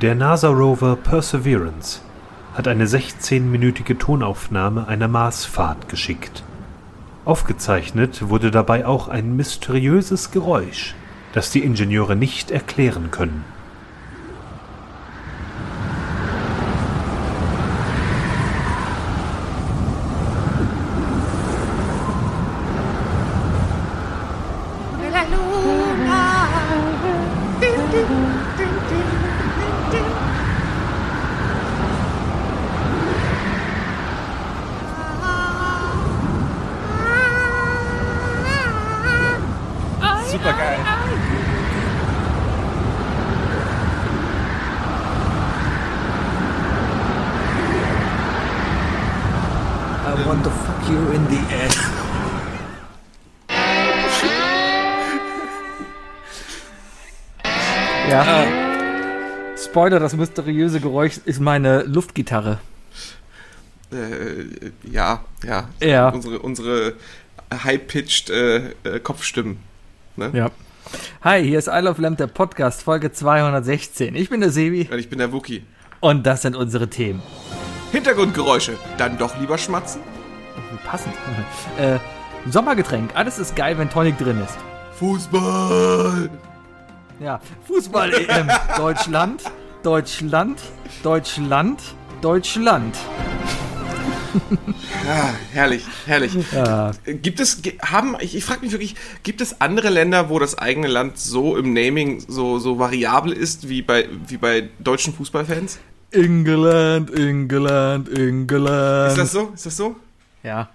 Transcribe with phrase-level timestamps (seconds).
[0.00, 2.00] Der NASA-Rover Perseverance
[2.54, 6.42] hat eine 16-minütige Tonaufnahme einer Marsfahrt geschickt.
[7.26, 10.94] Aufgezeichnet wurde dabei auch ein mysteriöses Geräusch,
[11.34, 13.44] das die Ingenieure nicht erklären können.
[59.92, 62.60] Spoiler, das mysteriöse Geräusch ist meine Luftgitarre.
[63.92, 65.68] Äh, ja, ja.
[65.82, 66.08] Ja.
[66.08, 66.94] Unsere, unsere
[67.52, 69.58] high-pitched äh, äh, Kopfstimmen.
[70.16, 70.30] Ne?
[70.32, 70.50] Ja.
[71.20, 74.14] Hi, hier ist I Love Lamp, der Podcast, Folge 216.
[74.14, 75.62] Ich bin der Sebi Weil ich bin der Wookie.
[76.00, 77.20] und das sind unsere Themen.
[77.90, 78.78] Hintergrundgeräusche.
[78.96, 80.00] Dann doch lieber schmatzen?
[80.86, 81.12] Passend.
[81.78, 81.98] äh,
[82.48, 83.10] Sommergetränk.
[83.14, 84.56] Alles ist geil, wenn Tonic drin ist.
[84.94, 86.30] Fußball!
[87.20, 87.40] Ja.
[87.66, 88.48] Fußball-EM.
[88.78, 89.42] Deutschland,
[89.82, 90.60] Deutschland,
[91.02, 91.80] Deutschland,
[92.20, 92.94] Deutschland.
[95.04, 96.32] Ja, herrlich, herrlich.
[96.52, 96.92] Ja.
[97.04, 100.86] Gibt es, haben, ich, ich frage mich wirklich, gibt es andere Länder, wo das eigene
[100.86, 105.80] Land so im Naming so, so variabel ist wie bei, wie bei deutschen Fußballfans?
[106.12, 109.10] England, England, England.
[109.10, 109.50] Ist das so?
[109.54, 109.96] Ist das so?
[110.42, 110.70] Ja.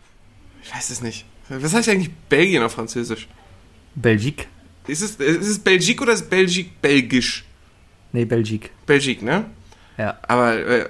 [0.61, 1.25] Ich weiß es nicht.
[1.49, 3.27] Was heißt eigentlich Belgien auf Französisch?
[3.95, 4.47] Belgik?
[4.85, 7.46] Ist es, ist es Belgique oder ist Belgik belgisch?
[8.17, 8.71] Nee, Belgik.
[8.87, 9.45] Belgik, ne?
[9.95, 10.17] Ja.
[10.27, 10.85] Aber äh,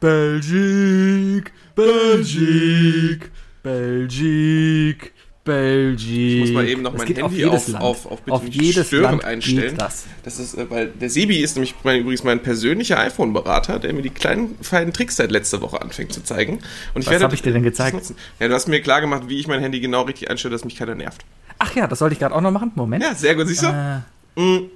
[0.00, 3.30] Belgik, Belgik,
[3.62, 5.12] Belgik,
[5.44, 6.08] Belgik.
[6.08, 8.86] ich muss mal eben noch Das mein Handy auf, auf, auf, bitte auf nicht jedes
[8.86, 9.72] stören Land einstellen.
[9.72, 10.06] Geht das.
[10.22, 14.00] Das ist, äh, weil der Sebi ist nämlich mein, übrigens mein persönlicher iPhone-Berater, der mir
[14.00, 16.60] die kleinen feinen Tricks seit letzter Woche anfängt zu zeigen.
[16.94, 17.92] Und ich Was werde hab ich dir denn das gezeigt?
[17.94, 18.16] nutzen.
[18.40, 20.76] Ja, du hast mir klar gemacht, wie ich mein Handy genau richtig einstelle, dass mich
[20.76, 21.26] keiner nervt.
[21.58, 22.72] Ach ja, das sollte ich gerade auch noch machen.
[22.74, 23.04] Moment.
[23.04, 23.66] Ja, sehr gut, siehst du?
[23.66, 23.98] Äh,
[24.40, 24.70] Mm.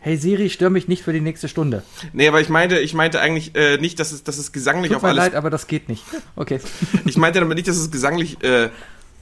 [0.00, 1.82] Hey Siri, stör mich nicht für die nächste Stunde.
[2.12, 4.96] Nee, aber ich meinte, ich meinte eigentlich äh, nicht, dass es, dass es gesanglich Tut
[4.96, 5.24] auf mir alles.
[5.24, 6.04] leid, aber das geht nicht.
[6.36, 6.60] Okay.
[7.04, 8.70] Ich meinte damit nicht, dass es gesanglich äh,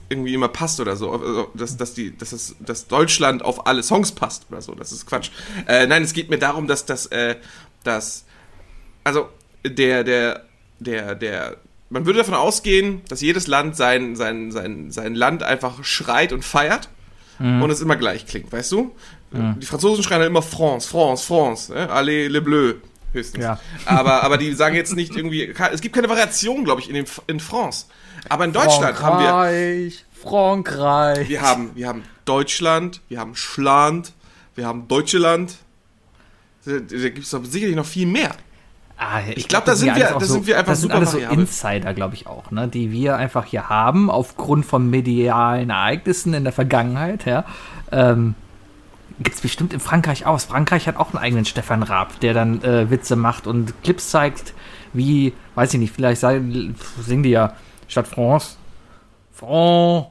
[0.09, 1.11] irgendwie immer passt oder so.
[1.11, 4.73] Also, dass, dass, die, dass, es, dass Deutschland auf alle Songs passt oder so.
[4.75, 5.31] Das ist Quatsch.
[5.67, 7.35] Äh, nein, es geht mir darum, dass das, äh,
[7.83, 8.25] dass,
[9.03, 9.29] also
[9.65, 10.43] der, der,
[10.79, 11.57] der, der,
[11.89, 16.43] man würde davon ausgehen, dass jedes Land sein, sein, sein, sein Land einfach schreit und
[16.43, 16.89] feiert
[17.39, 18.95] und es immer gleich klingt, weißt du?
[19.31, 21.79] Die Franzosen schreien halt immer France, France, France, äh?
[21.87, 22.73] Allez, le bleu.
[23.13, 23.43] Höchstens.
[23.43, 23.59] Ja.
[23.85, 27.05] Aber, aber die sagen jetzt nicht irgendwie, es gibt keine Variation, glaube ich, in, dem,
[27.27, 27.85] in France.
[28.29, 31.29] Aber in Deutschland haben wir, Frankreich, Frankreich.
[31.29, 34.13] wir haben, wir haben Deutschland, wir haben Schland,
[34.55, 35.55] wir haben Deutschland.
[36.65, 38.31] Da, da gibt es sicherlich noch viel mehr.
[38.97, 40.97] Ah, Ich glaub, da das sind alles wir- da sind wir einfach Das sind super
[40.97, 41.39] alles so variabel.
[41.39, 46.43] Insider, glaube ich auch, ne, die wir einfach hier haben aufgrund von medialen Ereignissen in
[46.43, 47.25] der Vergangenheit.
[47.25, 47.45] Ja,
[47.91, 48.33] ähm,
[49.19, 50.45] gibt's bestimmt in Frankreich aus.
[50.45, 54.53] Frankreich hat auch einen eigenen Stefan Raab, der dann äh, Witze macht und Clips zeigt,
[54.93, 56.41] wie, weiß ich nicht, vielleicht sei-
[57.01, 57.55] singen die ja
[57.87, 58.55] statt France,
[59.31, 60.07] Franc,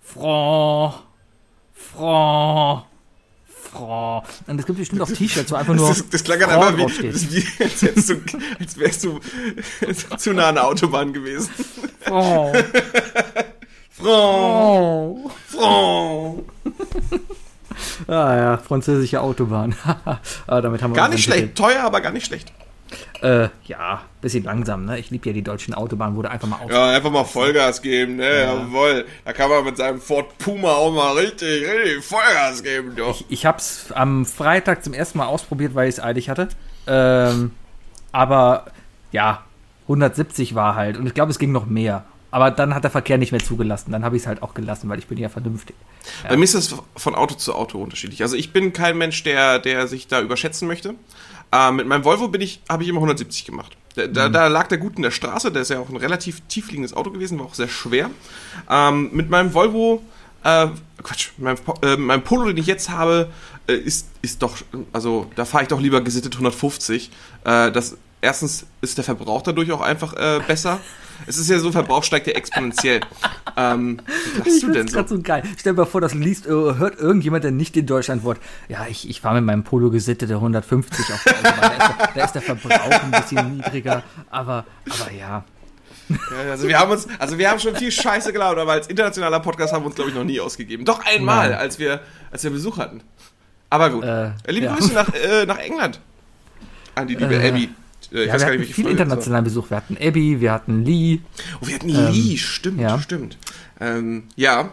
[0.00, 0.94] Franc,
[1.72, 2.84] Franc.
[3.72, 4.24] Franc.
[4.46, 5.88] Und es gibt bestimmt auch T-Shirts, wo einfach nur.
[5.88, 8.16] Das, das klang Franc einfach wie, wie als, hättest du,
[8.60, 9.18] als wärst du
[10.18, 11.50] zu nah an der Autobahn gewesen.
[12.00, 12.54] Franc.
[13.90, 16.44] Franc, Oh.
[18.08, 19.74] Ah ja, französische Autobahn.
[20.46, 22.52] ah, damit haben wir Gar nicht schlecht, teuer, aber gar nicht schlecht.
[23.22, 24.98] Äh, ja, bisschen langsam, ne?
[24.98, 26.70] Ich liebe ja die deutschen Autobahnen, wo du einfach mal auf.
[26.70, 29.06] Ja, einfach mal Vollgas geben, ne, jawohl.
[29.24, 33.22] Da kann man mit seinem Ford Puma auch mal richtig, richtig Vollgas geben, doch.
[33.28, 36.48] Ich hab's am Freitag zum ersten Mal ausprobiert, weil ich es eilig hatte.
[36.86, 37.52] Ähm,
[38.10, 38.66] aber
[39.12, 39.44] ja,
[39.82, 40.96] 170 war halt.
[40.96, 42.04] Und ich glaube, es ging noch mehr.
[42.32, 43.92] Aber dann hat der Verkehr nicht mehr zugelassen.
[43.92, 45.76] Dann habe ich es halt auch gelassen, weil ich bin ja vernünftig.
[46.26, 48.22] Bei mir ist das von Auto zu Auto unterschiedlich.
[48.22, 50.94] Also ich bin kein Mensch, der, der sich da überschätzen möchte.
[51.52, 53.76] Ähm, mit meinem Volvo bin ich, habe ich immer 170 gemacht.
[53.96, 56.40] Da, da, da lag der gut in der Straße, der ist ja auch ein relativ
[56.48, 58.08] tiefliegendes Auto gewesen, war auch sehr schwer.
[58.70, 60.02] Ähm, mit meinem Volvo,
[60.42, 60.68] äh,
[61.02, 63.28] Quatsch, mit meinem, äh, meinem Polo, den ich jetzt habe,
[63.66, 64.56] äh, ist, ist doch,
[64.94, 67.10] also da fahre ich doch lieber gesittet 150.
[67.44, 70.80] Äh, das erstens ist der Verbrauch dadurch auch einfach äh, besser.
[71.24, 73.00] Es ist ja so, Verbrauch steigt ja exponentiell.
[73.56, 74.00] ähm,
[74.38, 75.06] was Ich du denn so?
[75.06, 75.44] so geil.
[75.56, 78.40] Stell dir mal vor, das liest, äh, hört irgendjemand, der nicht in Deutschland wohnt.
[78.68, 81.60] Ja, ich, ich fahre mit meinem Polo gesittete 150 auf der Autobahn.
[81.60, 85.44] Da ist, der, da ist der Verbrauch ein bisschen niedriger, aber, aber ja.
[86.08, 89.38] Ja, also wir haben uns, also wir haben schon viel Scheiße gelabert, aber als internationaler
[89.38, 90.84] Podcast haben wir uns, glaube ich, noch nie ausgegeben.
[90.84, 91.58] Doch einmal, Nein.
[91.58, 92.00] als wir,
[92.32, 93.00] als wir Besuch hatten.
[93.70, 94.02] Aber gut.
[94.02, 94.74] Äh, Liebe ja.
[94.74, 96.00] Grüße nach, äh, nach England.
[96.96, 97.68] An die liebe Äh, Abby.
[98.12, 99.70] Äh, Ich ja weiß wir gar hatten nicht, welche viel internationalen Besuch.
[99.70, 101.20] Wir hatten Abby, wir hatten Lee,
[101.60, 102.98] Oh, wir hatten Lee, stimmt, ja.
[102.98, 103.38] stimmt.
[103.80, 104.70] Ähm, ja,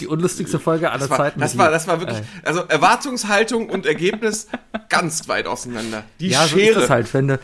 [0.00, 1.40] die unlustigste Folge aller das war, Zeiten.
[1.40, 4.48] das war, das war wirklich, Äh, also Erwartungshaltung und Ergebnis
[4.88, 6.04] ganz weit auseinander.
[6.20, 6.70] Die ja, so Schere.
[6.72, 7.40] ist das halt, wenn du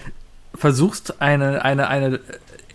[0.54, 2.20] versuchst, eine, eine, eine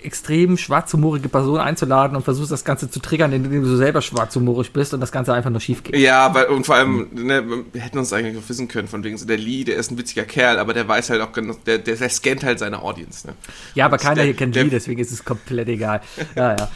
[0.07, 4.93] extrem schwarzhumorige Person einzuladen und versuchst, das Ganze zu triggern, indem du selber schwarzhumorig bist
[4.95, 5.95] und das Ganze einfach nur schief geht.
[5.95, 9.17] Ja, weil, und vor allem, ne, wir hätten uns eigentlich auch wissen können, von wegen
[9.17, 11.77] so, der Lee, der ist ein witziger Kerl, aber der weiß halt auch, genau- der,
[11.77, 13.33] der, der scannt halt seine Audience, ne?
[13.75, 16.01] Ja, aber Und keiner der- hier kennt Lee, deswegen ist es komplett egal.
[16.35, 16.69] Ja, ja.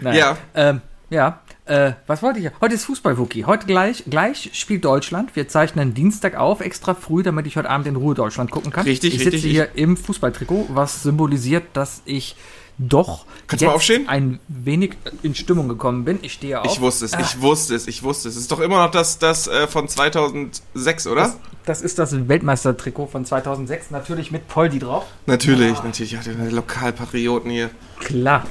[0.00, 0.18] Naja.
[0.18, 0.36] Ja.
[0.54, 0.80] Ähm,
[1.10, 1.40] ja.
[1.70, 2.50] Äh, was wollte ich?
[2.60, 3.44] Heute ist Fußball-Wookie.
[3.44, 5.36] Heute gleich, gleich spielt Deutschland.
[5.36, 8.82] Wir zeichnen Dienstag auf, extra früh, damit ich heute Abend in Ruhe Deutschland gucken kann.
[8.84, 9.52] Richtig, Ich sitze richtig.
[9.52, 12.34] hier im Fußballtrikot, was symbolisiert, dass ich
[12.78, 14.08] doch Kannst mal aufstehen?
[14.08, 16.18] ein wenig in Stimmung gekommen bin.
[16.22, 16.66] Ich stehe auf.
[16.66, 18.34] Ich wusste es, Ah, ich wusste es, ich wusste es.
[18.34, 21.22] Es ist doch immer noch das, das äh, von 2006, oder?
[21.22, 21.36] das,
[21.66, 25.04] das ist das Weltmeistertrikot von 2006, natürlich mit Poldi drauf.
[25.26, 26.10] natürlich, natürlich.
[26.12, 27.70] Ja, die Lokalpatrioten hier.
[28.00, 28.44] Klar.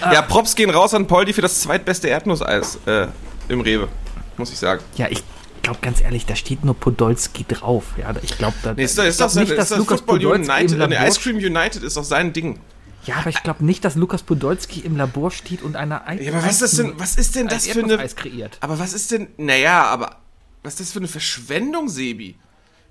[0.00, 3.06] Ja, Props gehen raus an Poldi für das zweitbeste Erdnusseis äh,
[3.48, 3.88] im Rewe,
[4.36, 4.82] muss ich sagen.
[4.96, 5.22] Ja, ich
[5.62, 7.84] glaube ganz ehrlich, da steht nur Podolski drauf.
[7.96, 10.00] Ja, ich glaube da, Nee, ist das, ist glaub das, nicht, ist dass das Lukas
[10.00, 12.60] Football Podolski United, im Labor Ice Cream United ist doch sein Ding.
[13.04, 16.32] Ja, aber ich glaube nicht, dass Lukas Podolski im Labor steht und eine Ei Ja,
[16.32, 18.58] aber was ist denn, was ist denn das für eine, Eis kreiert.
[18.60, 20.16] aber was ist denn, naja, aber
[20.62, 22.36] was ist das für eine Verschwendung, Sebi?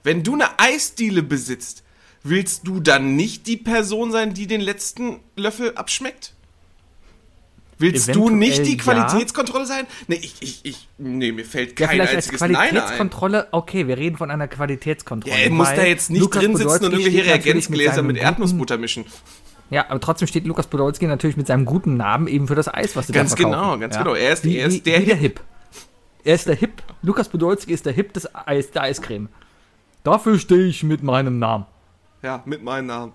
[0.04, 1.84] Wenn du eine Eisdiele besitzt,
[2.24, 6.35] willst du dann nicht die Person sein, die den letzten Löffel abschmeckt?
[7.78, 8.84] Willst du nicht die ja.
[8.84, 9.86] Qualitätskontrolle sein?
[10.08, 12.70] Nee, ich, ich, ich, nee, mir fällt Ja, kein vielleicht als einziges Nein ein.
[12.70, 15.36] Qualitätskontrolle, okay, wir reden von einer Qualitätskontrolle.
[15.38, 18.78] Ja, er muss da jetzt nicht Lukas drin sitzen und irgendwelche Reagenzgläser mit guten- Erdnussbutter
[18.78, 19.06] mischen.
[19.72, 22.96] Ja, aber trotzdem steht Lukas Podolski natürlich mit seinem guten Namen eben für das Eis,
[22.96, 23.60] was sie Ganz da verkaufen.
[23.62, 24.04] genau, ganz ja?
[24.04, 24.16] genau.
[24.16, 25.42] Er ist- wie, er ist der wie der Hip.
[26.24, 26.82] Er ist der Hip.
[27.02, 29.28] Lukas Podolski ist der Hip des Eis, der Eiscreme.
[30.04, 31.66] Dafür stehe ich mit meinem Namen.
[32.26, 33.14] Ja, mit meinem Namen.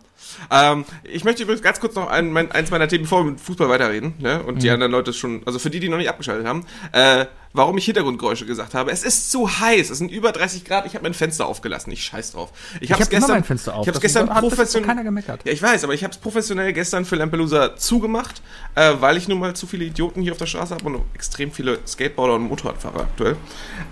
[0.52, 3.40] Ähm, ich möchte übrigens ganz kurz noch ein, mein, eins meiner Themen, bevor wir mit
[3.40, 4.40] Fußball weiterreden, ne?
[4.44, 4.58] und Mhm.
[4.60, 7.86] die anderen Leute schon, also für die, die noch nicht abgeschaltet haben, äh, warum ich
[7.86, 8.92] Hintergrundgeräusche gesagt habe.
[8.92, 12.04] Es ist zu heiß, es sind über 30 Grad, ich habe mein Fenster aufgelassen, ich
[12.04, 12.52] scheiß drauf.
[12.80, 13.84] Ich, hab's hab mein Fenster auf.
[13.84, 14.86] Ich habe gestern professionell.
[14.86, 15.40] keiner gemeckert.
[15.44, 18.42] Ja, ich weiß, aber ich habe es professionell gestern für Lampelusa zugemacht,
[18.76, 21.50] äh, weil ich nun mal zu viele Idioten hier auf der Straße habe und extrem
[21.50, 23.36] viele Skateboarder und Motorradfahrer aktuell.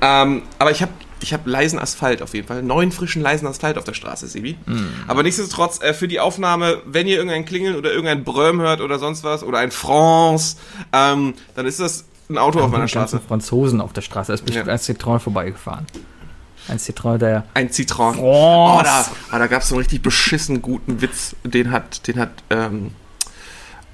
[0.01, 3.79] Ähm, aber ich habe ich hab leisen Asphalt auf jeden Fall, neuen frischen leisen Asphalt
[3.79, 4.57] auf der Straße, Sebi.
[5.07, 8.99] Aber nichtsdestotrotz, äh, für die Aufnahme, wenn ihr irgendein Klingeln oder irgendein Bröm hört oder
[8.99, 10.57] sonst was oder ein France,
[10.93, 13.21] ähm, dann ist das ein Auto auf meiner Straße.
[13.27, 14.29] Franzosen auf der Straße.
[14.29, 14.73] Da ist bestimmt Ja.
[14.75, 15.87] ein Citroën vorbeigefahren.
[16.69, 17.45] Ein Citroën, der.
[17.55, 18.15] Ein Citron.
[18.15, 18.21] France.
[18.23, 21.35] Oh, da, ah, da gab es so einen richtig beschissen guten Witz.
[21.45, 22.91] Den hat, den hat, ähm,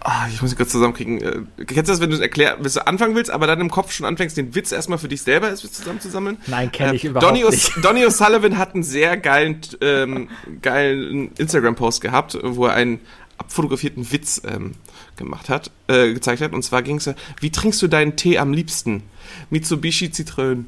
[0.04, 1.20] ah, ich muss ihn kurz zusammenkriegen.
[1.20, 3.70] Äh, kennst du das, wenn du es erklär, wenn du anfangen willst, aber dann im
[3.70, 6.38] Kopf schon anfängst, den Witz erstmal für dich selber zusammenzusammeln?
[6.46, 7.72] Nein, kenn ich Äh, überhaupt Donny, nicht.
[7.82, 10.28] Donny O'Sullivan hat einen sehr geilen, ähm,
[10.62, 13.00] geilen Instagram-Post gehabt, wo er einen
[13.38, 14.74] abfotografierten Witz ähm,
[15.16, 16.52] gemacht hat, äh, gezeigt hat.
[16.52, 17.10] Und zwar ging es,
[17.40, 19.02] wie trinkst du deinen Tee am liebsten?
[19.50, 20.66] Mitsubishi Zitrön.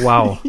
[0.00, 0.38] Wow.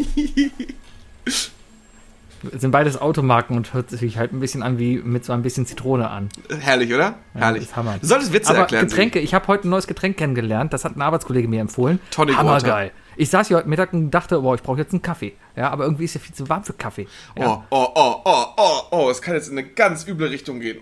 [2.51, 5.65] sind beides Automarken und hört sich halt ein bisschen an wie mit so ein bisschen
[5.65, 6.29] Zitrone an.
[6.59, 7.15] Herrlich, oder?
[7.33, 7.63] Herrlich.
[7.63, 7.97] ist Hammer.
[7.99, 8.87] Du solltest Witze Aber erklären.
[8.87, 11.99] Getränke, ich habe heute ein neues Getränk kennengelernt, das hat ein Arbeitskollege mir empfohlen.
[12.11, 12.91] Tonic Hammergeil.
[13.15, 15.33] Ich saß hier heute Mittag und dachte, boah, ich brauche jetzt einen Kaffee.
[15.55, 17.07] Ja, aber irgendwie ist ja viel zu warm für Kaffee.
[17.37, 17.47] Ja.
[17.47, 20.79] Oh, oh, oh, oh, oh, oh, es kann jetzt in eine ganz üble Richtung gehen.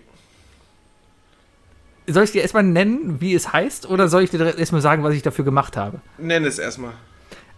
[2.08, 5.14] Soll ich dir erstmal nennen, wie es heißt, oder soll ich dir erstmal sagen, was
[5.14, 6.02] ich dafür gemacht habe?
[6.18, 6.94] Nenn es erstmal.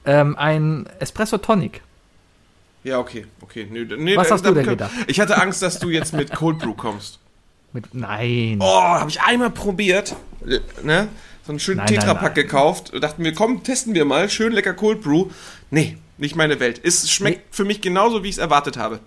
[0.05, 1.81] Ähm, ein Espresso Tonic.
[2.83, 3.67] Ja, okay, okay.
[3.69, 4.91] Nee, nee, Was hast du denn gedacht?
[5.07, 7.19] Ich hatte Angst, dass du jetzt mit Cold Brew kommst.
[7.71, 8.57] Mit, nein.
[8.59, 11.07] Oh, habe ich einmal probiert, äh, ne?
[11.45, 12.45] So einen schönen Nein, Tetrapack nein.
[12.45, 12.93] gekauft.
[13.01, 14.29] Dachten wir, komm, testen wir mal.
[14.29, 15.27] Schön lecker Cold Brew.
[15.71, 16.79] Nee, nicht meine Welt.
[16.83, 18.99] Es schmeckt für mich genauso, wie ich es erwartet habe.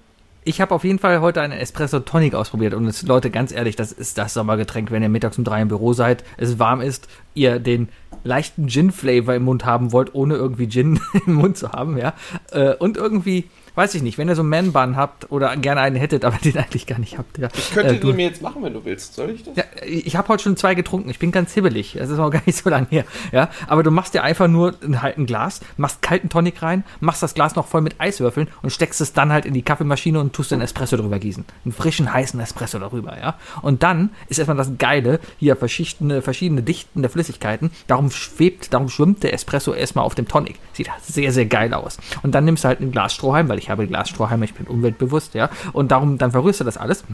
[0.45, 3.75] Ich habe auf jeden Fall heute einen Espresso Tonic ausprobiert und es, Leute, ganz ehrlich,
[3.75, 7.09] das ist das Sommergetränk, wenn ihr mittags um drei im Büro seid, es warm ist,
[7.35, 7.89] ihr den
[8.23, 12.13] leichten Gin-Flavor im Mund haben wollt, ohne irgendwie Gin im Mund zu haben, ja.
[12.53, 15.97] Äh, Und irgendwie weiß ich nicht, wenn ihr so einen Man-Bun habt oder gerne einen
[15.97, 17.39] hättet, aber den eigentlich gar nicht habt.
[17.39, 19.15] Ja, Ich könnte äh, den mir jetzt machen, wenn du willst.
[19.15, 19.57] Soll ich das?
[19.57, 21.09] ja, ich habe heute schon zwei getrunken.
[21.11, 21.97] Ich bin ganz hibbelig.
[21.97, 23.05] Es ist noch gar nicht so lange her.
[23.33, 26.85] Ja, aber du machst dir einfach nur ein, halt ein Glas, machst kalten Tonic rein,
[27.01, 30.19] machst das Glas noch voll mit Eiswürfeln und steckst es dann halt in die Kaffeemaschine
[30.19, 31.45] und tust den Espresso drüber gießen.
[31.65, 33.37] Einen frischen, heißen Espresso darüber, ja.
[33.63, 37.71] Und dann ist erstmal das Geile, hier verschiedene, verschiedene Dichten der Flüssigkeiten.
[37.87, 40.59] Darum schwebt, darum schwimmt der Espresso erstmal auf dem Tonic.
[40.73, 41.99] Sieht sehr, sehr geil aus.
[42.23, 45.35] Und dann nimmst du halt ein Glas Strohhalm, weil ich habe Glasstrohhalme, ich bin umweltbewusst,
[45.35, 45.51] ja.
[45.73, 47.05] Und darum, dann verrührst du das alles.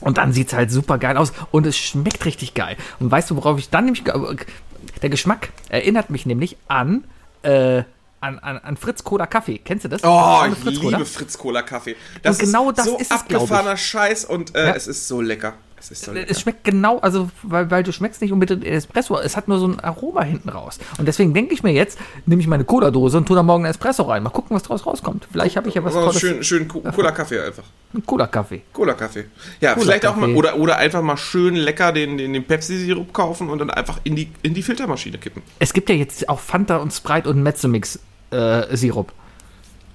[0.00, 2.76] Und dann sieht es halt super geil aus und es schmeckt richtig geil.
[2.98, 4.04] Und weißt du, worauf ich dann nämlich.
[4.04, 4.36] ge-
[5.00, 7.04] Der Geschmack erinnert mich nämlich an.
[7.42, 7.82] Äh,
[8.20, 9.58] an, an, an Fritz Cola Kaffee.
[9.58, 10.02] Kennst du das?
[10.04, 11.96] Oh, ich Fritz liebe Fritz Cola Kaffee.
[12.22, 13.12] Das Und genau ist das so ist es, ich.
[13.36, 14.74] abgefahrener Scheiß und äh, Ja.
[14.74, 15.54] es ist so lecker.
[15.82, 16.30] So lecker.
[16.30, 19.66] Es schmeckt genau, also, weil, weil du schmeckst nicht unbedingt Espresso, es hat nur so
[19.66, 20.78] ein Aroma hinten raus.
[20.98, 23.70] Und deswegen denke ich mir jetzt, nehme ich meine Cola-Dose und tue da morgen einen
[23.72, 24.22] Espresso rein.
[24.22, 25.26] Mal gucken, was draus rauskommt.
[25.30, 26.20] Vielleicht habe ich ja was Aber Tolles.
[26.20, 27.64] schön, schön Co- Cola Kaffee einfach.
[27.94, 28.62] Ein Cola-Kaffee.
[28.72, 29.26] Cola Kaffee.
[29.60, 32.78] Ja, Cola vielleicht auch mal oder oder einfach mal schön lecker den den, den Pepsi
[32.78, 35.42] Sirup kaufen und dann einfach in die in die Filtermaschine kippen.
[35.58, 37.98] Es gibt ja jetzt auch Fanta und Sprite und Mezzomix
[38.30, 39.12] äh, Sirup.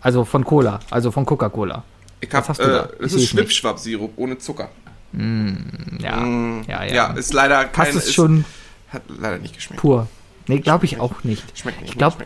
[0.01, 1.83] Also von Cola, also von Coca-Cola.
[2.21, 2.81] Ich Was hab, hast du äh, da?
[2.83, 3.29] das Ich ist seh's nicht.
[3.31, 4.69] Schnippschwapp Sirup ohne Zucker.
[5.99, 6.25] Ja,
[6.67, 6.93] ja, ja.
[6.93, 8.45] Ja, ist leider kein Hast es ist- schon
[8.89, 9.81] hat leider nicht geschmeckt.
[9.81, 10.07] pur?
[10.47, 11.57] Nee, glaube ich auch nicht.
[11.57, 11.91] Schmeckt nicht.
[11.91, 12.25] Ich glaube,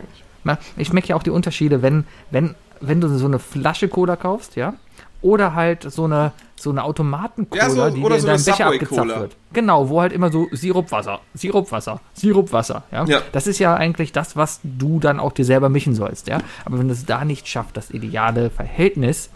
[0.76, 4.56] Ich schmecke ja auch die Unterschiede, wenn, wenn, wenn du so eine Flasche Cola kaufst,
[4.56, 4.74] ja,
[5.20, 8.44] oder halt so eine, so eine Automaten-Cola, Ja, so- die dir in so deinem eine
[8.44, 9.36] Becher abgezapft wird.
[9.52, 13.04] Genau, wo halt immer so Sirupwasser, Sirupwasser, Sirupwasser, ja?
[13.04, 13.20] Ja.
[13.32, 16.38] Das ist ja eigentlich das, was du dann auch dir selber mischen sollst, ja.
[16.64, 19.30] Aber wenn du es da nicht schaffst, das ideale Verhältnis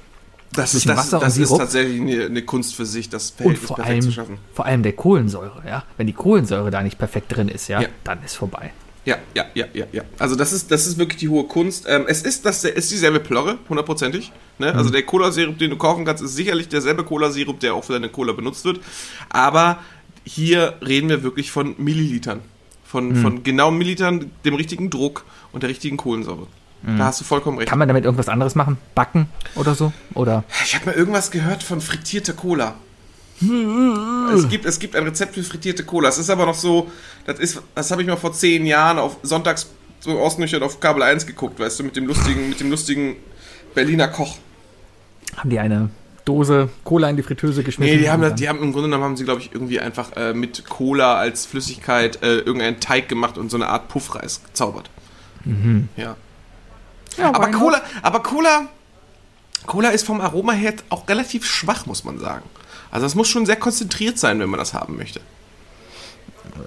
[0.57, 3.57] Das ist, das, Wasser und das ist tatsächlich eine, eine Kunst für sich, das und
[3.59, 4.39] vor perfekt zu allem, schaffen.
[4.53, 5.85] vor allem der Kohlensäure, ja.
[5.97, 7.89] Wenn die Kohlensäure da nicht perfekt drin ist, ja, Ja.
[8.05, 8.73] dann ist vorbei.
[9.05, 10.03] Ja, ja, ja, ja, ja.
[10.19, 11.85] Also das ist, das ist wirklich die hohe Kunst.
[11.89, 14.33] Ähm, es ist, das ist dieselbe Plörre, hundertprozentig.
[14.59, 14.73] Ne?
[14.73, 14.79] Mhm.
[14.79, 18.09] Also der Cola-Sirup, den du kaufen kannst, ist sicherlich derselbe Cola-Sirup, der auch für deine
[18.09, 18.81] Cola benutzt wird.
[19.29, 19.79] Aber
[20.25, 22.41] hier reden wir wirklich von Millilitern.
[22.85, 23.17] Von, Mhm.
[23.23, 26.49] von genau Millilitern, dem richtigen Druck und der richtigen Kohlensäure.
[26.87, 27.69] Da hast du vollkommen recht.
[27.69, 27.71] Mhm.
[27.71, 28.79] Kann man damit irgendwas anderes machen?
[28.95, 29.93] Backen oder so?
[30.15, 30.45] Oder?
[30.65, 32.75] Ich habe mal irgendwas gehört von frittierter Cola.
[34.33, 36.09] es, gibt, es gibt ein Rezept für frittierte Cola.
[36.09, 36.91] Es ist aber noch so,
[37.27, 39.69] das ist, das habe ich mal vor zehn Jahren auf sonntags
[40.01, 43.17] so ausnüchtert auf Kabel 1 geguckt, weißt du, mit dem lustigen, mit dem lustigen
[43.75, 44.37] Berliner Koch.
[45.37, 45.91] Haben die eine
[46.25, 47.95] Dose Cola in die Fritteuse geschmissen?
[47.95, 50.13] Nee, die haben, das, die haben im Grunde genommen haben sie, glaube ich, irgendwie einfach
[50.17, 54.91] äh, mit Cola als Flüssigkeit äh, irgendeinen Teig gemacht und so eine Art Puffreis gezaubert.
[55.97, 56.17] Ja.
[57.17, 57.51] Ja, Aber?
[57.51, 58.69] Cola, aber Cola,
[59.67, 62.45] Cola ist vom Aroma her auch relativ schwach, muss man sagen.
[62.91, 65.21] Also es muss schon sehr konzentriert sein, wenn man das haben möchte.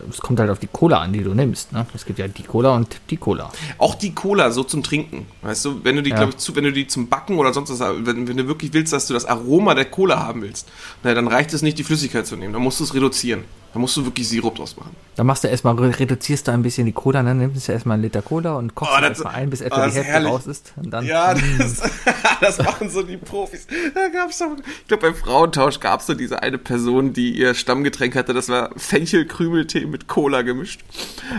[0.10, 1.72] Es kommt halt auf die Cola an, die du nimmst.
[1.72, 1.86] Ne?
[1.94, 3.50] Es gibt ja die Cola und die Cola.
[3.78, 6.18] Auch die Cola so zum Trinken, weißt du, wenn du die, Ja.
[6.18, 8.74] glaube ich, zu, wenn du die zum Backen oder sonst was, wenn, wenn du wirklich
[8.74, 10.68] willst, dass du das Aroma der Cola haben willst,
[11.04, 12.54] na, dann reicht es nicht, die Flüssigkeit zu nehmen.
[12.54, 13.46] Dann musst du es reduzieren.
[13.74, 14.96] Dann musst du wirklich Sirup draus machen.
[15.16, 18.04] Dann machst du erstmal, reduzierst du ein bisschen die Cola, dann nimmst du erstmal einen
[18.04, 20.32] Liter Cola und kochst Oh, oh, erstmal ein, bis oh, etwa das die Hälfte herrlich.
[20.32, 20.74] raus ist.
[20.78, 21.82] Und dann, Ja, das,
[22.42, 23.68] das machen so die Profis.
[23.94, 27.54] Da gab's doch, ich glaube, beim Frauentausch gab es so diese eine Person, die ihr
[27.54, 30.82] Stammgetränk hatte, das war Fenchelkrümeltee mit Cola gemischt.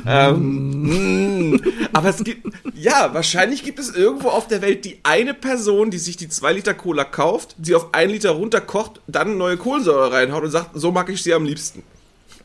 [0.07, 1.61] Ähm, mm.
[1.93, 5.99] aber es gibt, ja, wahrscheinlich gibt es irgendwo auf der Welt die eine Person, die
[5.99, 10.45] sich die zwei Liter Cola kauft, sie auf ein Liter runterkocht, dann neue Kohlensäure reinhaut
[10.45, 11.83] und sagt, so mag ich sie am liebsten.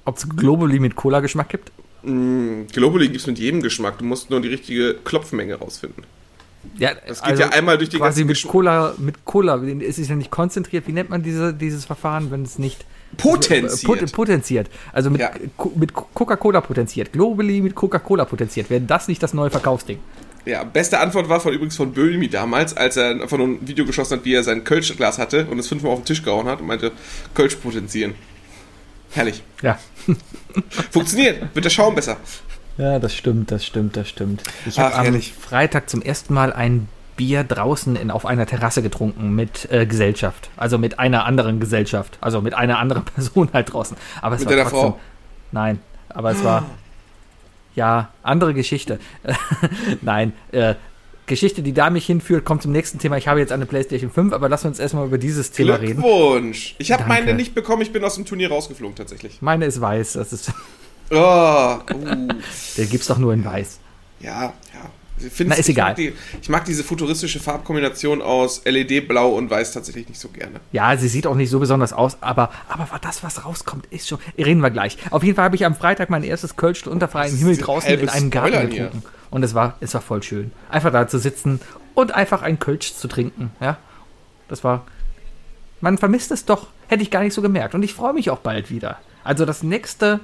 [0.05, 1.71] Ob es Globuli mit Cola-Geschmack gibt?
[2.03, 6.03] Mm, Globally gibt's mit jedem Geschmack, du musst nur die richtige Klopfmenge rausfinden.
[6.77, 9.61] Ja, Das geht ja einmal durch die quasi ganzen mit Geschm- Cola, mit Cola.
[9.81, 10.87] Es ist ja nicht konzentriert.
[10.87, 12.85] Wie nennt man diese, dieses Verfahren, wenn es nicht
[13.17, 13.99] Potenziert.
[14.01, 14.69] Pot, potenziert.
[14.91, 15.31] Also mit, Ja.
[15.75, 17.13] Mit Co- Coca-Cola potenziert.
[17.13, 18.69] Globally mit Coca-Cola potenziert.
[18.69, 19.99] Wäre das nicht das neue Verkaufsding?
[20.45, 23.85] Ja, beste Antwort war von übrigens von Böhmi damals, als er einfach nur ein Video
[23.85, 26.61] geschossen hat, wie er sein Kölschglas hatte und es fünfmal auf den Tisch gehauen hat
[26.61, 26.91] und meinte,
[27.35, 28.15] Kölsch potenzieren.
[29.11, 29.43] Herrlich.
[29.61, 29.79] Ja.
[30.91, 32.17] Funktioniert, wird der Schaum besser.
[32.77, 34.43] Ja, das stimmt, das stimmt, das stimmt.
[34.65, 35.33] Ich habe am herrlich.
[35.33, 40.49] Freitag zum ersten Mal ein Bier draußen in, auf einer Terrasse getrunken mit äh, Gesellschaft.
[40.57, 42.17] Also mit einer anderen Gesellschaft.
[42.19, 43.95] Also mit einer anderen Person halt draußen.
[44.21, 44.99] Aber es Mit war deiner trotzdem, Frau?
[45.51, 46.65] Nein, aber es war.
[47.75, 48.99] Ja, andere Geschichte.
[50.01, 50.75] Nein, äh,
[51.27, 53.17] Geschichte, die da mich hinführt, kommt zum nächsten Thema.
[53.17, 56.01] Ich habe jetzt eine PlayStation 5, aber lass uns erstmal über dieses Thema reden.
[56.01, 56.75] Glückwunsch.
[56.77, 59.41] Ich habe meine nicht bekommen, ich bin aus dem Turnier rausgeflogen tatsächlich.
[59.41, 60.13] Meine ist weiß.
[60.13, 60.51] Das ist,
[61.11, 62.27] Oh, uh,
[62.77, 63.79] der gibt's doch nur in weiß.
[64.19, 64.91] ja, ja.
[65.45, 65.89] Na, ist ich egal.
[65.91, 70.27] Mag die, ich mag diese futuristische Farbkombination aus LED, Blau und Weiß tatsächlich nicht so
[70.27, 70.59] gerne.
[70.73, 74.19] Ja, sie sieht auch nicht so besonders aus, aber, aber das, was rauskommt, ist schon.
[74.37, 74.97] Reden wir gleich.
[75.11, 78.09] Auf jeden Fall habe ich am Freitag mein erstes Kölsch unter freiem Himmel draußen in
[78.09, 78.91] einem Garten Spoilern hier.
[79.35, 80.53] Und es war, es war voll schön.
[80.69, 81.59] Einfach da zu sitzen
[81.93, 83.51] und einfach ein Kölsch zu trinken.
[83.59, 83.75] Ja?
[84.47, 84.85] Das war.
[85.81, 87.75] Man vermisst es doch, hätte ich gar nicht so gemerkt.
[87.75, 88.97] Und ich freue mich auch bald wieder.
[89.25, 90.21] Also das nächste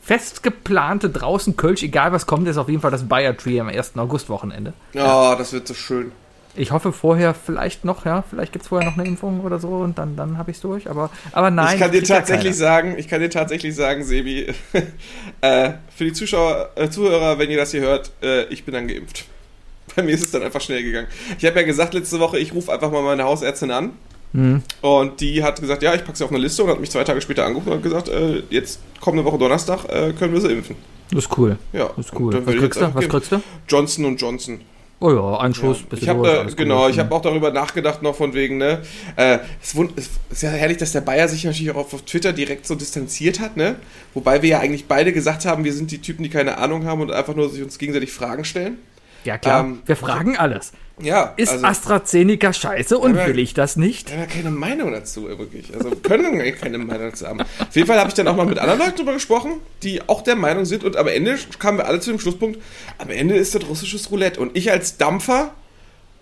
[0.00, 3.68] fest geplante draußen Kölsch, egal was kommt, ist auf jeden Fall das Bayer Tree am
[3.68, 3.98] 1.
[3.98, 4.72] August-Wochenende.
[4.94, 6.12] Ja, das wird so schön.
[6.56, 9.68] Ich hoffe vorher vielleicht noch, ja, vielleicht gibt es vorher noch eine Impfung oder so
[9.68, 10.88] und dann, dann habe ich es durch.
[10.88, 11.74] Aber, aber nein.
[11.74, 14.46] ich kann dir ja tatsächlich sagen, ich kann dir tatsächlich sagen, Sebi,
[15.40, 18.88] äh, für die Zuschauer, äh, Zuhörer, wenn ihr das hier hört, äh, ich bin dann
[18.88, 19.26] geimpft.
[19.96, 21.08] Bei mir ist es dann einfach schnell gegangen.
[21.38, 23.92] Ich habe ja gesagt letzte Woche, ich rufe einfach mal meine Hausärztin an.
[24.32, 24.62] Mhm.
[24.82, 27.04] Und die hat gesagt, ja, ich packe sie auf eine Liste und hat mich zwei
[27.04, 30.52] Tage später angerufen und hat gesagt, äh, jetzt kommende Woche Donnerstag äh, können wir sie
[30.52, 30.76] impfen.
[31.10, 31.56] Das ist cool.
[31.72, 32.34] Ja, Das ist cool.
[32.44, 32.94] Was kriegst du?
[32.94, 33.40] Was kriegst du?
[33.68, 34.60] Johnson und Johnson.
[34.98, 38.14] Oh ja, ein Schuss, bist Ich habe äh, genau, ich habe auch darüber nachgedacht noch
[38.14, 38.80] von wegen ne.
[39.16, 39.74] Äh, es
[40.30, 43.58] ist ja herrlich, dass der Bayer sich natürlich auch auf Twitter direkt so distanziert hat,
[43.58, 43.76] ne.
[44.14, 47.02] Wobei wir ja eigentlich beide gesagt haben, wir sind die Typen, die keine Ahnung haben
[47.02, 48.78] und einfach nur sich uns gegenseitig Fragen stellen.
[49.24, 50.72] Ja klar, ähm, wir fragen alles.
[50.98, 54.08] Ja, Ist also, AstraZeneca scheiße und will ich das nicht?
[54.08, 55.74] wir haben ja keine Meinung dazu, äh, wirklich.
[55.74, 57.40] Also wir können ja keine Meinung dazu haben.
[57.40, 60.22] Auf jeden Fall habe ich dann auch mal mit anderen Leuten drüber gesprochen, die auch
[60.22, 62.58] der Meinung sind und am Ende kamen wir alle zu dem Schlusspunkt,
[62.96, 65.52] am Ende ist das russisches Roulette und ich als Dampfer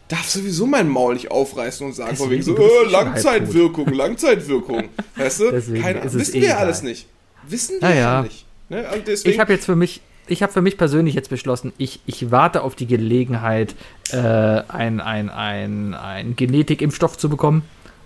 [0.08, 4.88] darf sowieso mein Maul nicht aufreißen und sagen von wegen so, äh, Langzeitwirkung, Langzeitwirkung.
[5.16, 5.50] Weißt du?
[5.80, 6.58] Keine, wissen eh wir egal.
[6.58, 7.06] alles nicht.
[7.48, 8.00] Wissen wir Naja.
[8.00, 8.44] ja nicht.
[8.68, 8.84] Ne?
[9.24, 12.62] Ich habe jetzt für mich, ich habe für mich persönlich jetzt beschlossen, ich, ich warte
[12.62, 13.74] auf die Gelegenheit,
[14.10, 17.62] äh, ein, ein, ein, ein Genetikimpfstoff zu bekommen.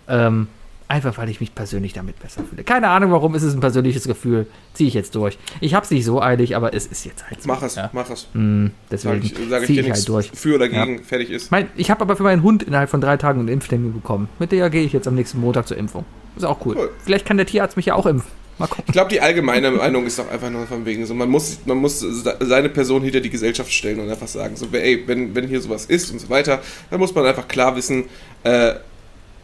[0.09, 0.49] Ähm,
[0.89, 2.65] einfach weil ich mich persönlich damit besser fühle.
[2.65, 4.47] Keine Ahnung warum, es ist ein persönliches Gefühl.
[4.73, 5.39] Ziehe ich jetzt durch.
[5.61, 7.49] Ich habe es nicht so eilig, aber es ist jetzt halt so.
[7.49, 7.91] mach es, Ja.
[7.93, 8.27] mach es.
[8.33, 10.31] Mm, deswegen ich, sag ich ich halt durch.
[10.33, 11.51] für oder gegen, fertig ist.
[11.51, 14.29] Mein, ich habe aber für meinen Hund innerhalb von drei Tagen einen Impftermin bekommen.
[14.39, 16.07] Mit der gehe ich jetzt am nächsten Montag zur Impfung.
[16.37, 16.75] Ist auch cool.
[16.79, 16.91] Cool.
[17.05, 18.31] Vielleicht kann der Tierarzt mich ja auch impfen.
[18.59, 18.85] Mal gucken.
[18.89, 21.79] Ich glaube, die allgemeine Meinung ist doch einfach nur von wegen so, man muss, man
[21.79, 22.05] muss
[22.41, 25.87] seine Person hinter die Gesellschaft stellen und einfach sagen, so, ey, wenn, wenn hier sowas
[25.87, 26.61] ist und so weiter,
[26.91, 28.05] dann muss man einfach klar wissen,
[28.43, 28.75] äh,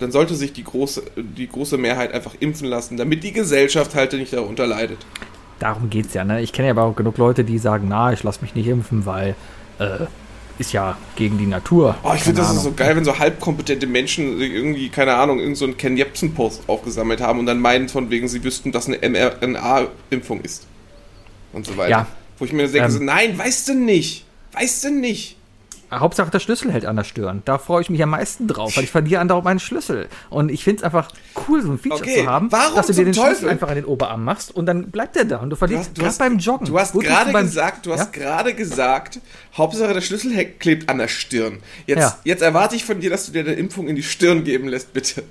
[0.00, 4.12] dann sollte sich die große, die große Mehrheit einfach impfen lassen, damit die Gesellschaft halt
[4.14, 4.98] nicht darunter leidet.
[5.60, 6.42] Darum geht's ja, ne?
[6.42, 9.06] Ich kenne ja aber auch genug Leute, die sagen, na, ich lasse mich nicht impfen,
[9.06, 9.36] weil
[9.78, 10.06] äh,
[10.58, 11.96] ist ja gegen die Natur.
[12.02, 15.56] Oh, ich finde das ist so geil, wenn so halbkompetente Menschen irgendwie, keine Ahnung, irgend
[15.56, 18.98] so einen Ken Jebsen-Post aufgesammelt haben und dann meinen von wegen, sie wüssten, dass eine
[19.08, 20.66] mRNA-Impfung ist.
[21.52, 21.90] Und so weiter.
[21.90, 22.06] Ja.
[22.38, 22.90] Wo ich mir denke, Ähm.
[22.90, 24.24] so, nein, weißt du nicht.
[24.52, 25.36] Weißt du nicht.
[25.92, 27.42] Hauptsache der Schlüssel hält an der Stirn.
[27.44, 30.08] Da freue ich mich am meisten drauf, weil ich verliere andauernd meinen Schlüssel.
[30.30, 31.08] Und ich finde es einfach
[31.48, 33.30] cool, so ein Feature Okay, zu haben, warum dass du dir den Teufel?
[33.36, 36.08] Schlüssel einfach an den Oberarm machst und dann bleibt der da und du verlierst gerade
[36.08, 36.66] hast, beim Joggen.
[36.66, 38.22] Du hast gerade gesagt, du hast Ja?
[38.22, 39.20] gerade gesagt,
[39.56, 41.58] Hauptsache der Schlüssel klebt an der Stirn.
[41.86, 42.18] Jetzt, Ja.
[42.24, 44.92] jetzt erwarte ich von dir, dass du dir eine Impfung in die Stirn geben lässt,
[44.92, 45.22] bitte.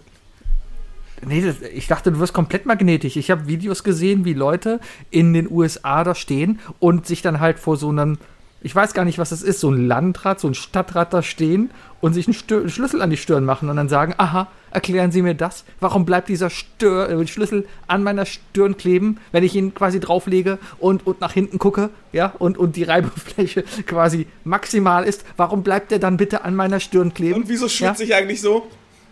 [1.26, 3.16] Nee, das, ich dachte, du wirst komplett magnetisch.
[3.16, 7.60] Ich habe Videos gesehen, wie Leute in den USA da stehen und sich dann halt
[7.60, 8.18] vor so einem,
[8.64, 11.70] ich weiß gar nicht, was das ist, so ein Landrat, so ein Stadtrat da stehen
[12.02, 15.22] und sich einen Stö Schlüssel an die Stirn machen und dann sagen, aha, erklären Sie
[15.22, 15.66] mir das.
[15.80, 20.60] Warum bleibt dieser Stör äh, Schlüssel an meiner Stirn kleben, wenn ich ihn quasi drauflege
[20.80, 25.26] und, und nach hinten gucke, ja, und, und die Reibefläche quasi maximal ist.
[25.38, 27.42] Warum bleibt der dann bitte an meiner Stirn kleben?
[27.44, 27.70] Und wieso Ja?
[27.70, 28.68] schwitze ich eigentlich so?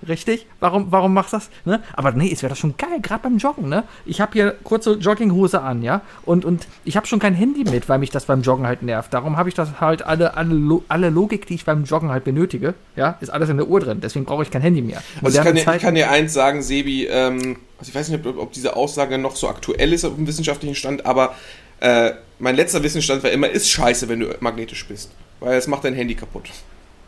[0.07, 0.47] Richtig?
[0.59, 1.49] Warum, warum machst du das?
[1.65, 1.81] Ne?
[1.93, 3.83] Aber nee, es wäre doch schon geil, gerade beim Joggen, ne?
[4.05, 6.01] Ich habe hier kurze Jogginghose an, ja?
[6.25, 9.13] Und, und ich habe schon kein Handy mit, weil mich das beim Joggen halt nervt.
[9.13, 12.73] Darum habe ich das halt alle, alle, alle Logik, die ich beim Joggen halt benötige,
[12.95, 13.99] ja, ist alles in der Uhr drin.
[14.01, 15.01] Deswegen brauche ich kein Handy mehr.
[15.21, 18.25] Also ich kann, dir, ich kann dir eins sagen, Sebi, ähm, also ich weiß nicht,
[18.25, 21.35] ob, ob diese Aussage noch so aktuell ist auf dem wissenschaftlichen Stand, aber
[21.79, 25.11] äh, mein letzter Wissensstand war immer, ist scheiße, wenn du magnetisch bist.
[25.39, 26.49] Weil es macht dein Handy kaputt.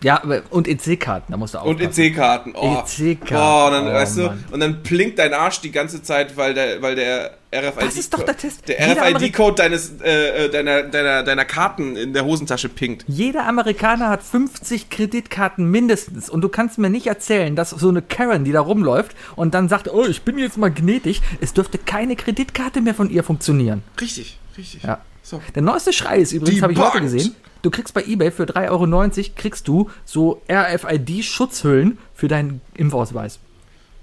[0.04, 2.02] Ja, und EC-Karten, da musst du Und aufpassen.
[2.04, 2.54] EC-Karten.
[2.56, 2.84] Oh.
[2.86, 3.36] EC-Karten.
[3.36, 4.44] Oh, und dann, Oh, weißt du, Mann.
[4.52, 7.84] und dann blinkt dein Arsch die ganze Zeit, weil der, weil der RFID.
[7.84, 8.68] Das ist doch der Test.
[8.68, 13.06] Der RFID-Code deines, äh, äh, deiner, deiner, deiner Karten in der Hosentasche pinkt.
[13.08, 16.30] Jeder Amerikaner hat 50 Kreditkarten mindestens.
[16.30, 19.70] Und du kannst mir nicht erzählen, dass so eine Karen, die da rumläuft und dann
[19.70, 23.84] sagt, oh, ich bin jetzt magnetisch, es dürfte keine Kreditkarte mehr von ihr funktionieren.
[24.02, 24.84] Richtig, richtig.
[24.84, 25.02] Ja.
[25.22, 25.42] So.
[25.56, 27.36] Der neueste Schrei ist übrigens, habe ich heute gesehen.
[27.64, 33.40] Du kriegst bei eBay für 3,90 Euro kriegst du so RFID-Schutzhüllen für deinen Impfausweis.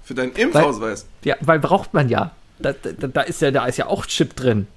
[0.03, 1.05] Für deinen Impfausweis.
[1.23, 2.31] Ja, weil braucht man ja.
[2.59, 3.51] Da, da, da ist ja.
[3.51, 4.67] da ist ja auch Chip drin.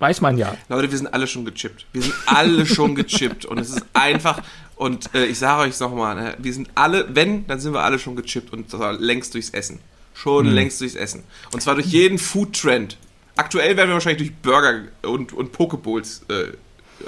[0.00, 0.56] Weiß man ja.
[0.68, 1.86] Leute, wir sind alle schon gechippt.
[1.92, 3.44] Wir sind alle schon gechippt.
[3.44, 4.42] Und es ist einfach,
[4.74, 8.00] und äh, ich sage euch nochmal, ne, wir sind alle, wenn, dann sind wir alle
[8.00, 9.78] schon gechippt und zwar längst durchs Essen.
[10.14, 10.54] Schon Hm.
[10.54, 11.22] längst durchs Essen.
[11.52, 12.96] Und zwar durch jeden Food-Trend.
[13.36, 16.48] Aktuell werden wir wahrscheinlich durch Burger und, und Pokeballs äh,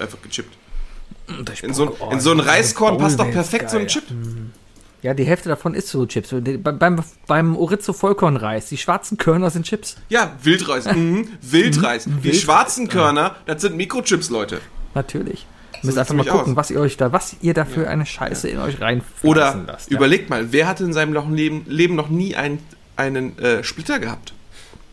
[0.01, 0.57] einfach gechippt.
[1.63, 3.91] In so, Oh, in so ein Reiskorn passt doch perfekt so ein geil.
[3.91, 4.05] Chip.
[5.03, 6.31] Ja, die Hälfte davon ist so Chips.
[6.33, 9.97] Die- Beim, beim, Orizo Vollkornreis, die schwarzen Körner sind Chips.
[10.09, 10.87] Ja, Wildreis.
[10.87, 11.29] Mhm.
[11.43, 12.05] Wildreis.
[12.05, 14.61] Die Wild- schwarzen Körner, das sind Mikrochips, Leute.
[14.95, 15.47] Natürlich.
[15.83, 16.57] Müsst sieht's einfach mal gucken, aus.
[16.57, 19.91] was ihr euch da, was ihr da für eine Scheiße in euch reinfressen Oder lasst.
[19.91, 19.97] ja.
[19.99, 22.59] überlegt mal, wer hatte in seinem Leben noch nie einen,
[22.97, 24.33] einen äh, Splitter gehabt?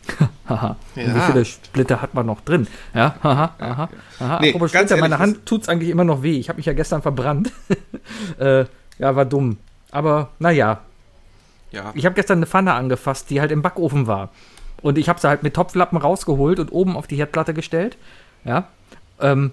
[0.48, 0.76] Haha.
[0.96, 1.14] Ja.
[1.14, 2.66] Wie viele Splitter hat man noch drin?
[2.94, 3.88] Ja, haha, aha,
[4.18, 4.38] aha.
[4.40, 6.38] Nee, Apropos Splitter, meine Hand tut's eigentlich immer noch weh.
[6.38, 7.52] Ich habe mich ja gestern verbrannt.
[8.38, 8.64] äh,
[8.98, 9.58] ja, war dumm.
[9.90, 10.80] Aber naja,
[11.70, 11.92] Ja.
[11.94, 14.30] ich habe gestern eine Pfanne angefasst, die halt im Backofen war.
[14.82, 17.96] Und ich habe sie halt mit Topflappen rausgeholt und oben auf die Herdplatte gestellt.
[18.44, 18.64] Ja.
[19.20, 19.52] Ähm,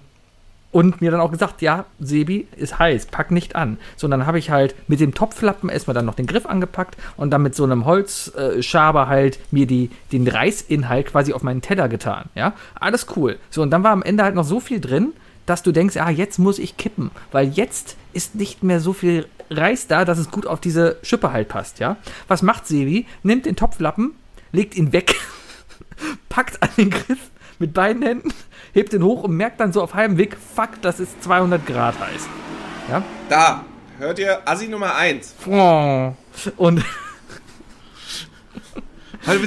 [0.72, 3.78] und mir dann auch gesagt, ja, Sebi ist heiß, pack nicht an.
[3.96, 6.96] So, und dann habe ich halt mit dem Topflappen erstmal dann noch den Griff angepackt
[7.16, 11.60] und dann mit so einem Holzschaber Schaber halt mir die, den Reisinhalt quasi auf meinen
[11.60, 12.26] Teller getan.
[12.34, 13.38] Ja, alles cool.
[13.50, 15.12] So, und dann war am Ende halt noch so viel drin,
[15.46, 19.26] dass du denkst, ah, jetzt muss ich kippen, weil jetzt ist nicht mehr so viel
[19.50, 21.96] Reis da, dass es gut auf diese Schippe halt passt, ja.
[22.28, 23.06] Was macht Sebi?
[23.24, 24.12] Nimmt den Topflappen,
[24.52, 25.16] legt ihn weg,
[26.28, 27.29] packt an den Griff
[27.60, 28.32] mit beiden Händen,
[28.72, 32.00] hebt ihn hoch und merkt dann so auf halbem Weg, fuck, das ist 200 Grad
[32.00, 32.28] heiß.
[32.90, 33.02] Ja?
[33.28, 33.64] Da,
[33.98, 35.36] hört ihr, Assi Nummer 1.
[36.56, 36.82] Und,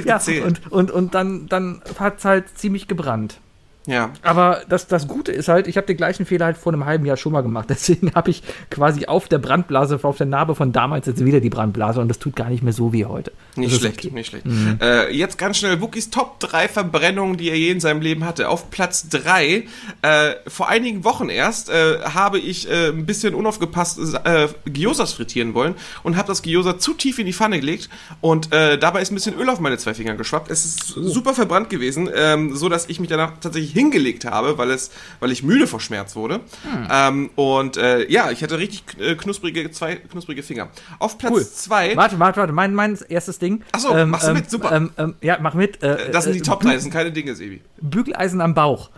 [0.04, 3.40] ja, und, und, und dann, dann hat es halt ziemlich gebrannt.
[3.86, 4.10] Ja.
[4.22, 7.04] Aber das, das Gute ist halt, ich habe den gleichen Fehler halt vor einem halben
[7.06, 7.66] Jahr schon mal gemacht.
[7.70, 11.50] Deswegen habe ich quasi auf der Brandblase, auf der Narbe von damals jetzt wieder die
[11.50, 13.32] Brandblase und das tut gar nicht mehr so wie heute.
[13.56, 14.08] Nicht das schlecht, okay.
[14.08, 14.14] Mhm.
[14.14, 14.46] nicht schlecht.
[14.80, 18.48] Äh, jetzt ganz schnell, Wookies Top 3 Verbrennungen, die er je in seinem Leben hatte.
[18.48, 19.64] Auf Platz 3,
[20.02, 25.54] äh, vor einigen Wochen erst, äh, habe ich äh, ein bisschen unaufgepasst äh, Gyosas frittieren
[25.54, 27.88] wollen und habe das Gyoza zu tief in die Pfanne gelegt
[28.20, 30.50] und äh, dabei ist ein bisschen Öl auf meine zwei Finger geschwappt.
[30.50, 31.02] Es ist Oh.
[31.02, 35.30] super verbrannt gewesen, ähm, so dass ich mich danach tatsächlich hingelegt habe, weil es, weil
[35.30, 36.36] ich müde vor Schmerz wurde.
[36.62, 36.88] Hm.
[36.90, 40.68] Ähm, und äh, ja, ich hatte richtig äh, knusprige, zwei knusprige Finger.
[40.98, 41.40] Auf Cool.
[41.40, 42.52] Platz 2 Warte, warte, warte.
[42.52, 43.62] Mein, mein erstes Ding.
[43.72, 44.50] Ach so, machst du mit?
[44.50, 44.72] Super.
[44.72, 45.82] Ähm, ähm, ja, mach mit.
[45.82, 47.60] Äh, das sind die äh, Top 3, das sind keine Dinge, Sebi.
[47.80, 48.90] Bügeleisen am Bauch.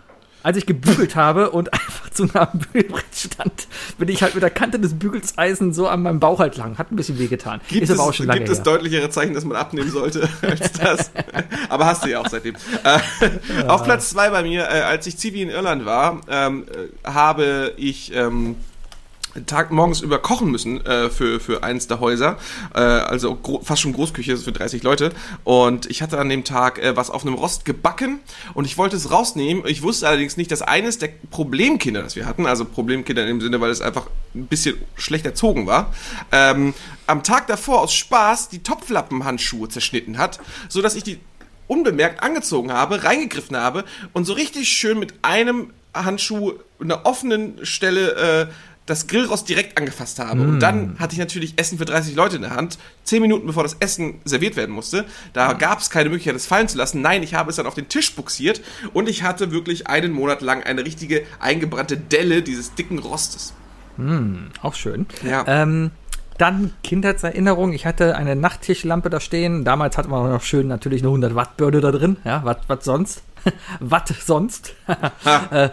[0.47, 4.41] Als ich gebügelt habe und einfach zu nah am Bügelbrett stand, bin ich halt mit
[4.41, 6.77] der Kante des Bügeleisen so an meinem Bauch halt lang.
[6.77, 7.59] Hat ein bisschen wehgetan.
[7.67, 8.63] Gibt, ist es, aber auch schon lange gibt es her.
[8.63, 11.11] deutlichere Zeichen, dass man abnehmen sollte als das?
[11.67, 12.55] aber hast du ja auch seitdem.
[12.85, 16.63] Äh, Auf Platz zwei bei mir, äh, als ich Zivi in Irland war, ähm,
[17.03, 18.55] äh, habe ich ähm,
[19.45, 22.37] Tag morgens über kochen müssen äh, für, für eins der Häuser.
[22.73, 25.11] Äh, also fast schon Großküche für 30 Leute.
[25.43, 28.19] Und ich hatte an dem Tag äh, was auf einem Rost gebacken
[28.53, 29.63] und ich wollte es rausnehmen.
[29.67, 33.41] Ich wusste allerdings nicht, dass eines der Problemkinder, das wir hatten, also Problemkinder in dem
[33.41, 35.93] Sinne, weil es einfach ein bisschen schlecht erzogen war,
[36.31, 36.73] ähm,
[37.05, 41.19] am Tag davor aus Spaß die Topflappenhandschuhe zerschnitten hat, so dass ich die
[41.67, 47.65] unbemerkt angezogen habe, reingegriffen habe und so richtig schön mit einem Handschuh in einer offenen
[47.65, 48.53] Stelle äh,
[48.87, 50.41] das Grillrost direkt angefasst habe.
[50.41, 53.63] Und dann hatte ich natürlich Essen für 30 Leute in der Hand, zehn Minuten bevor
[53.63, 55.05] das Essen serviert werden musste.
[55.33, 57.01] Da gab es keine Möglichkeit, es fallen zu lassen.
[57.01, 58.61] Nein, ich habe es dann auf den Tisch buxiert
[58.93, 63.53] und ich hatte wirklich einen Monat lang eine richtige eingebrannte Delle dieses dicken Rostes.
[64.61, 65.05] Auch schön.
[65.21, 65.43] Ja.
[65.47, 65.91] Ähm,
[66.37, 67.73] dann Kindheitserinnerung.
[67.73, 69.65] Ich hatte eine Nachttischlampe da stehen.
[69.65, 72.17] Damals hatte man noch schön natürlich eine 100 Watt Birne da drin.
[72.23, 73.23] Ja, was sonst?
[73.79, 74.75] was sonst?
[75.51, 75.69] äh,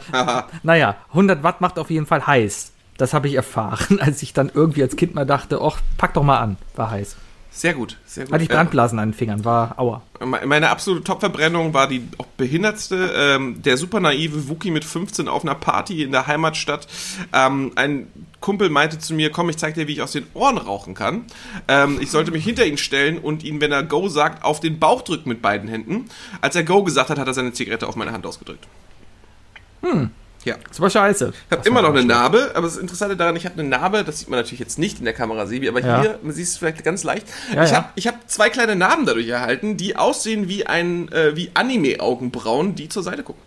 [0.63, 2.74] naja, 100 Watt macht auf jeden Fall heiß.
[2.97, 6.23] Das habe ich erfahren, als ich dann irgendwie als Kind mal dachte, ach, pack doch
[6.23, 6.57] mal an.
[6.77, 7.17] War heiß.
[7.57, 8.33] Sehr gut, sehr gut.
[8.35, 9.45] Hatte ich Äh, Brandblasen an den Fingern.
[9.45, 10.03] War aua.
[10.19, 13.13] Me- Meine absolute Top-Verbrennung war die auch behindertste.
[13.17, 16.89] Ähm, der super naive Wookie mit 15 auf einer Party in der Heimatstadt.
[17.33, 18.09] Ähm, ein
[18.41, 21.27] Kumpel meinte zu mir, komm, ich zeig dir, wie ich aus den Ohren rauchen kann.
[21.69, 24.81] Ähm, ich sollte mich hinter ihn stellen und ihn, wenn er Go sagt, auf den
[24.81, 26.07] Bauch drücken mit beiden Händen.
[26.41, 28.67] Als er Go gesagt hat, hat er seine Zigarette auf meine Hand ausgedrückt.
[29.83, 30.11] Hm.
[30.45, 30.57] Ja.
[30.69, 31.33] Das war scheiße.
[31.51, 34.19] Ich habe immer noch eine Narbe, aber das Interessante daran, ich habe eine Narbe, das
[34.21, 36.01] sieht man natürlich jetzt nicht in der Kamera, Sebi, aber Ja.
[36.03, 37.27] hier, man sieht es vielleicht ganz leicht.
[37.55, 37.77] Ja, ich ja.
[37.77, 42.89] habe hab zwei kleine Narben dadurch erhalten, die aussehen wie ein äh, wie Anime-Augenbrauen, die
[42.89, 43.43] zur Seite gucken.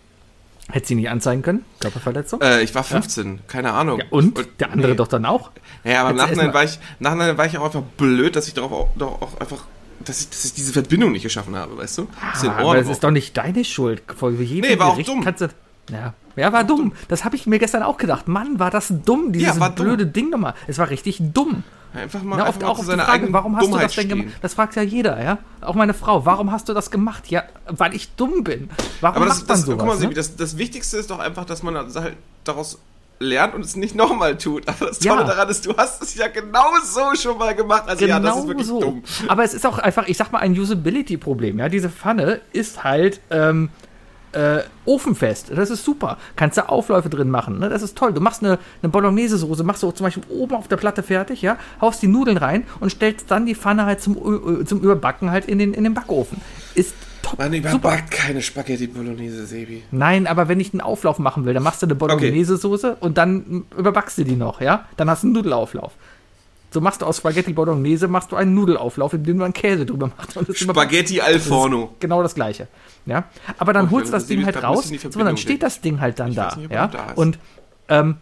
[0.70, 1.64] Hätte sie nicht anzeigen können?
[1.80, 2.42] Körperverletzung?
[2.42, 4.00] Äh, ich war 15, keine Ahnung.
[4.00, 4.38] ja, und?
[4.60, 4.96] Der andere nee.
[4.96, 5.50] doch dann auch?
[5.82, 8.72] Naja, aber im Nachhinein war, ich, Nachhinein war ich auch einfach blöd, dass ich darauf
[8.72, 9.64] auch, doch auch einfach,
[10.04, 12.08] dass ich, dass ich diese Verbindung nicht geschaffen habe, weißt du?
[12.20, 14.02] Ah, aber das ist doch nicht deine Schuld.
[14.14, 15.24] Vor jedem Nee, war auch Gericht dumm.
[15.24, 15.48] Kannst du,
[15.90, 16.12] ja.
[16.38, 16.92] Ja, war dumm.
[17.08, 18.28] Das habe ich mir gestern auch gedacht.
[18.28, 19.86] Mann, war das dumm, dieses Ja, war dumm.
[19.86, 20.54] blöde Ding nochmal.
[20.66, 21.62] Es war richtig dumm.
[21.94, 23.62] einfach mal, Na, einfach oft mal auch zu auf die seiner Frage, eigenen warum hast
[23.64, 24.28] du Dummheit das denn gemacht?
[24.42, 25.38] Das fragt ja jeder, ja.
[25.60, 27.28] Auch meine Frau, warum hast du das gemacht?
[27.30, 28.70] Ja, weil ich dumm bin.
[29.00, 29.78] Warum Aber das, macht man das, sowas?
[29.78, 30.00] guck mal, ne?
[30.00, 32.78] Sebi, das, das Wichtigste ist doch einfach, dass man halt daraus
[33.20, 34.68] lernt und es nicht nochmal tut.
[34.68, 35.14] Aber das Ja.
[35.14, 37.84] Tolle daran ist, du hast es ja genau so schon mal gemacht.
[37.88, 38.80] Also ja, das ist wirklich so.
[38.80, 39.02] dumm.
[39.26, 41.58] Aber es ist auch einfach, ich sag mal, ein Usability-Problem.
[41.58, 43.70] Ja, diese Pfanne ist halt ähm,
[44.32, 45.50] äh, ofenfest.
[45.54, 46.18] Das ist super.
[46.36, 47.58] Kannst du Aufläufe drin machen.
[47.58, 47.68] Ne?
[47.68, 48.12] Das ist toll.
[48.12, 51.56] Du machst eine, eine Bolognese-Soße, machst du zum Beispiel oben auf der Platte fertig, ja,
[51.80, 55.58] haust die Nudeln rein und stellst dann die Pfanne halt zum, zum Überbacken halt in
[55.58, 56.40] den, in den Backofen.
[56.74, 57.38] Ist top.
[57.42, 57.56] Super.
[57.56, 59.82] überbackt keine Spaghetti Bolognese, Sebi.
[59.90, 63.64] Nein, aber wenn ich einen Auflauf machen will, dann machst du eine Bolognese-Soße und dann
[63.76, 64.86] überbackst du die noch, ja?
[64.96, 65.92] Dann hast du einen Nudelauflauf.
[66.70, 69.86] So machst du aus Spaghetti Bolognese machst du einen Nudelauflauf, in dem du einen Käse
[69.86, 70.58] drüber machst.
[70.58, 71.94] Spaghetti al forno.
[72.00, 72.68] Genau das gleiche.
[73.06, 73.24] Ja?
[73.56, 76.18] Aber dann Okay, holst du das Ding halt raus, so, dann steht das Ding halt
[76.18, 76.54] dann Ich da.
[76.56, 76.86] nicht, ja?
[76.88, 77.12] da.
[77.14, 77.38] Und
[77.88, 78.16] ähm,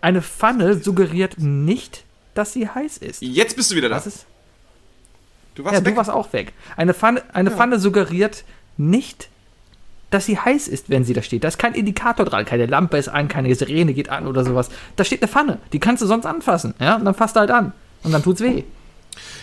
[0.00, 2.04] eine Pfanne suggeriert nicht,
[2.34, 3.20] dass sie heiß ist.
[3.22, 4.00] Jetzt bist du wieder da.
[5.54, 5.92] Du warst Ja, weg.
[5.92, 6.52] du warst auch weg.
[6.76, 8.44] Eine Pfanne, eine Pfanne suggeriert
[8.76, 9.28] nicht,
[10.10, 11.44] dass sie heiß ist, wenn sie da steht.
[11.44, 14.70] Da ist kein Indikator dran, keine Lampe ist an, keine Sirene geht an oder sowas.
[14.96, 16.96] Da steht eine Pfanne, die kannst du sonst anfassen, ja?
[16.96, 17.72] Und dann fasst du halt an.
[18.02, 18.64] Und dann tut's weh.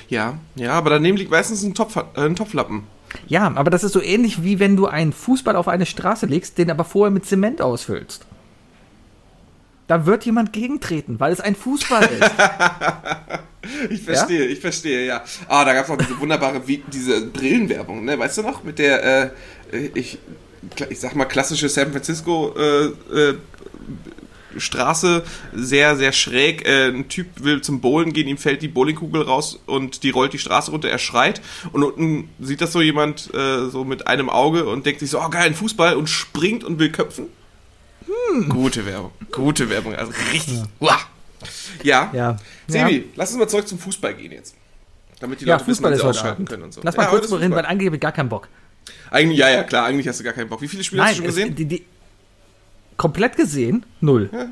[0.09, 2.83] Ja, ja, aber daneben liegt meistens ein, Topf, äh, ein Topflappen.
[3.27, 6.57] Ja, aber das ist so ähnlich wie wenn du einen Fußball auf eine Straße legst,
[6.57, 8.25] den aber vorher mit Zement ausfüllst.
[9.87, 12.31] Da wird jemand gegentreten, weil es ein Fußball ist.
[13.89, 15.23] Ich verstehe, ich verstehe, ja.
[15.47, 16.61] Ah, da gab es auch diese wunderbare,
[16.93, 18.17] diese Brillenwerbung, ne?
[18.17, 18.63] Weißt du noch?
[18.63, 19.33] Mit der,
[19.71, 20.19] äh, ich,
[20.89, 23.37] ich sag mal, klassische San Francisco äh, äh,
[24.57, 25.23] Straße,
[25.53, 26.67] sehr, sehr schräg.
[26.67, 30.33] Äh, ein Typ will zum Bowlen gehen, ihm fällt die Bowlingkugel raus und die rollt
[30.33, 31.41] die Straße runter, er schreit.
[31.71, 35.21] Und unten sieht das so jemand äh, so mit einem Auge und denkt sich so,
[35.21, 37.27] oh geil, ein Fußball und springt und will köpfen.
[38.49, 40.61] Gute Werbung, gute Werbung, also richtig.
[40.79, 40.99] Uah.
[41.83, 42.09] Ja.
[42.13, 42.37] Ja.
[42.67, 44.55] Sebi, lass uns mal zurück zum Fußball gehen jetzt.
[45.19, 46.81] Damit die Ja, Leute wissen, Fußball wann ist ausschalten können und so.
[46.83, 47.65] Lass mal ja, kurz reden, weil Fußball.
[47.65, 48.47] eigentlich habe ich gar keinen Bock.
[49.11, 50.61] Eigentlich, ja, ja, klar, eigentlich hast du gar keinen Bock.
[50.61, 51.55] Wie viele Spiele hast du schon es- gesehen?
[51.55, 51.85] Die, die,
[52.97, 54.29] komplett gesehen, null.
[54.31, 54.47] Ja.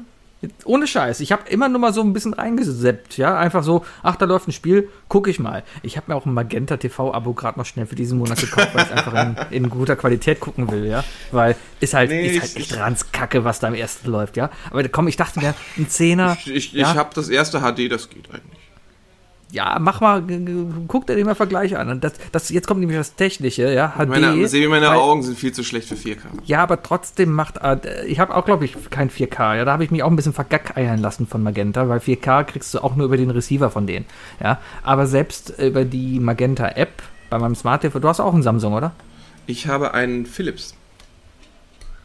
[0.66, 1.22] Ohne Scheiß.
[1.22, 3.38] Ich habe immer nur mal so ein bisschen reingeseppt, ja.
[3.38, 5.64] Einfach so, ach, da läuft ein Spiel, gucke ich mal.
[5.84, 8.84] Ich habe mir auch ein Magenta TV-Abo gerade noch schnell für diesen Monat gekauft, weil
[8.86, 9.14] ich einfach
[9.52, 11.06] in, in guter Qualität gucken will, ja.
[11.32, 14.50] Weil ist halt, Nee, ist halt echt ranzkacke, was da im ersten läuft, ja.
[14.70, 16.38] Aber komm, ich dachte mir, ein Zehner.
[16.44, 18.63] Ich, ich, ja, ich habe das erste HD, das geht eigentlich.
[19.54, 20.24] Ja, mach mal,
[20.88, 21.88] guck dir den mal Vergleich an.
[21.90, 23.94] Und das, das, jetzt kommt nämlich das Technische, ja.
[23.98, 24.08] HD.
[24.10, 26.22] Meine, Sebi, meine weil- Augen sind viel zu schlecht für 4K.
[26.46, 27.58] Ja, aber trotzdem macht.
[27.60, 29.56] äh, Ich habe auch, glaube ich, kein 4K.
[29.58, 32.74] Ja, da habe ich mich auch ein bisschen vergackeiern lassen von Magenta, weil 4K kriegst
[32.74, 34.06] du auch nur über den Receiver von denen.
[34.42, 38.74] Ja, aber selbst über die Magenta-App bei meinem Smart TV, du hast auch einen Samsung,
[38.74, 38.92] oder?
[39.46, 40.76] Ich habe einen Philips.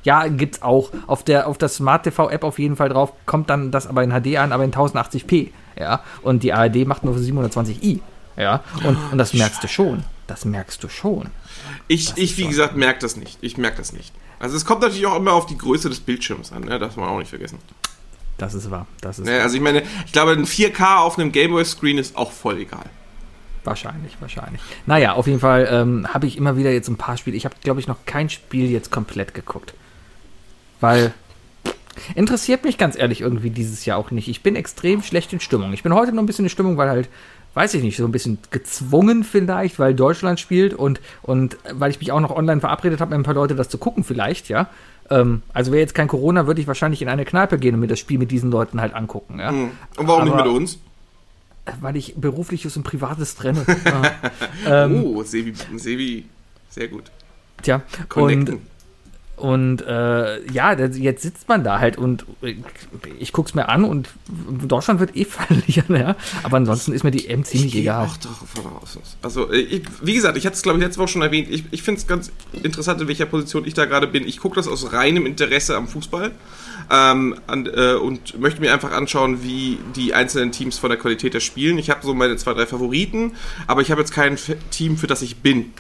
[0.09, 0.91] Ja, gibt's auch.
[1.07, 4.11] Auf der, auf der Smart TV-App auf jeden Fall drauf, kommt dann das aber in
[4.11, 5.51] HD an, aber in 1080p.
[5.79, 8.01] Ja, und die ARD macht nur 720i.
[8.39, 10.05] Ja, und, und das merkst du schon.
[10.27, 11.27] Das merkst du schon.
[11.89, 13.37] Ich, ich wie gesagt, merke das nicht.
[13.43, 14.15] Ich merke das nicht.
[14.39, 16.79] Also es kommt natürlich auch immer auf die Größe des Bildschirms an, ne?
[16.79, 17.59] darf man auch nicht vergessen.
[18.39, 18.87] Das ist wahr.
[19.03, 19.43] Das ist Ne?
[19.43, 22.87] Also ich meine, ich glaube, ein 4K auf einem Gameboy-Screen ist auch voll egal.
[23.65, 24.63] Wahrscheinlich, wahrscheinlich.
[24.87, 27.37] Naja, auf jeden Fall ähm, habe ich immer wieder jetzt ein paar Spiele.
[27.37, 29.75] Ich habe, glaube ich, noch kein Spiel jetzt komplett geguckt.
[30.81, 31.13] Weil
[32.15, 34.29] interessiert mich ganz ehrlich irgendwie dieses Jahr auch nicht.
[34.29, 35.73] Ich bin extrem schlecht in Stimmung.
[35.73, 37.09] Ich bin heute noch ein bisschen in Stimmung, weil halt,
[37.55, 41.99] weiß ich nicht, so ein bisschen gezwungen vielleicht, weil Deutschland spielt und, und weil ich
[41.99, 44.69] mich auch noch online verabredet habe, mit ein paar Leute das zu gucken vielleicht, ja.
[45.11, 47.87] Ähm, also wäre jetzt kein Corona, würde ich wahrscheinlich in eine Kneipe gehen und mir
[47.89, 49.51] das Spiel mit diesen Leuten halt angucken, ja.
[49.51, 49.71] Hm.
[49.97, 50.79] Und warum nicht Aber- mit uns?
[51.83, 53.65] Weil ich berufliches und privates trenne.
[54.67, 56.25] Ähm, oh, Sebi, Sebi,
[56.71, 57.05] sehr gut.
[57.63, 58.55] Tja, Connecten.
[58.57, 58.61] und,
[59.39, 62.57] und äh, ja, jetzt sitzt man da halt und äh,
[63.19, 64.09] ich guck's mir an und
[64.67, 66.17] Deutschland wird eh verlieren, ja.
[66.43, 68.07] Aber ansonsten ist mir die M ziemlich gehe egal.
[68.07, 68.99] auch davon aus.
[69.23, 71.49] Also, äh, ich, wie gesagt, ich hatte es, glaube ich, letzte Woche schon erwähnt.
[71.51, 74.27] Ich, ich finde es ganz interessant, in welcher Position ich da gerade bin.
[74.27, 76.33] Ich gucke das aus reinem Interesse am Fußball
[76.91, 81.35] ähm, an, äh, und möchte mir einfach anschauen, wie die einzelnen Teams von der Qualität
[81.35, 81.79] her spielen.
[81.79, 83.33] Ich habe so meine zwei, drei Favoriten,
[83.67, 84.37] aber ich habe jetzt kein
[84.71, 85.73] Team, für das ich bin.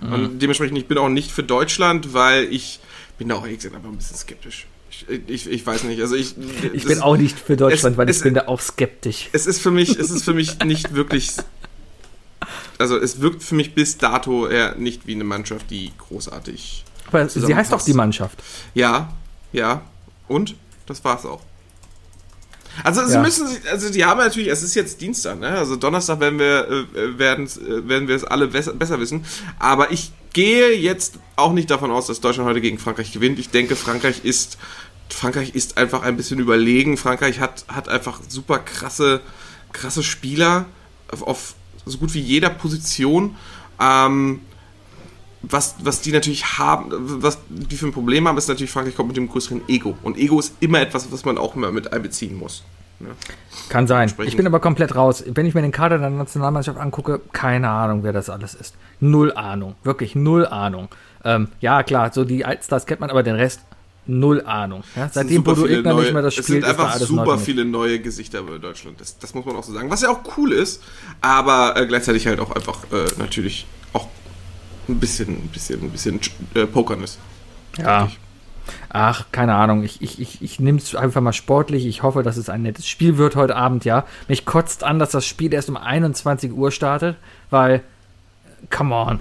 [0.00, 2.80] Und dementsprechend, ich bin auch nicht für Deutschland, weil ich
[3.18, 4.66] bin da auch ehrlich gesagt einfach ein bisschen skeptisch.
[4.90, 6.34] Ich, ich, ich weiß nicht, also ich...
[6.72, 9.28] Ich bin auch nicht für Deutschland, es- weil ich es- bin da auch skeptisch.
[9.32, 11.32] es ist für mich, es ist für mich nicht wirklich.
[12.78, 16.84] Also es wirkt für mich bis dato eher nicht wie eine Mannschaft, die großartig.
[17.06, 18.42] Aber sie heißt doch die Mannschaft.
[18.74, 19.12] Ja,
[19.52, 19.82] ja.
[20.28, 20.54] Und
[20.86, 21.42] das war's auch.
[22.82, 23.22] Also sie Ja.
[23.22, 25.48] müssen sich, also die haben natürlich, es ist jetzt Dienstag, ne?
[25.48, 29.24] Also Donnerstag werden wir äh, werden äh, werden wir es alle besser, besser wissen.
[29.58, 33.38] Aber ich gehe jetzt auch nicht davon aus, dass Deutschland heute gegen Frankreich gewinnt.
[33.38, 34.58] Ich denke, Frankreich ist
[35.08, 36.96] Frankreich ist einfach ein bisschen überlegen.
[36.96, 39.20] Frankreich hat hat einfach super krasse
[39.72, 40.66] krasse Spieler
[41.10, 41.54] auf, auf
[41.86, 43.36] so gut wie jeder Position.
[43.80, 44.40] Ähm,
[45.50, 46.90] was, was die natürlich haben,
[47.22, 49.96] was die für ein Problem haben, ist natürlich, Frankreich kommt mit dem größeren Ego.
[50.02, 52.64] Und Ego ist immer etwas, was man auch immer mit einbeziehen muss.
[53.00, 53.08] Ne?
[53.68, 54.12] Kann sein.
[54.24, 55.24] Ich bin aber komplett raus.
[55.26, 58.74] Wenn ich mir den Kader der Nationalmannschaft angucke, keine Ahnung, wer das alles ist.
[59.00, 59.74] Null Ahnung.
[59.82, 60.88] Wirklich null Ahnung.
[61.24, 63.60] Ähm, ja, klar, so die Altstars kennt man, aber den Rest
[64.06, 64.84] null Ahnung.
[64.94, 68.00] Ja, Es seitdem Bodo Egner nicht mehr das Es spielt, sind einfach super viele neue
[68.00, 69.00] Gesichter bei Deutschland.
[69.00, 69.90] Das, das muss man auch so sagen.
[69.90, 70.82] Was ja auch cool ist,
[71.20, 73.66] aber äh, gleichzeitig halt auch einfach äh, natürlich
[74.88, 76.20] ein bisschen, ein bisschen, ein bisschen
[76.54, 77.18] äh, pokern ist.
[77.78, 78.10] Ja.
[78.88, 79.82] Ach, keine Ahnung.
[79.82, 81.86] Ich, ich, ich, ich nehme es einfach mal sportlich.
[81.86, 84.04] Ich hoffe, dass es ein nettes Spiel wird heute Abend, ja.
[84.28, 87.16] Mich kotzt an, dass das Spiel erst um 21 Uhr startet,
[87.50, 87.82] weil,
[88.70, 89.20] come on.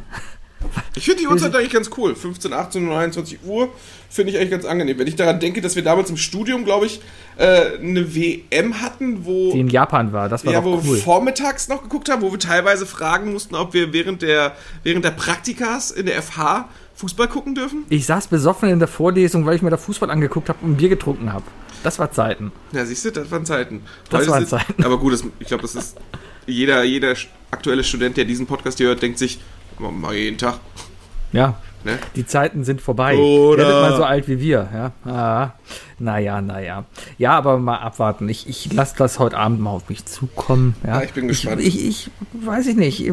[0.95, 2.15] Ich finde die Uhrzeit eigentlich ganz cool.
[2.15, 3.69] 15, 18 und 21 Uhr
[4.10, 4.97] finde ich eigentlich ganz angenehm.
[4.99, 7.02] Wenn ich daran denke, dass wir damals im Studium, glaube ich,
[7.38, 10.84] äh, eine WM hatten, wo, Die in Japan war, das war ja, wo cool.
[10.84, 15.04] wir vormittags noch geguckt haben, wo wir teilweise fragen mussten, ob wir während der, während
[15.04, 17.86] der Praktikas in der FH Fußball gucken dürfen.
[17.89, 20.78] Ich saß besoffen in der Vorlesung, weil ich mir da Fußball angeguckt habe und ein
[20.78, 21.45] Bier getrunken habe.
[21.84, 22.52] Das war Zeiten.
[22.71, 23.82] Ja, siehst du, das waren Zeiten.
[24.10, 24.84] Das Heute waren Zeiten.
[24.84, 25.97] Aber gut, das, ich glaube, das ist
[26.45, 27.15] jeder, jeder
[27.52, 29.39] aktuelle Student, der diesen Podcast hier hört, denkt sich,
[29.80, 30.60] mal jeden Tag.
[31.32, 31.56] Ja,
[31.86, 32.00] Ne?
[32.16, 33.18] die Zeiten sind vorbei.
[33.18, 34.92] Oder- Werdet mal so alt wie wir, ja.
[35.12, 35.52] Ah,
[36.04, 36.86] naja, naja.
[37.18, 38.28] Ja, aber mal abwarten.
[38.30, 40.76] Ich, ich lasse das heute Abend mal auf mich zukommen.
[40.84, 41.62] Ja, Ja, ich bin gespannt.
[41.62, 42.12] Ich, ich, ich
[42.46, 43.06] weiß ich nicht.
[43.06, 43.12] Ich,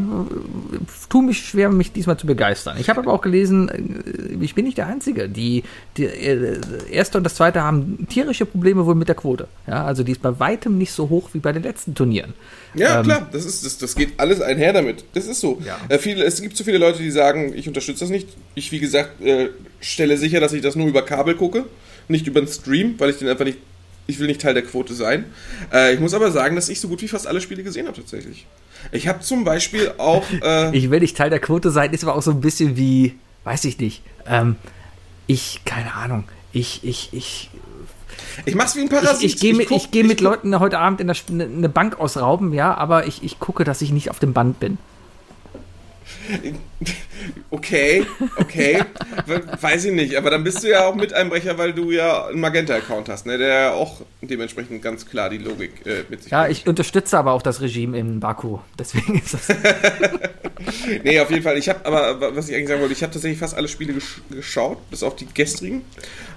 [1.09, 2.77] tue mich schwer, mich diesmal zu begeistern.
[2.79, 5.29] Ich habe aber auch gelesen, äh, ich bin nicht der Einzige.
[5.29, 5.65] Die,
[5.97, 9.49] die äh, erste und das zweite haben tierische Probleme wohl mit der Quote.
[9.67, 12.35] Ja, also die ist bei weitem nicht so hoch wie bei den letzten Turnieren.
[12.75, 15.05] Ja, Ähm, klar, das, ist, das, das geht alles einher damit.
[15.15, 15.61] Das ist so.
[15.65, 15.79] Ja.
[15.89, 18.29] Äh, viele, es gibt so viele Leute, die sagen, ich unterstütze das nicht.
[18.55, 19.49] Ich, wie gesagt, äh,
[19.81, 21.65] stelle sicher, dass ich das nur über Kabel gucke,
[22.11, 23.59] nicht über den Stream, weil ich den einfach nicht.
[24.07, 25.25] Ich will nicht Teil der Quote sein.
[25.73, 27.97] Äh, ich muss aber sagen, dass ich so gut wie fast alle Spiele gesehen habe,
[27.97, 28.47] tatsächlich.
[28.91, 30.25] Ich habe zum Beispiel auch.
[30.43, 33.15] Äh, Ich will nicht Teil der Quote sein, ist aber auch so ein bisschen wie,
[33.45, 34.03] weiß ich nicht.
[34.27, 34.57] Ähm,
[35.29, 36.25] ich, keine Ahnung.
[36.53, 37.51] Ich, ich, ich,
[38.47, 39.23] ich mach's wie ein ich, Parasit.
[39.23, 42.75] ich gehe mit, guck- ich geh mit Leuten heute Abend in eine Bank ausrauben, ja,
[42.75, 44.79] aber ich, ich gucke, dass ich nicht auf dem Band bin.
[47.51, 48.83] Okay, okay.
[49.27, 52.41] We- Weiß ich nicht, aber dann bist du ja auch Miteinbrecher, weil du ja einen
[52.41, 53.37] Magenta-Account hast, ne?
[53.39, 56.57] der ja auch dementsprechend ganz klar die Logik äh, mit sich Ja, bringt.
[56.59, 58.59] ich unterstütze aber auch das Regime in Baku.
[58.79, 59.49] Deswegen ist das.
[61.05, 61.57] Nee, auf jeden Fall.
[61.57, 64.21] Ich habe aber, was ich eigentlich sagen wollte, ich habe tatsächlich fast alle Spiele gesch
[64.31, 65.81] geschaut, bis auf die gestrigen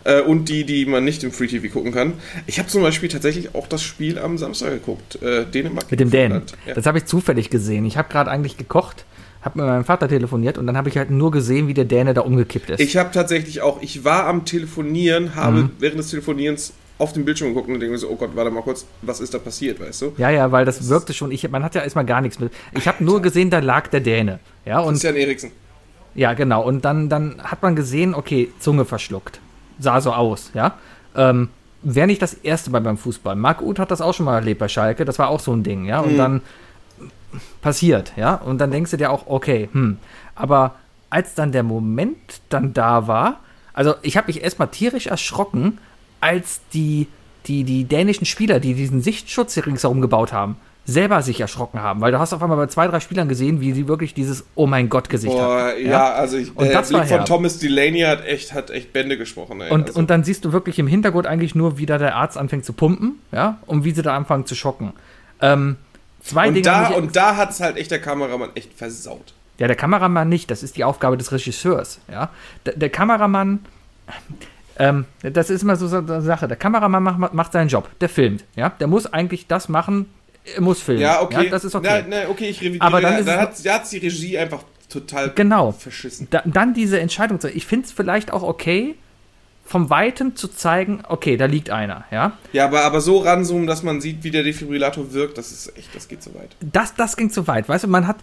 [0.06, 2.13] äh, und die, die man nicht im Free TV gucken kann.
[2.47, 5.91] Ich habe zum Beispiel tatsächlich auch das Spiel am Samstag geguckt, äh, Dänemark.
[5.91, 6.43] Mit dem Dänen.
[6.65, 6.73] Ja.
[6.73, 7.86] Das habe ich zufällig gesehen.
[7.86, 9.03] Ich habe gerade eigentlich gekocht,
[9.43, 12.13] habe mit meinem Vater telefoniert und dann habe ich halt nur gesehen, wie der Däne
[12.13, 12.79] da umgekippt ist.
[12.79, 15.71] Ich habe tatsächlich auch, ich war am Telefonieren, habe Mhm.
[15.79, 18.62] während des Telefonierens auf den Bildschirm geguckt und denke mir so, oh Gott, warte mal
[18.62, 20.13] kurz, was ist da passiert, weißt du?
[20.17, 21.32] ja, ja, weil das wirkte schon.
[21.32, 22.53] Ich, man hat ja erstmal gar nichts mit.
[22.77, 24.39] Ich habe nur gesehen, da lag der Däne.
[24.65, 25.51] Ja, und Christian Eriksen.
[26.15, 26.62] Ja, genau.
[26.63, 29.39] Und dann, dann hat man gesehen, okay, Zunge verschluckt.
[29.79, 30.77] Sah so aus, ja.
[31.15, 31.49] Ähm,
[31.82, 33.36] Wäre nicht das erste Mal beim Fußball.
[33.36, 35.03] Marc Uth hat das auch schon mal erlebt bei Schalke.
[35.03, 35.99] Das war auch so ein Ding, ja.
[35.99, 36.41] Und dann
[37.62, 38.36] passiert, ja.
[38.36, 39.98] Und dann denkst du dir auch, okay, hm.
[40.36, 40.76] Aber
[41.10, 43.39] als dann der Moment dann da war,
[43.74, 45.78] also ich habe mich erstmal tierisch erschrocken,
[46.22, 47.08] als die,
[47.48, 52.02] die, die dänischen Spieler, die diesen Sichtschutz hier ringsherum gebaut haben, selber sich erschrocken haben.
[52.02, 54.67] Weil du hast auf einmal bei zwei, drei Spielern gesehen, wie sie wirklich dieses Oh
[54.67, 55.86] mein Gott Gesicht Boah, hatten.
[55.86, 57.28] ja, also ich, Und der das war Blick von herb.
[57.28, 59.62] Thomas Delaney hat echt, hat echt Bände gesprochen.
[59.62, 59.72] Ey.
[59.72, 62.38] Und, also, und dann siehst du wirklich im Hintergrund eigentlich nur, wie da der Arzt
[62.38, 64.93] anfängt zu pumpen, ja, und wie sie da anfangen zu schocken.
[65.41, 65.78] Ähm,
[66.24, 66.64] zwei und Dinge.
[66.64, 69.34] da, und da hat es halt echt der Kameramann echt versaut.
[69.60, 72.30] ja, der Kameramann nicht, das ist die Aufgabe des Regisseurs, ja.
[72.66, 73.60] Der, der Kameramann,
[74.80, 76.48] ähm, das ist immer so eine Sache.
[76.48, 78.70] Der Kameramann macht, macht seinen Job, der filmt, ja.
[78.70, 80.08] Der muss eigentlich das machen,
[80.56, 81.02] er muss filmen.
[81.02, 81.50] Ja, okay.
[81.50, 82.04] das ist okay.
[82.08, 82.84] Na, na, okay, ich revidiere.
[82.86, 85.72] Aber dann da, ist da es- hat hat's die Regie einfach total Genau.
[85.72, 86.28] verschissen.
[86.32, 87.50] Da, dann diese Entscheidung zu.
[87.50, 88.96] Ich finde es vielleicht auch okay,
[89.65, 92.34] vom Weitem zu zeigen, okay, da liegt einer, ja.
[92.52, 95.95] Ja, aber, aber so ranzoomen, dass man sieht, wie der Defibrillator wirkt, das ist echt,
[95.95, 96.56] das geht so weit.
[96.60, 98.17] Das, das ging zu weit, weißt du, man hat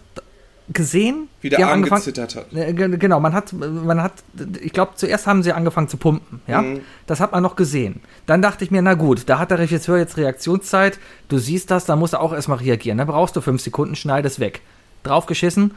[0.71, 2.53] gesehen, Wie der Arm gezittert hat.
[2.53, 4.13] Äh, ge- Genau, man hat, man hat,
[4.61, 6.61] ich glaube, zuerst haben sie angefangen zu pumpen, ja.
[6.61, 6.81] Mhm.
[7.07, 7.99] Das hat man noch gesehen.
[8.25, 11.85] Dann dachte ich mir, na gut, da hat der Regisseur jetzt Reaktionszeit, du siehst das,
[11.85, 12.99] da musst du auch erstmal reagieren.
[12.99, 14.61] Dann brauchst du fünf Sekunden, schneidest weg.
[15.03, 15.73] Draufgeschissen,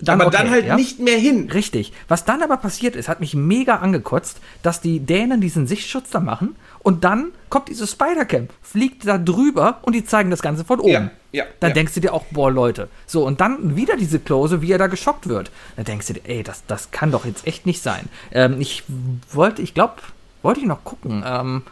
[0.00, 0.76] dann aber okay, dann halt ja?
[0.76, 1.50] nicht mehr hin.
[1.50, 1.92] Richtig.
[2.06, 6.20] Was dann aber passiert ist, hat mich mega angekotzt, dass die Dänen diesen Sichtschutz da
[6.20, 10.80] machen und dann kommt diese Spider-Cam, fliegt da drüber und die zeigen das Ganze von
[10.80, 10.90] oben.
[10.90, 11.74] Ja, ja, Dann ja.
[11.74, 12.88] denkst du dir auch, boah, Leute.
[13.06, 15.50] So, und dann wieder diese Klose, wie er da geschockt wird.
[15.76, 18.08] Dann denkst du dir, ey, das, das kann doch jetzt echt nicht sein.
[18.32, 18.84] Ähm, ich
[19.32, 19.96] wollte, ich glaube,
[20.42, 21.24] wollte ich noch gucken.
[21.26, 21.62] Ähm,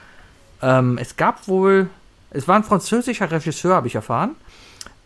[0.62, 1.88] ähm, es gab wohl,
[2.30, 4.34] es war ein französischer Regisseur, habe ich erfahren.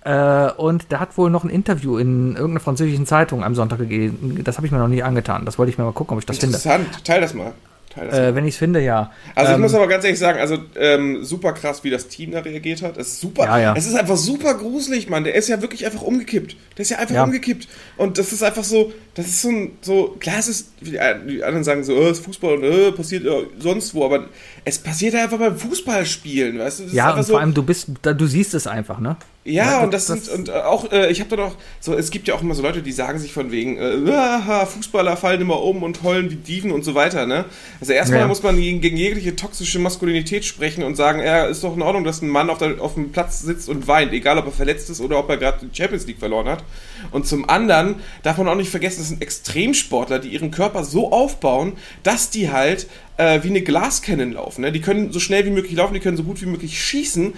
[0.05, 4.41] Äh, und der hat wohl noch ein Interview in irgendeiner französischen Zeitung am Sonntag gegeben.
[4.45, 5.45] Das habe ich mir noch nie angetan.
[5.45, 6.57] Das wollte ich mir mal gucken, ob ich das finde.
[6.57, 7.53] Interessant, teil das mal.
[7.91, 8.25] Teil das mal.
[8.29, 9.11] Äh, wenn ich es finde, ja.
[9.35, 12.31] Also ich Ähm, muss aber ganz ehrlich sagen, also ähm, super krass, wie das Team
[12.31, 12.97] da reagiert hat.
[12.97, 13.45] Es ist super.
[13.45, 13.75] Ja, ja.
[13.77, 15.25] Es ist einfach super gruselig, Mann.
[15.25, 16.57] Der ist ja wirklich einfach umgekippt.
[16.79, 17.25] Der ist ja einfach Ja.
[17.25, 17.69] umgekippt.
[17.99, 21.01] Und das ist einfach so, das ist so ein, so, klar, es ist, wie die
[21.45, 24.27] anderen sagen so, es ist Fußball und äh, passiert ja sonst wo, aber
[24.65, 26.85] es passiert einfach beim Fußballspielen, weißt du?
[26.93, 29.17] Ja, und so, vor allem, du bist, da, du siehst es einfach, ne?
[29.45, 31.95] Ja, Ja, und das, das- sind, und äh, auch, äh, ich habe da noch, so,
[31.95, 35.41] es gibt ja auch immer so Leute, die sagen sich von wegen, äh, Fußballer fallen
[35.41, 37.47] immer um und heulen wie Dieven und so weiter, ne?
[37.81, 38.27] Also erstmal Ja.
[38.27, 42.05] muss man gegen, gegen jegliche toxische Maskulinität sprechen und sagen, ja, ist doch in Ordnung,
[42.05, 44.91] dass ein Mann auf, der, auf dem Platz sitzt und weint, egal ob er verletzt
[44.91, 46.63] ist oder ob er gerade die Champions League verloren hat.
[47.11, 51.13] Und zum anderen darf man auch nicht vergessen, das sind Extremsportler, die ihren Körper so
[51.13, 52.87] aufbauen, dass die halt
[53.17, 54.63] äh, wie eine Glascannon laufen.
[54.63, 54.73] Ne?
[54.73, 57.35] Die können so schnell wie möglich laufen, die können so gut wie möglich schießen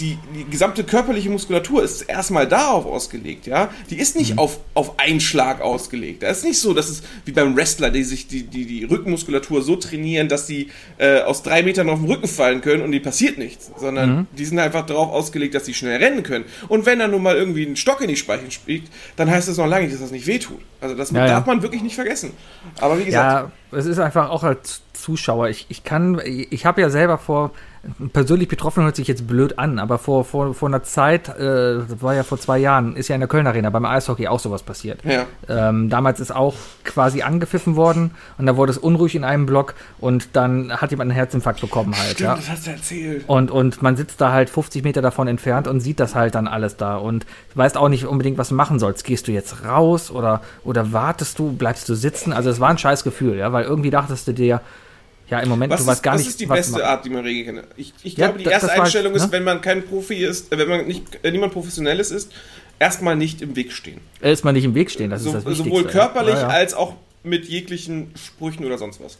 [0.00, 3.70] die, die gesamte körperliche Muskulatur ist erstmal darauf ausgelegt, ja.
[3.90, 4.38] Die ist nicht Mhm.
[4.38, 6.22] auf, auf einen Schlag ausgelegt.
[6.22, 9.62] Das ist nicht so, dass es wie beim Wrestler, die sich die, die, die Rückenmuskulatur
[9.62, 10.68] so trainieren, dass die
[10.98, 13.70] äh, aus drei Metern auf den Rücken fallen können und die passiert nichts.
[13.76, 14.26] Sondern Mhm.
[14.36, 16.44] die sind einfach darauf ausgelegt, dass sie schnell rennen können.
[16.68, 18.84] Und wenn dann nun mal irgendwie ein Stock in die Speichen spielt,
[19.16, 20.60] dann heißt das noch lange nicht, dass das nicht wehtut.
[20.80, 21.52] Also das Ja, darf ja.
[21.54, 22.30] man wirklich nicht vergessen.
[22.80, 25.48] Aber wie gesagt, Ja, es ist einfach auch als Zuschauer.
[25.48, 27.50] Ich, ich kann, ich habe ja selber vor,
[28.12, 32.02] persönlich betroffen hört sich jetzt blöd an, aber vor, vor, vor einer Zeit, äh, das
[32.02, 34.62] war ja vor zwei Jahren, ist ja in der Köln Arena beim Eishockey auch sowas
[34.62, 35.00] passiert.
[35.04, 35.26] ja.
[35.48, 36.54] Ähm, damals ist auch
[36.84, 41.10] quasi angepfiffen worden und da wurde es unruhig in einem Block und dann hat jemand
[41.10, 42.14] einen Herzinfarkt bekommen halt.
[42.14, 42.36] Stimmt, ja.
[42.36, 43.24] das hast du erzählt.
[43.26, 46.48] Und, und man sitzt da halt 50 Meter davon entfernt und sieht das halt dann
[46.48, 49.04] alles da und weißt auch nicht unbedingt, was du machen sollst.
[49.04, 52.32] Gehst du jetzt raus oder, oder wartest du, bleibst du sitzen?
[52.32, 54.60] Also es war ein scheiß Gefühl, ja, weil irgendwie dachtest du dir,
[55.30, 56.86] ja, im Moment, Was, du weißt gar was nicht, ist die beste.
[56.86, 57.64] Art, die man regeln kann?
[57.76, 59.32] Ich, ich Ja, glaube, die das- erste das war- Einstellung ist, ne?
[59.32, 62.32] wenn man kein Profi ist, äh, wenn man nicht, äh, niemand Professionelles ist,
[62.78, 64.00] erstmal nicht im Weg stehen.
[64.20, 65.68] Erstmal nicht im Weg stehen, das So, ist das Wichtigste.
[65.70, 66.48] sowohl körperlich ja, ja.
[66.48, 69.18] als auch mit jeglichen Sprüchen oder sonst was.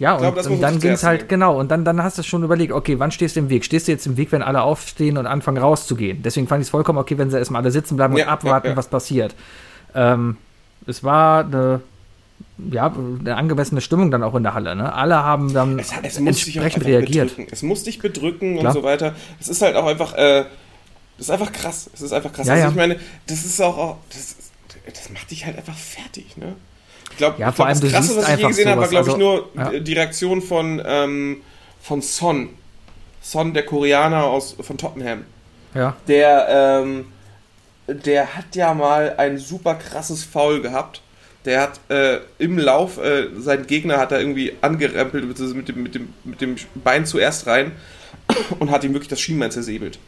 [0.00, 1.28] Ja, und, glaube, das und dann ging es halt, nehmen.
[1.28, 3.64] genau, und dann, dann hast du schon überlegt, okay, wann stehst du im Weg?
[3.64, 6.22] Stehst du jetzt im Weg, wenn alle aufstehen und anfangen rauszugehen?
[6.22, 8.86] Deswegen fand ich es vollkommen okay, wenn sie erstmal alle sitzen bleiben und abwarten, was
[8.86, 9.34] passiert.
[9.96, 10.36] Ähm,
[10.86, 11.80] es war eine,
[12.70, 14.74] ja, eine angemessene Stimmung dann auch in der Halle.
[14.74, 14.92] Ne?
[14.92, 17.28] Alle haben dann Es, es entsprechend reagiert.
[17.30, 17.52] bedrücken.
[17.52, 18.74] Es muss dich bedrücken Klar.
[18.74, 19.14] und so weiter.
[19.40, 20.44] Es ist halt auch einfach, äh,
[21.16, 21.90] das ist einfach krass.
[21.94, 22.46] Es ist einfach krass.
[22.46, 22.70] Ja, also ja.
[22.70, 24.36] ich meine, das ist auch, auch das,
[24.92, 26.54] das macht dich halt einfach fertig, ne?
[27.10, 29.10] Ich glaube, Ja, vor glaub, allem, das Krasse, was ich je gesehen habe, war, glaube
[29.10, 29.80] ich, nur Also, ja.
[29.80, 31.38] die Reaktion von, ähm,
[31.80, 32.50] von Son.
[33.22, 35.24] Son, der Koreaner aus, von Tottenham.
[35.74, 37.06] Ja, Der, ähm,
[37.88, 41.02] der hat ja mal ein super krasses Foul gehabt.
[41.48, 45.82] Der hat äh, im Lauf, äh, sein Gegner hat er irgendwie angerempelt beziehungsweise mit dem,
[45.82, 47.72] mit, dem, mit dem Bein zuerst rein
[48.60, 49.98] und hat ihm wirklich das Schienbein zersäbelt.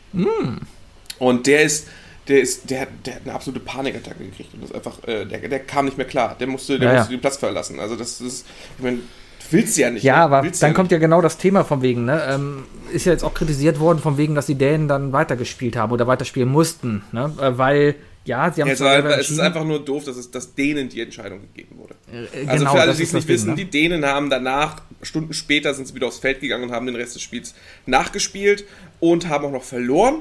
[1.19, 1.89] Und der ist,
[2.29, 5.25] der ist, der, hat- der hat eine absolute Panikattacke gekriegt und das ist einfach, äh,
[5.25, 6.37] der, der kam nicht mehr klar.
[6.39, 6.99] Der musste, der Ja, ja.
[7.01, 7.81] musste den Platz verlassen.
[7.81, 9.03] Also das ist, ich meine, du
[9.51, 10.03] willst ja nicht.
[10.05, 10.23] ja ne?
[10.23, 12.23] aber Willst dann ja kommt ja genau das Thema von wegen, ne?
[12.29, 15.93] Ähm, ist ja jetzt auch kritisiert worden, von wegen, dass die Dänen dann weitergespielt haben
[15.93, 17.33] oder weiterspielen mussten, ne?
[17.41, 17.95] Äh, weil,
[18.25, 21.01] ja, sie haben es, war, es ist einfach nur doof, dass, es, dass denen die
[21.01, 21.95] Entscheidung gegeben wurde.
[22.13, 23.65] Äh, Also genau, für alle, die es nicht das wissen, Ding, ne?
[23.65, 26.97] die Dänen haben danach, Stunden später sind sie wieder aufs Feld gegangen und haben den
[26.97, 27.55] Rest des Spiels
[27.87, 28.65] nachgespielt
[29.01, 30.17] und haben auch noch verloren.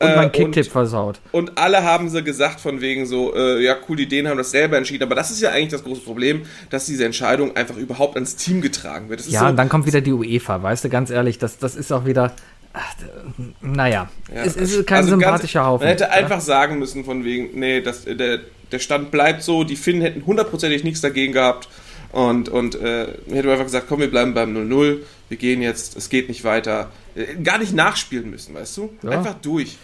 [0.00, 1.20] Und Äh, mein Kicktipp versaut.
[1.30, 4.50] Und alle haben sie gesagt von wegen so, äh, ja cool, die Dänen haben das
[4.50, 5.04] selber entschieden.
[5.04, 8.60] Aber das ist ja eigentlich das große Problem, dass diese Entscheidung einfach überhaupt ans Team
[8.60, 9.20] getragen wird.
[9.20, 11.58] Das ist Ja, so, und dann kommt wieder die UEFA, weißt du, ganz ehrlich, das,
[11.58, 12.34] das ist auch wieder.
[12.76, 12.92] Ach,
[13.62, 15.84] naja, Ja, es ist kein also sympathischer ganz, Haufen.
[15.84, 16.10] Man hätte ja?
[16.10, 18.40] einfach sagen müssen von wegen, nee, das, der,
[18.72, 21.68] der Stand bleibt so, die Finnen hätten hundertprozentig nichts dagegen gehabt
[22.10, 24.98] und, und äh, hätte einfach gesagt, komm, wir bleiben beim 0-0,
[25.28, 26.90] wir gehen jetzt, es geht nicht weiter.
[27.14, 28.92] Äh, Gar nicht nachspielen müssen, weißt du?
[29.02, 29.10] Ja.
[29.10, 29.78] Einfach durch.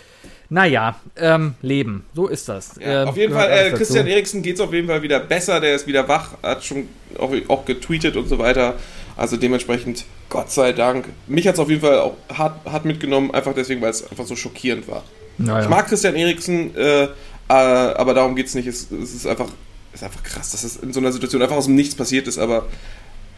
[0.48, 2.72] Naja, ähm, Leben, so ist das.
[2.80, 3.70] Ja, Ähm, auf jeden Fall, äh.
[3.70, 6.88] Christian Eriksen geht es auf jeden Fall wieder besser, der ist wieder wach, hat schon
[7.18, 8.74] auch, auch getweetet und so weiter.
[9.20, 11.04] Also dementsprechend, Gott sei Dank.
[11.26, 14.24] Mich hat es auf jeden Fall auch hart, hart mitgenommen, einfach deswegen, weil es einfach
[14.24, 15.04] so schockierend war.
[15.36, 15.62] Naja.
[15.62, 17.08] Ich mag Christian Eriksen, äh, äh,
[17.48, 18.66] aber darum geht es nicht.
[18.66, 19.48] Es, es ist einfach,
[19.92, 22.28] es ist einfach krass, dass es in so einer Situation einfach aus dem Nichts passiert
[22.28, 22.38] ist.
[22.38, 22.64] Aber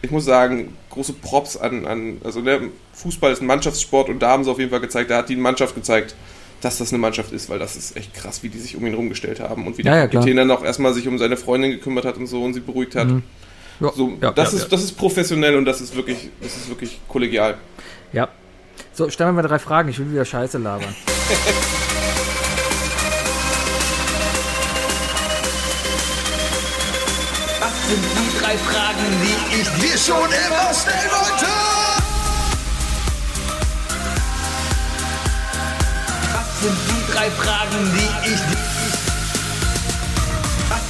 [0.01, 2.61] ich muss sagen, große Props an, an also der
[2.93, 5.35] Fußball ist ein Mannschaftssport und da haben sie auf jeden Fall gezeigt, da hat die
[5.35, 6.15] Mannschaft gezeigt,
[6.61, 8.93] dass das eine Mannschaft ist, weil das ist echt krass, wie die sich um ihn
[8.93, 10.07] rumgestellt haben und wie Ja, der ja.
[10.07, 12.95] Kapitän dann auch erstmal sich um seine Freundin gekümmert hat und so und sie beruhigt
[12.95, 13.09] hat.
[13.09, 13.23] Mhm.
[13.79, 14.69] Ja, So, ja, das, ja, ist, ja.
[14.69, 17.57] das ist professionell und das ist wirklich, das ist wirklich kollegial.
[18.11, 18.29] Ja.
[18.93, 20.95] So, stellen wir mal drei Fragen, ich will wieder Scheiße labern.
[27.59, 31.45] Was sind die drei Fragen, die ich dir schon immer stellen wollte?
[36.33, 38.82] Was sind die drei Fragen, die ich dir...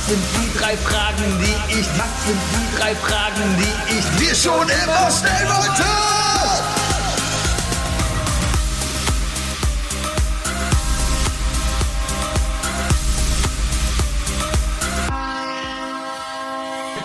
[0.06, 1.88] Was sind die drei Fragen, die ich...
[1.98, 5.84] Was sind die drei Fragen, die ich dir schon immer stellen wollte?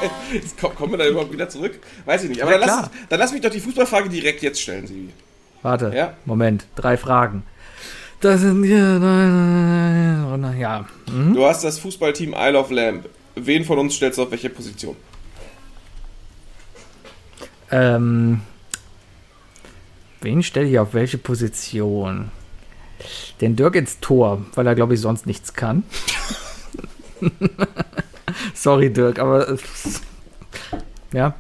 [0.33, 1.79] Jetzt komm- Kommen wir da überhaupt wieder zurück?
[2.05, 2.43] Weiß ich nicht.
[2.43, 2.91] Aber Ja, dann, lass, klar.
[3.09, 5.13] dann lass mich doch die Fußballfrage direkt jetzt stellen, Sibi.
[5.63, 6.15] Warte, Ja.
[6.25, 7.43] Moment, drei Fragen.
[8.21, 8.99] Das sind hier.
[10.59, 10.87] Ja.
[11.09, 11.35] Hm?
[11.35, 13.09] Du hast das Fußballteam Isle of Lamb.
[13.37, 14.97] Wen von uns stellst du auf welche Position?
[17.71, 18.41] Ähm,
[20.21, 22.31] wen stelle ich auf welche Position?
[23.41, 25.85] Den Dirk ins Tor, weil er, glaube ich, sonst nichts kann.
[28.55, 29.57] Sorry, Dirk, aber.
[31.11, 31.35] Ja.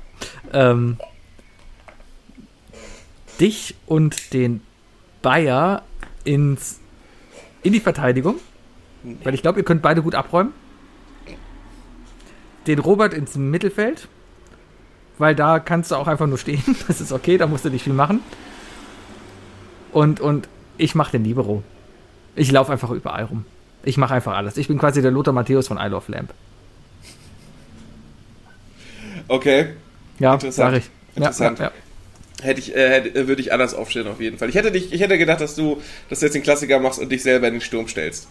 [0.55, 0.97] Ähm,
[3.39, 4.62] dich und den
[5.20, 5.83] Bayer
[6.29, 6.79] ins,
[7.62, 8.37] in die Verteidigung.
[9.24, 10.53] Weil ich glaube, ihr könnt beide gut abräumen.
[12.66, 14.09] Den Robert ins Mittelfeld.
[15.16, 16.62] Weil da kannst du auch einfach nur stehen.
[16.87, 18.20] Das ist okay, da musst du nicht viel machen.
[19.93, 21.62] Und, und ich mache den Libero.
[22.37, 23.45] Ich laufe einfach überall rum.
[23.83, 24.57] Ich mache einfach alles.
[24.59, 26.35] Ich bin quasi der Lothar Matthäus von Isle of Lamp.
[29.29, 29.74] Okay,
[30.18, 30.83] Ja, Interessant.
[31.14, 31.59] Interessant.
[31.59, 31.72] Ja, ja,
[32.43, 34.49] hätte ich, äh, hätte, würde ich anders aufstellen auf jeden Fall.
[34.49, 37.11] Ich hätte dich, ich hätte gedacht, dass du, dass du jetzt den Klassiker machst und
[37.11, 38.28] dich selber in den Sturm stellst.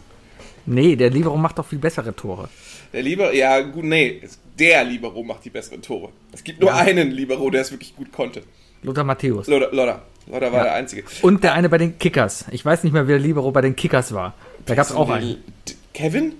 [0.65, 2.49] Nee, der Libero macht doch viel bessere Tore.
[2.93, 4.21] Der Libero, ja gut, nee,
[4.59, 6.09] der Libero macht die besseren Tore.
[6.33, 6.77] Es gibt nur Ja.
[6.77, 8.43] einen Libero, der es wirklich gut konnte.
[8.83, 9.47] Lothar Matthäus.
[9.47, 10.63] Loda, Loda, Loda war Ja.
[10.65, 11.03] der Einzige.
[11.21, 12.45] Und der eine bei den Kickers.
[12.51, 14.33] Ich weiß nicht mehr, wer der Libero bei den Kickers war.
[14.65, 15.37] Da gab es auch einen.
[15.93, 16.33] Kevin?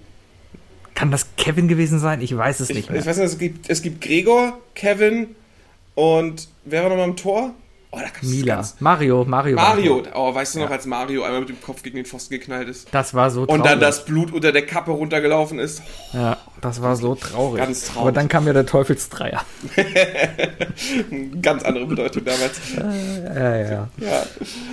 [0.94, 2.22] Kann das Kevin gewesen sein?
[2.22, 3.06] Ich weiß es Ich, nicht ich mehr.
[3.06, 5.36] weiß nicht, es gibt, es gibt Gregor, Kevin
[5.98, 7.54] und wer war nochmal im Tor?
[7.90, 8.68] Oh, da Mila.
[8.80, 9.56] Mario, Mario.
[9.56, 10.04] Mario.
[10.14, 10.76] Oh, weißt du noch, Ja.
[10.76, 12.88] als Mario einmal mit dem Kopf gegen den Pfosten geknallt ist?
[12.92, 13.64] Das war so Und traurig.
[13.64, 15.82] dann das Blut unter der Kappe runtergelaufen ist.
[16.14, 17.64] Ja, das war so traurig.
[17.64, 18.02] Ganz traurig.
[18.02, 19.42] Aber dann kam ja der Teufelsdreier.
[21.42, 22.60] Ganz andere Bedeutung damals.
[22.76, 23.90] Ja, ja, ja.
[24.02, 24.24] Ja,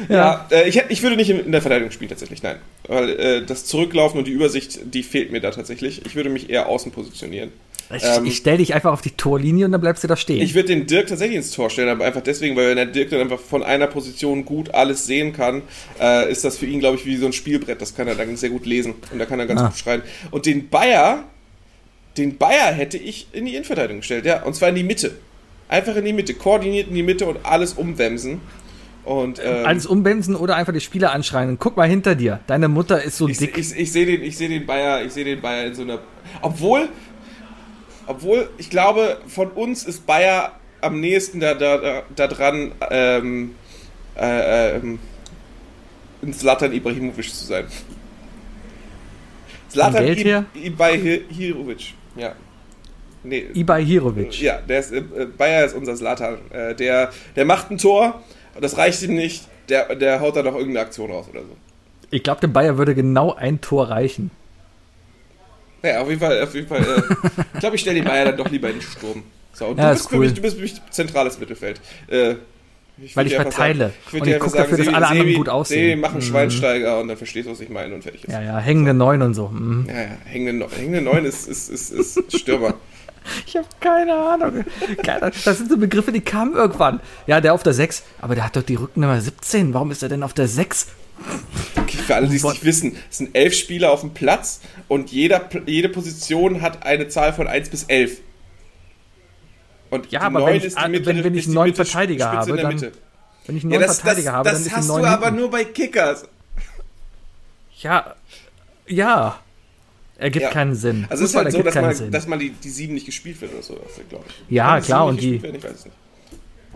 [0.09, 0.47] ja.
[0.51, 2.57] äh, ich, ich würde nicht in, in der Verteidigung spielen, tatsächlich, nein.
[2.89, 6.05] Weil äh, das Zurücklaufen und die Übersicht, die fehlt mir da tatsächlich.
[6.05, 7.53] Ich würde mich eher außen positionieren.
[7.95, 10.41] Ich, Ähm, ich stell dich einfach auf die Torlinie und dann bleibst du da stehen.
[10.43, 13.11] Ich würde den Dirk tatsächlich ins Tor stellen, aber einfach deswegen, weil wenn der Dirk
[13.11, 15.63] dann einfach von einer Position gut alles sehen kann,
[16.01, 17.81] äh, ist das für ihn, glaube ich, wie so ein Spielbrett.
[17.83, 19.67] Das kann er dann sehr gut lesen und da kann er ganz Ah.
[19.69, 20.03] gut schreien.
[20.31, 21.25] Und den Bayer,
[22.17, 25.13] den Bayer hätte ich in die Innenverteidigung gestellt, ja, und zwar in die Mitte.
[25.69, 28.41] Einfach in die Mitte, koordiniert in die Mitte und alles umwemsen.
[29.05, 31.51] Und ähm, Alles umbemsen oder einfach die Spieler anschreien.
[31.51, 32.41] Und guck mal hinter dir.
[32.47, 33.59] Deine Mutter ist so ich, dick.
[33.59, 35.99] ich, ich sehe den, ich sehe den Bayer, ich sehe den Bayer in so einer.
[36.41, 36.89] Obwohl,
[38.07, 43.55] obwohl, ich glaube, von uns ist Bayer am nächsten da, da, da, da dran, ähm,
[44.17, 44.99] äh, ähm,
[46.23, 47.67] ein Zlatan Ibrahimovic zu sein.
[49.69, 50.05] Zlatan?
[50.55, 52.35] Ibrahimovic, ja.
[53.25, 54.41] Nee, Ibai Hirovic.
[54.41, 55.01] ja, der ist, äh,
[55.37, 56.39] Bayer ist unser Zlatan.
[56.51, 58.23] Äh, der, der macht ein Tor,
[58.61, 59.49] das reicht ihm nicht.
[59.71, 61.57] Der, der haut da noch irgendeine Aktion raus oder so.
[62.11, 64.31] Ich glaube, dem Bayer würde genau ein Tor reichen.
[65.85, 66.81] Ja, auf jeden Fall, auf jeden Fall.
[66.83, 67.03] Äh,
[67.55, 69.23] ich glaube, ich stelle den Bayer dann doch lieber in den Sturm.
[69.53, 70.25] So, und Ja, du, ist bist für cool.
[70.25, 71.81] mich, du bist für mich zentrales Mittelfeld.
[72.09, 72.35] Äh,
[72.97, 73.87] ich Weil ich verteile.
[73.87, 75.81] Sagen, ich würd Und dir einfach guck dafür, dass Sebi- alle anderen Sebi- gut aussehen.
[75.91, 76.23] Sebi, mach einen Mhm.
[76.23, 78.33] Schweinsteiger und dann verstehst du, was ich meine und fertig ist.
[78.33, 79.49] Ja, ja, hängende Neun und so.
[79.49, 79.87] Mhm.
[79.89, 82.75] Ja, ja, hängende, hängende Neun ist, ist, ist, ist Stürmer.
[83.47, 84.65] Ich habe keine Ahnung.
[85.03, 87.01] Keine- Das sind so Begriffe, die kamen irgendwann.
[87.27, 89.73] Ja, der auf der 6, aber der hat doch die Rückennummer 17.
[89.73, 90.89] Warum ist er denn auf der 6?
[91.77, 95.11] Okay, für alle, die es nicht wissen, es sind elf Spieler auf dem Platz und
[95.13, 98.19] jeder, jede Position hat eine Zahl von 1 bis 11.
[99.91, 100.75] Und Ja, aber wenn ich- die
[101.07, 102.93] wenn- wenn ich einen neuen Mitte- Verteidiger Spitze habe, dann- Mitte.
[103.47, 105.09] Wenn ich einen Ja, neuen das, Verteidiger das, habe, das dann ist hast 9 du
[105.09, 105.41] aber hinten.
[105.41, 106.25] nur bei Kickers.
[108.87, 109.39] Ja,
[110.19, 110.51] ergibt Ja.
[110.51, 111.07] keinen Sinn.
[111.09, 113.53] Also es ist halt so, dass man, dass man die, die sieben nicht gespielt wird
[113.53, 114.55] oder so, glaube ich.
[114.55, 115.61] Ja, klar, und die- werden?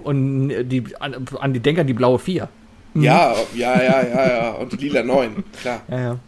[0.05, 2.49] Und die, an, an die Denker die blaue 4.
[3.03, 4.51] Ja, ja, ja, ja, ja.
[4.51, 5.83] Und die lila 9, klar.
[5.89, 6.19] Ja, ja.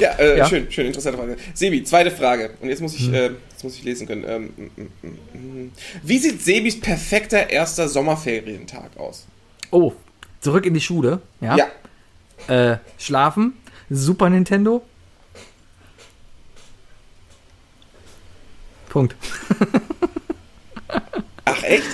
[0.00, 0.46] Ja, äh, Ja.
[0.48, 1.36] schön, schön, interessante Frage.
[1.52, 2.50] Sebi, zweite Frage.
[2.60, 4.24] Und jetzt muss ich, äh, jetzt muss ich lesen können.
[4.26, 5.72] Ähm, mm, mm, mm, mm.
[6.02, 9.26] Wie sieht Sebis perfekter erster Sommerferientag aus?
[9.70, 9.92] Oh,
[10.40, 11.20] zurück in die Schule.
[11.40, 11.56] Ja.
[12.48, 12.72] Ja.
[12.72, 13.54] Äh, schlafen,
[13.90, 14.82] Super Nintendo.
[18.88, 19.16] Punkt.
[21.44, 21.86] Ach, echt?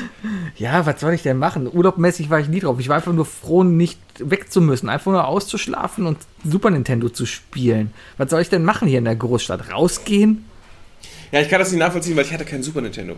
[0.60, 1.66] Ja, was soll ich denn machen?
[1.66, 2.78] Urlaubmäßig war ich nie drauf.
[2.78, 4.90] Ich war einfach nur froh, nicht weg zu müssen.
[4.90, 7.94] Einfach nur auszuschlafen und Super Nintendo zu spielen.
[8.18, 9.72] Was soll ich denn machen hier in der Großstadt?
[9.72, 10.44] Rausgehen?
[11.32, 13.16] Ja, ich kann das nicht nachvollziehen, weil ich hatte keinen Super Nintendo.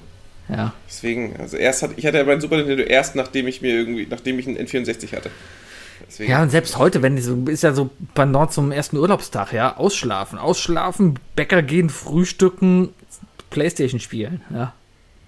[0.49, 0.73] Ja.
[0.87, 4.07] Deswegen, also erst hatte ich hatte ja meinen Super Nintendo erst, nachdem ich mir irgendwie,
[4.09, 5.31] nachdem ich einen N64 hatte.
[6.07, 6.31] Deswegen.
[6.31, 10.39] Ja, und selbst heute, wenn so, ist ja so pendant zum ersten Urlaubstag, ja, ausschlafen,
[10.39, 12.91] ausschlafen, Bäcker gehen, frühstücken,
[13.51, 14.75] Playstation spielen, ja.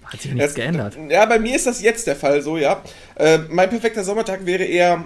[0.05, 0.97] Hat sich nichts Das- geändert.
[1.09, 2.81] Ja, bei mir ist das jetzt der Fall so, ja.
[3.15, 5.03] Äh, mein perfekter Sommertag wäre eher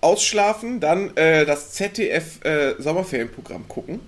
[0.00, 4.00] ausschlafen, dann äh, das ZDF äh, Sommerferienprogramm gucken,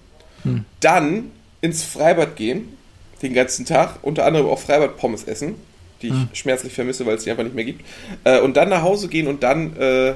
[0.44, 0.64] Hm.
[0.80, 1.30] dann
[1.60, 2.76] ins Freibad gehen,
[3.22, 5.56] den ganzen Tag, unter anderem auch Freibad-Pommes essen,
[6.00, 6.28] die ich Hm.
[6.32, 7.84] schmerzlich vermisse, weil es die einfach nicht mehr gibt,
[8.24, 10.14] äh, und dann nach Hause gehen und dann, äh,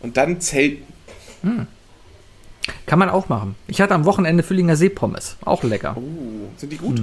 [0.00, 0.84] und dann zelten.
[2.86, 3.54] Kann man auch machen.
[3.66, 5.36] Ich hatte am Wochenende Füllinger Seepommes.
[5.44, 5.96] Auch lecker.
[5.98, 6.02] Oh,
[6.56, 7.00] sind die gut?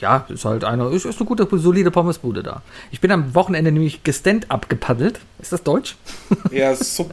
[0.00, 2.62] Ja, ist halt eine, ist, ist eine gute, solide Pommesbude da.
[2.90, 5.20] Ich bin am Wochenende nämlich gestand-up gepaddelt.
[5.40, 5.96] Ist das Deutsch?
[6.50, 7.12] Ja, Sub.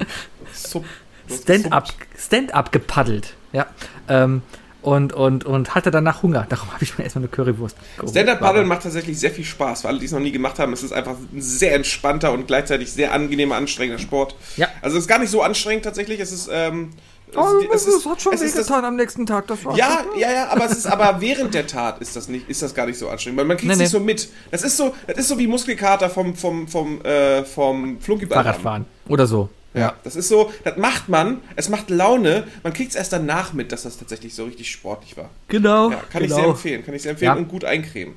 [0.54, 0.86] Sub.
[1.30, 3.34] Stand-up Stand gepaddelt.
[3.52, 3.68] Ja.
[4.08, 4.42] Ähm,
[4.82, 6.46] und, und, und hatte danach Hunger.
[6.48, 8.12] Darum habe ich mir erstmal eine Currywurst geholt.
[8.12, 9.82] Stand-Up-Paddeln macht tatsächlich sehr viel Spaß.
[9.82, 12.48] Für alle, die es noch nie gemacht haben, es ist einfach ein sehr entspannter und
[12.48, 14.36] gleichzeitig sehr angenehmer, anstrengender Sport.
[14.56, 14.70] Ja.
[14.82, 16.22] Also es ist gar nicht so anstrengend tatsächlich.
[16.22, 16.92] Es ist, ähm,
[17.36, 19.47] Oh, es, das ist- hat schon es ist das- wehgetan am nächsten Tag.
[19.47, 22.49] Das war Ja, ja, ja, aber es ist aber während der Tat ist das nicht,
[22.49, 23.99] ist das gar nicht so anstrengend, weil man kriegt es Nee, nicht nee.
[23.99, 24.30] so mit.
[24.51, 28.38] Das ist so, das ist so wie Muskelkater vom vom vom äh, vom Flunkyball.
[28.43, 28.86] Fahrradfahren.
[29.09, 29.49] Oder so.
[29.73, 33.53] Ja, das ist so, das macht man, es macht Laune, man kriegt es erst danach
[33.53, 35.30] mit, dass das tatsächlich so richtig sportlich war.
[35.49, 35.91] Genau.
[35.91, 37.38] Ja, kann ich sehr empfehlen, kann ich sehr empfehlen Ja.
[37.38, 38.15] und gut eincremen.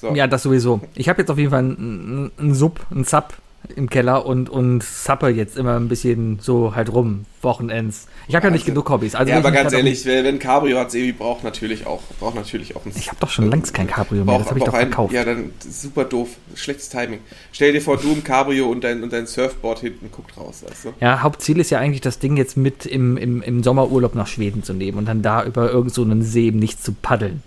[0.00, 0.12] So.
[0.14, 0.80] Ja, das sowieso.
[0.96, 3.34] Ich habe jetzt auf jeden Fall einen einen Sub, einen Sub
[3.76, 8.06] im Keller und, und sappe jetzt immer ein bisschen so halt rum, Wochenends.
[8.26, 8.74] Ich habe ja nicht Wahnsinn.
[8.74, 9.14] genug Hobbys.
[9.14, 12.00] Also ja, wenn aber ganz halt ehrlich, wer, ein Cabrio hat, Sebi braucht natürlich auch,
[12.18, 14.58] braucht natürlich auch ein Ich habe doch schon längst kein Cabrio mehr, Braucht- das habe
[14.58, 15.12] ich doch braucht ein- verkauft.
[15.14, 16.30] Ja, dann super doof.
[16.54, 17.20] Schlechtes Timing.
[17.52, 20.92] Stell dir vor, du im Cabrio und dein, und dein Surfboard hinten guckt raus, du?
[21.00, 24.62] Ja, Hauptziel ist ja eigentlich, das Ding jetzt mit im, im, im Sommerurlaub nach Schweden
[24.62, 27.42] zu nehmen und dann da über irgend so einen See im Nichts zu paddeln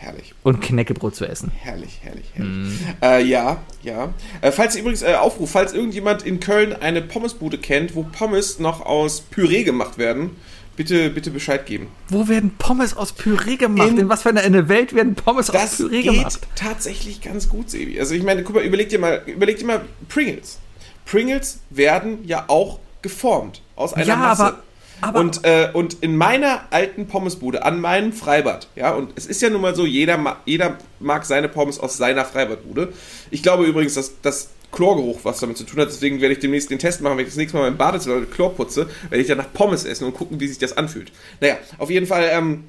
[0.00, 0.32] Herrlich.
[0.44, 1.50] und Knäckebrot zu essen.
[1.56, 2.72] Herrlich, herrlich, herrlich.
[3.02, 4.14] Äh, ja, ja.
[4.40, 8.58] Äh, falls ihr übrigens, äh, Aufruf, falls irgendjemand in Köln eine Pommesbude kennt, wo Pommes
[8.60, 10.36] noch aus Püree gemacht werden,
[10.76, 11.88] bitte, bitte Bescheid geben.
[12.08, 13.88] Wo werden Pommes aus Püree gemacht?
[13.88, 16.46] In- In, was für einer eine Welt werden Pommes aus Das Püree geht gemacht?
[16.54, 17.98] tatsächlich ganz gut, Sebi.
[17.98, 20.58] Also ich meine, guck mal, überleg dir mal, überleg dir mal Pringles.
[21.06, 24.44] Pringles werden ja auch geformt aus einer Ja, Masse.
[24.44, 24.62] aber-
[25.00, 29.42] aber- und, äh, und in meiner alten Pommesbude, an meinem Freibad, ja, und es ist
[29.42, 32.92] ja nun mal so, jeder, jeder mag seine Pommes aus seiner Freibadbude.
[33.30, 36.70] Ich glaube übrigens, dass das Chlorgeruch was damit zu tun hat, deswegen werde ich demnächst
[36.70, 39.28] den Test machen, wenn ich das nächste Mal mein Badezimmer mit Chlor putze, werde ich
[39.28, 41.10] danach Pommes essen und gucken, wie sich das anfühlt.
[41.40, 42.64] Naja, auf jeden Fall, ähm,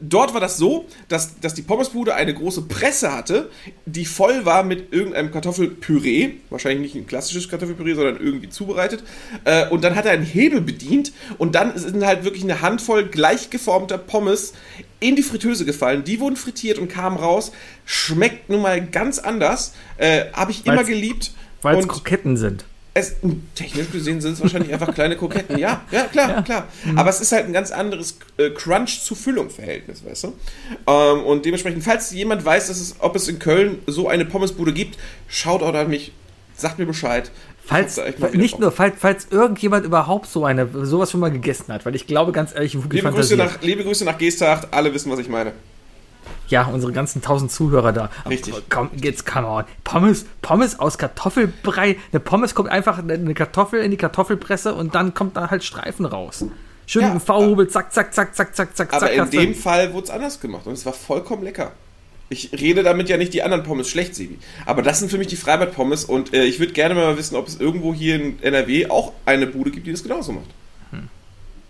[0.00, 3.50] dort war das so, dass, dass die Pommesbude eine große Presse hatte,
[3.86, 6.32] die voll war mit irgendeinem Kartoffelpüree.
[6.50, 9.02] Wahrscheinlich nicht ein klassisches Kartoffelpüree, sondern irgendwie zubereitet.
[9.44, 13.06] Äh, und dann hat er einen Hebel bedient und dann sind halt wirklich eine Handvoll
[13.06, 14.52] gleich geformter Pommes
[15.00, 16.04] in die Fritteuse gefallen.
[16.04, 17.52] Die wurden frittiert und kamen raus.
[17.84, 19.74] Schmeckt nun mal ganz anders.
[19.96, 21.32] Äh, Habe ich immer Weil's- geliebt.
[21.62, 22.64] Weil es Kroketten sind.
[22.98, 23.16] Es,
[23.54, 25.58] technisch gesehen sind es wahrscheinlich einfach kleine Kroketten.
[25.58, 26.68] Ja, ja, klar, klar.
[26.96, 30.34] Aber es ist halt ein ganz anderes äh, Crunch-zu-Füllung-Verhältnis, weißt du?
[30.86, 34.72] Ähm, und dementsprechend, falls jemand weiß, dass es, ob es in Köln so eine Pommesbude
[34.72, 36.12] gibt, schaut auch an mich,
[36.56, 37.30] sagt mir Bescheid.
[37.64, 38.00] Falls,
[38.32, 42.06] nicht nur, falls, falls irgendjemand überhaupt so eine, sowas schon mal gegessen hat, weil ich
[42.06, 45.52] glaube ganz ehrlich, Liebe Grüße, nach, liebe Grüße nach Geesthacht, alle wissen, was ich meine.
[46.48, 48.10] Ja, unsere ganzen tausend Zuhörer da.
[48.24, 48.54] Aber Richtig.
[48.70, 49.64] Komm, jetzt come on.
[49.84, 51.96] Pommes, Pommes aus Kartoffelbrei.
[52.12, 56.06] Eine Pommes kommt einfach eine Kartoffel in die Kartoffelpresse und dann kommt da halt Streifen
[56.06, 56.44] raus.
[56.86, 59.12] Schön Ja, dem V-Hubel, zack, zack, zack, zack, zack, zack, Aber zack.
[59.14, 61.72] in hast du- dem Fall wurde es anders gemacht und es war vollkommen lecker.
[62.30, 64.38] Ich rede damit ja nicht die anderen Pommes schlecht, Sebi.
[64.66, 67.46] Aber das sind für mich die Freibad-Pommes und äh, ich würde gerne mal wissen, ob
[67.48, 70.46] es irgendwo hier in NRW auch eine Bude gibt, die das genauso macht.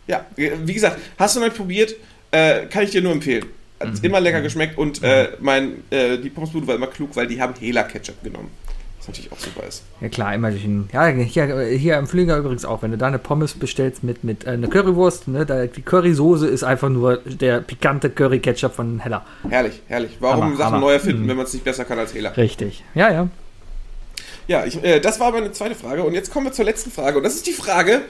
[0.06, 1.94] Ja, äh, wie gesagt, hast du mal probiert,
[2.30, 3.44] äh, kann ich dir nur empfehlen.
[3.80, 7.40] Hat immer lecker geschmeckt und äh, mein, äh, die Pommesbude war immer klug, weil die
[7.40, 8.50] haben Hela-Ketchup genommen.
[8.98, 9.84] Was natürlich auch super ist.
[10.00, 10.88] Ja klar, immerhin.
[10.92, 12.82] Ja, hier, hier im Flieger übrigens auch.
[12.82, 16.48] Wenn du da eine Pommes bestellst mit, mit äh, einer Currywurst, ne, da, die Currysoße
[16.48, 19.24] ist einfach nur der pikante Curry-Ketchup von Heller.
[19.48, 20.16] Herrlich, herrlich.
[20.18, 20.80] Warum Hammer, Sachen Hammer.
[20.86, 21.28] neu erfinden, Mhm.
[21.28, 22.30] wenn man es nicht besser kann als Hela?
[22.30, 22.82] Richtig.
[22.96, 23.28] Ja, ja.
[24.48, 26.02] Ja, ich, äh, das war meine zweite Frage.
[26.02, 27.18] Und jetzt kommen wir zur letzten Frage.
[27.18, 28.00] Und das ist die Frage,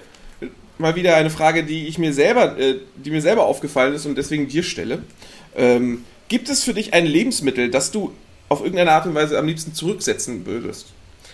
[0.78, 4.16] mal wieder eine Frage, die ich mir selber, äh, die mir selber aufgefallen ist und
[4.16, 5.00] deswegen dir stelle.
[5.58, 8.14] Ähm, gibt es für dich ein Lebensmittel, das du
[8.48, 10.86] auf irgendeine Art und Weise am liebsten zurücksetzen würdest?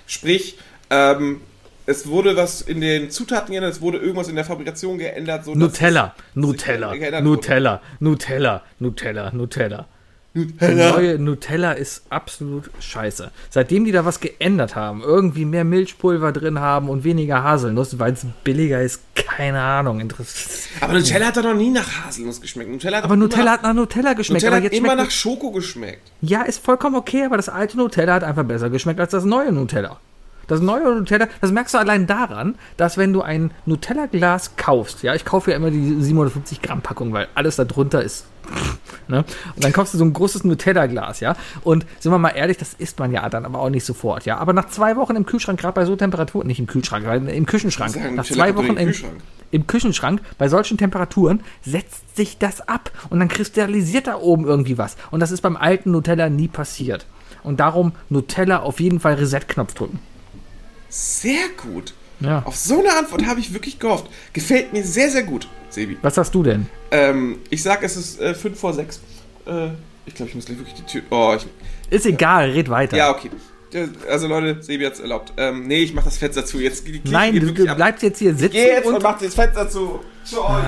[0.07, 0.59] Sprich,
[0.91, 1.41] ähm,
[1.87, 5.45] es wurde was in den Zutaten geändert, es wurde irgendwas in der Fabrikation geändert.
[5.45, 7.21] So Nutella, Nutella, wurde.
[7.21, 9.89] Nutella, Nutella, Nutella, Nutella.
[10.35, 10.91] Nutella.
[10.91, 13.31] neue Nutella ist absolut scheiße.
[13.51, 18.15] Seitdem die da was geändert haben, irgendwie mehr Milchpulver drin haben und weniger Haselnuss, weil
[18.15, 20.03] es billiger ist, keine Ahnung.
[20.81, 22.69] Aber Nutella hat doch noch nie nach Haselnuss geschmeckt.
[22.69, 24.43] Nutella hat aber Nutella immer, hat nach Nutella geschmeckt.
[24.43, 26.11] Nutella aber hat jetzt immer schmeckt nach Schoko geschmeckt.
[26.21, 29.53] Ja, ist vollkommen okay, aber das alte Nutella hat einfach besser geschmeckt als das neue
[29.53, 30.01] Nutella.
[30.47, 35.15] Das neue Nutella, das merkst du allein daran, dass wenn du ein Nutella-Glas kaufst, ja,
[35.15, 38.27] ich kaufe ja immer die 750 Gramm Packung, weil alles da drunter ist,
[39.09, 39.25] ne?
[39.55, 41.37] Und dann kaufst du so ein großes Nutella-Glas, ja.
[41.63, 44.39] Und sind wir mal ehrlich, das isst man ja dann aber auch nicht sofort, ja.
[44.39, 47.47] Aber nach zwei Wochen im Kühlschrank, gerade bei so Temperaturen, nicht im Kühlschrank, weil im
[47.47, 49.15] Küchenschrank, Sagen, nach zwei Wochen im, Kühlschrank.
[49.51, 54.79] im Küchenschrank, bei solchen Temperaturen, setzt sich das ab und dann kristallisiert da oben irgendwie
[54.79, 54.97] was.
[55.11, 57.07] Und das ist beim alten Nutella nie passiert.
[57.43, 59.99] Und darum Nutella auf jeden Fall Reset-Knopf drücken.
[60.95, 61.93] Sehr gut.
[62.21, 62.43] Ja.
[62.45, 64.07] Auf so eine Antwort habe ich wirklich gehofft.
[64.33, 65.99] Gefällt mir sehr, sehr gut, Sebi.
[66.03, 66.69] Was hast du denn?
[66.93, 69.01] Ähm, ich sag, es ist äh, 5 vor 6.
[69.45, 69.71] Äh,
[70.07, 71.03] ich glaube, ich muss gleich wirklich die Tür.
[71.11, 71.47] Oh, ich,
[71.91, 72.97] Ist egal, red weiter.
[72.97, 73.29] ja, okay.
[73.73, 75.33] Ja, Also Leute, Sebi hat's erlaubt.
[75.37, 76.61] Ähm, nee, ich mach das Fenster zu.
[76.61, 79.69] Jetzt die Nein, du, bleibst jetzt hier sitzen Geh jetzt und, und mach das Fenster
[79.69, 79.99] zu.
[80.25, 80.65] Für euch.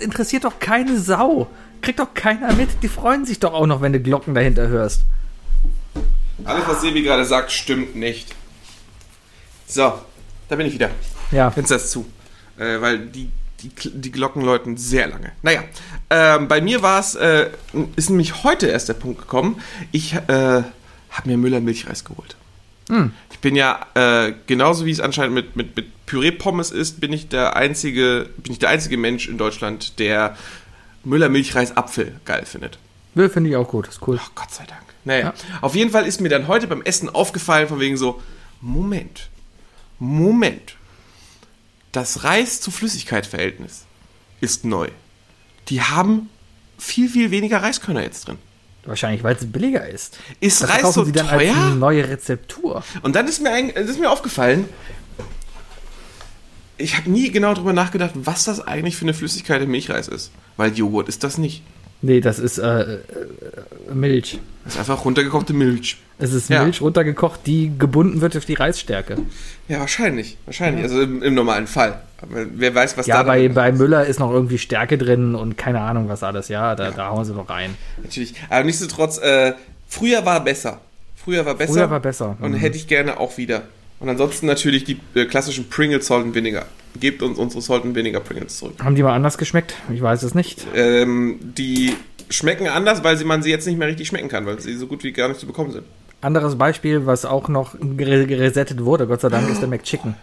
[0.00, 1.48] interessiert doch keine Sau.
[1.82, 2.68] Kriegt doch keiner mit.
[2.84, 5.02] Die freuen sich doch auch noch, wenn du Glocken dahinter hörst.
[6.44, 8.36] Alles, was Sebi gerade sagt, stimmt nicht.
[9.70, 9.92] So,
[10.48, 10.90] da bin ich wieder.
[11.30, 12.04] Ja, Fenster ist zu.
[12.58, 15.30] Äh, weil die, die, die Glocken läuten sehr lange.
[15.42, 15.62] Naja,
[16.10, 17.50] ähm, bei mir war es, äh,
[17.94, 19.62] ist nämlich heute erst der Punkt gekommen.
[19.92, 20.66] Ich äh, habe
[21.24, 22.36] mir Müller Milchreis geholt.
[23.30, 27.28] Ich bin ja, äh, genauso wie es anscheinend mit, mit, mit Püree-Pommes ist, bin ich
[27.28, 30.36] der einzige, bin ich der einzige Mensch in Deutschland, der
[31.04, 32.80] Müller Milchreis Apfel geil findet.
[33.14, 33.86] ja finde ich auch gut.
[33.86, 34.18] Ist cool.
[34.20, 34.82] Ach, Gott sei Dank.
[35.04, 38.20] Naja, auf jeden Fall ist mir dann heute beim Essen aufgefallen, von wegen so,
[38.60, 39.29] Moment,
[40.00, 40.76] Moment,
[41.92, 43.84] das Reis-zu-Flüssigkeit-Verhältnis
[44.40, 44.88] ist neu.
[45.68, 46.30] Die haben
[46.78, 48.38] viel, viel weniger Reiskörner jetzt drin.
[48.84, 50.18] Wahrscheinlich, weil es billiger ist.
[50.40, 51.54] Ist Das Reis so sie dann teuer?
[51.54, 52.82] als eine neue Rezeptur.
[53.02, 54.68] Und dann ist mir, ein, ist mir aufgefallen,
[56.78, 60.30] ich habe nie genau darüber nachgedacht, was das eigentlich für eine Flüssigkeit im Milchreis ist.
[60.56, 61.62] Weil Joghurt ist das nicht.
[62.02, 62.98] Nee, das ist äh, äh,
[63.92, 64.38] Milch.
[64.64, 65.96] Das ist einfach runtergekochte Milch.
[66.18, 66.62] Es ist Ja.
[66.64, 69.16] Milch runtergekocht, die gebunden wird auf die Reisstärke.
[69.68, 70.36] Ja, wahrscheinlich.
[70.46, 70.82] Wahrscheinlich.
[70.84, 72.00] Also im, im normalen Fall.
[72.20, 75.56] Aber wer weiß, was Ja, da bei, bei Müller ist noch irgendwie Stärke drin und
[75.56, 76.48] keine Ahnung was alles.
[76.48, 77.74] Ja, da, da hauen sie noch rein.
[78.02, 78.34] Natürlich.
[78.50, 79.54] Aber nichtsdestotrotz, äh,
[79.88, 80.80] früher war besser.
[81.16, 81.72] Früher war besser.
[81.72, 82.36] Früher war besser.
[82.40, 82.56] Und Mhm.
[82.56, 83.62] hätte ich gerne auch wieder.
[83.98, 86.66] Und ansonsten natürlich die äh, klassischen Pringles Salt Vinegar.
[86.98, 88.74] Gebt uns unsere and Vinegar Pringles zurück.
[88.82, 89.74] Haben die mal anders geschmeckt?
[89.92, 90.66] Ich weiß es nicht.
[90.74, 91.94] Ähm, die
[92.30, 94.86] schmecken anders, weil sie, man sie jetzt nicht mehr richtig schmecken kann, weil sie so
[94.86, 95.84] gut wie gar nicht zu bekommen sind.
[96.20, 100.16] Anderes Beispiel, was auch noch geresettet wurde, Gott sei Dank, ist der McChicken.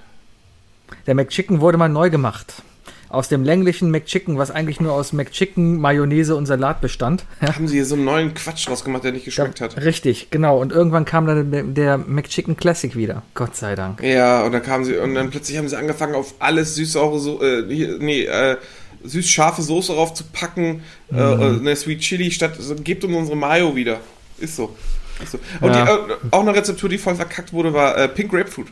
[1.07, 2.61] Der McChicken wurde mal neu gemacht.
[3.09, 7.23] Aus dem länglichen McChicken, was eigentlich nur aus McChicken, Mayonnaise und Salat bestand.
[7.41, 9.77] Haben sie hier so einen neuen Quatsch rausgemacht, der nicht geschmeckt hat.
[9.81, 10.59] Richtig, genau.
[10.59, 13.23] Und irgendwann kam dann der, McChicken Classic wieder.
[13.33, 14.01] Gott sei Dank.
[14.03, 17.41] Ja, und dann kamen sie, und dann plötzlich haben sie angefangen, auf alles süß-saure, so
[17.41, 17.61] äh,
[17.99, 18.57] nee, äh,
[19.05, 21.17] süß-scharfe Soße drauf zu packen, Mhm.
[21.17, 24.01] äh, äh, eine Sweet Chili statt, so, gebt uns unsere Mayo wieder.
[24.37, 24.75] Ist so.
[25.23, 25.39] Ist so.
[25.61, 25.85] Und Ja.
[25.85, 28.67] die, äh, auch eine Rezeptur, die voll verkackt wurde, war äh, Pink Grapefruit.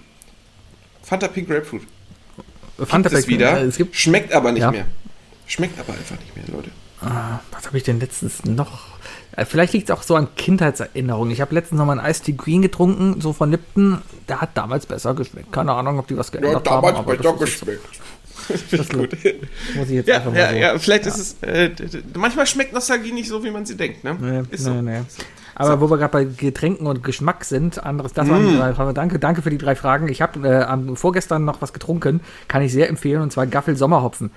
[1.03, 1.83] Fanta Pink Grapefruit.
[2.83, 4.71] Fanta Gibt es wieder, Äh, Es gibt, schmeckt aber nicht Ja.
[4.71, 4.85] mehr.
[5.47, 6.71] Schmeckt aber einfach nicht mehr, Leute.
[7.51, 8.79] was habe ich denn letztens noch?
[9.35, 11.31] Äh, Vielleicht liegt es auch so an Kindheitserinnerungen.
[11.31, 14.01] Ich habe letztens noch mal ein Iced Tea Green getrunken, so von Lipton.
[14.27, 15.51] Der hat damals besser geschmeckt.
[15.51, 16.95] Keine Ahnung, ob die was geändert haben.
[16.95, 17.79] aber das ist jetzt-
[18.69, 19.11] Finde ich gut.
[19.75, 20.55] Muss ich jetzt Ja, einfach mal ja, so.
[20.55, 21.71] ja, vielleicht ist es, äh,
[22.15, 24.17] manchmal schmeckt Nostalgie nicht so, wie man sie denkt, ne?
[24.19, 24.73] Nee, ist so.
[24.81, 25.01] nee,
[25.55, 28.49] Aber wo wir gerade bei Getränken und Geschmack sind, anderes, das waren Mm.
[28.49, 28.93] die drei Fragen.
[28.93, 30.07] Danke, danke für die drei Fragen.
[30.09, 33.75] Ich habe äh, am vorgestern noch was getrunken, kann ich sehr empfehlen, und zwar Gaffel
[33.77, 34.31] Sommerhopfen.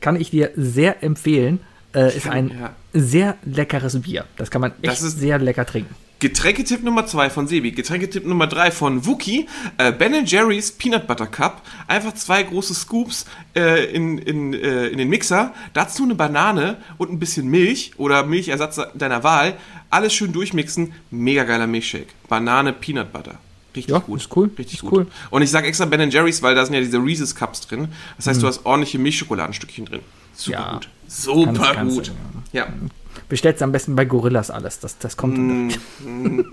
[0.00, 1.60] Kann ich dir sehr empfehlen.
[1.94, 2.70] Äh, ist ein ja.
[2.92, 4.26] sehr leckeres Bier.
[4.36, 5.94] Das kann man echt sehr lecker trinken.
[6.20, 11.28] Getränketipp Nummer 2 von Sebi, Getränketipp Nummer 3 von Wookie, äh, Ben Jerry's Peanut Butter
[11.28, 11.62] Cup.
[11.86, 13.24] Einfach zwei große Scoops
[13.54, 18.26] äh, in, in, äh, in den Mixer, dazu eine Banane und ein bisschen Milch oder
[18.26, 19.54] Milchersatz deiner Wahl.
[19.90, 22.08] Alles schön durchmixen, mega geiler Milchshake.
[22.28, 23.38] Banane, Peanut Butter.
[23.74, 24.20] Richtig Ja, gut.
[24.20, 24.92] ist cool, Richtig ist gut.
[24.92, 25.06] cool.
[25.30, 27.88] Und ich sage extra Ben Jerry's, weil da sind ja diese Reese's Cups drin.
[28.16, 28.30] Das Mhm.
[28.30, 30.00] heißt, du hast ordentliche Milchschokoladenstückchen drin.
[30.34, 30.72] Super Ja.
[30.74, 30.88] gut.
[31.06, 32.08] Super Kannst- kannst gut.
[32.08, 32.12] du,
[32.56, 32.66] Ja.
[33.28, 34.80] Bestellst am besten bei Gorillas alles.
[34.80, 35.36] Das, das kommt.
[35.36, 35.68] Mm,
[36.04, 36.44] mm.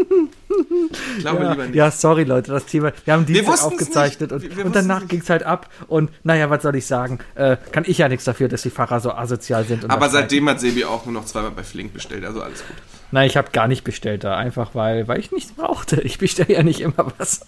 [1.17, 1.75] Ich glaube Ja, lieber nicht.
[1.75, 2.91] ja, sorry Leute, das Thema.
[3.05, 5.69] Wir haben wussten's aufgezeichnet und, Wir- wir und danach ging es halt ab.
[5.87, 7.19] Und naja, was soll ich sagen?
[7.35, 9.83] Äh, kann ich ja nichts dafür, dass die Fahrer so asozial sind.
[9.85, 12.75] Und Aber seitdem hat Sebi auch nur noch zweimal bei Flink bestellt, also alles gut.
[13.11, 16.01] Nein, ich habe gar nicht bestellt da, einfach weil, weil ich nichts brauchte.
[16.01, 17.41] Ich bestelle ja nicht immer was.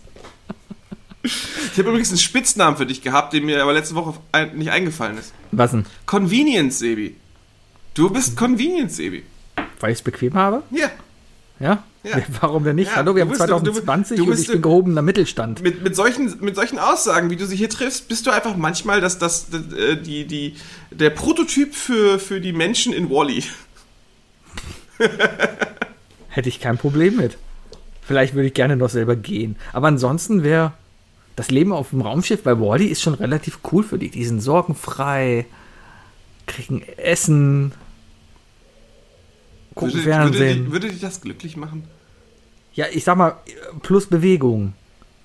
[1.24, 4.72] Ich habe übrigens einen Spitznamen für dich gehabt, den mir aber letzte Woche ein, nicht
[4.72, 5.34] eingefallen ist.
[5.52, 5.86] Was denn?
[6.06, 7.16] Convenience, Sebi.
[7.96, 9.24] Du bist Convenience, Sebi.
[9.80, 10.64] Weil ich es bequem habe?
[10.72, 10.90] Ja.
[11.60, 11.84] Ja?
[12.04, 12.22] Ja.
[12.40, 12.92] Warum denn nicht?
[12.92, 15.62] Ja, Hallo, wir haben bist- du- du- 2020 du und bist- ich bin gehobener Mittelstand.
[15.62, 19.02] Mit, mit, solchen, mit solchen Aussagen, wie du sie hier triffst, bist du einfach manchmal
[19.02, 20.56] das, das, das, äh, die, die,
[20.92, 23.44] der Prototyp für, für die Menschen in Wally.
[26.30, 27.38] Hätte ich kein Problem mit.
[28.02, 29.56] Vielleicht würde ich gerne noch selber gehen.
[29.74, 30.74] Aber ansonsten wäre
[31.36, 34.10] das Leben auf dem Raumschiff bei Wally ist schon relativ cool für die.
[34.10, 35.46] Die sind sorgenfrei,
[36.46, 37.74] kriegen Essen,
[39.76, 40.64] gucken Würde, würde, Fernsehen.
[40.64, 41.84] dich- würde dich das glücklich machen?
[42.74, 43.36] Ja, ich sag mal,
[43.82, 44.74] plus Bewegung.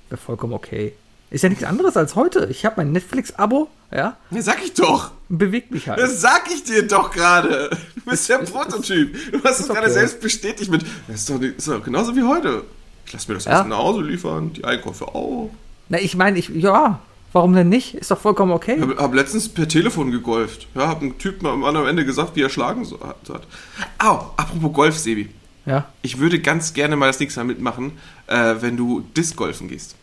[0.09, 0.93] Wäre vollkommen okay.
[1.33, 2.47] Ist ja nichts anderes als heute.
[2.51, 5.13] Ich habe mein Netflix-Abo, ja, Ja, sag ich doch.
[5.31, 5.99] bewegt mich halt.
[5.99, 7.71] Das sag ich dir doch gerade.
[7.97, 9.17] Du bist der Prototyp.
[9.33, 9.81] Du hast es okay.
[9.81, 12.65] gerade selbst bestätigt mit, das ist doch, nicht- ist doch genauso wie heute.
[13.07, 13.61] Ich lasse mir das Ja.
[13.61, 15.51] Essen nach Hause liefern, die Einkäufe auch.
[15.89, 17.01] Na, ich meine, ich, ja,
[17.33, 17.95] warum denn nicht?
[17.95, 18.77] Ist doch vollkommen okay.
[18.77, 20.69] Ich hab, hab letztens per Telefon gegolft.
[20.75, 23.17] Ja, hab einen Typen am anderen Ende gesagt, wie er schlagen so hat.
[23.99, 25.31] Au, apropos Golf, Sebi.
[25.65, 25.87] Ja.
[26.03, 27.93] Ich würde ganz gerne mal das nächste Mal mitmachen,
[28.27, 29.95] äh, wenn du Disc-Golfen gehst.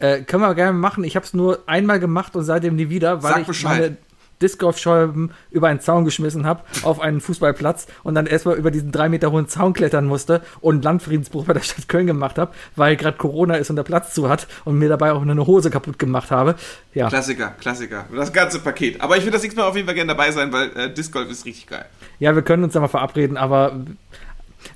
[0.00, 1.04] Äh, können wir gerne machen.
[1.04, 3.80] Ich habe es nur einmal gemacht und seitdem nie wieder, weil Sag ich Bescheid.
[3.80, 3.96] meine
[4.40, 9.10] Discgolfscheiben über einen Zaun geschmissen habe auf einen Fußballplatz und dann erstmal über diesen drei
[9.10, 13.18] Meter hohen Zaun klettern musste und Landfriedensbruch bei der Stadt Köln gemacht habe, weil gerade
[13.18, 16.30] Corona ist und der Platz zu hat und mir dabei auch eine Hose kaputt gemacht
[16.30, 16.54] habe.
[16.94, 18.06] Ja, Klassiker, Klassiker.
[18.14, 19.00] Das ganze Paket.
[19.02, 21.12] Aber ich würde das nächste Mal auf jeden Fall gerne dabei sein, weil äh, Disc
[21.12, 21.84] Golf ist richtig geil.
[22.18, 23.84] ja, wir können uns da mal verabreden, aber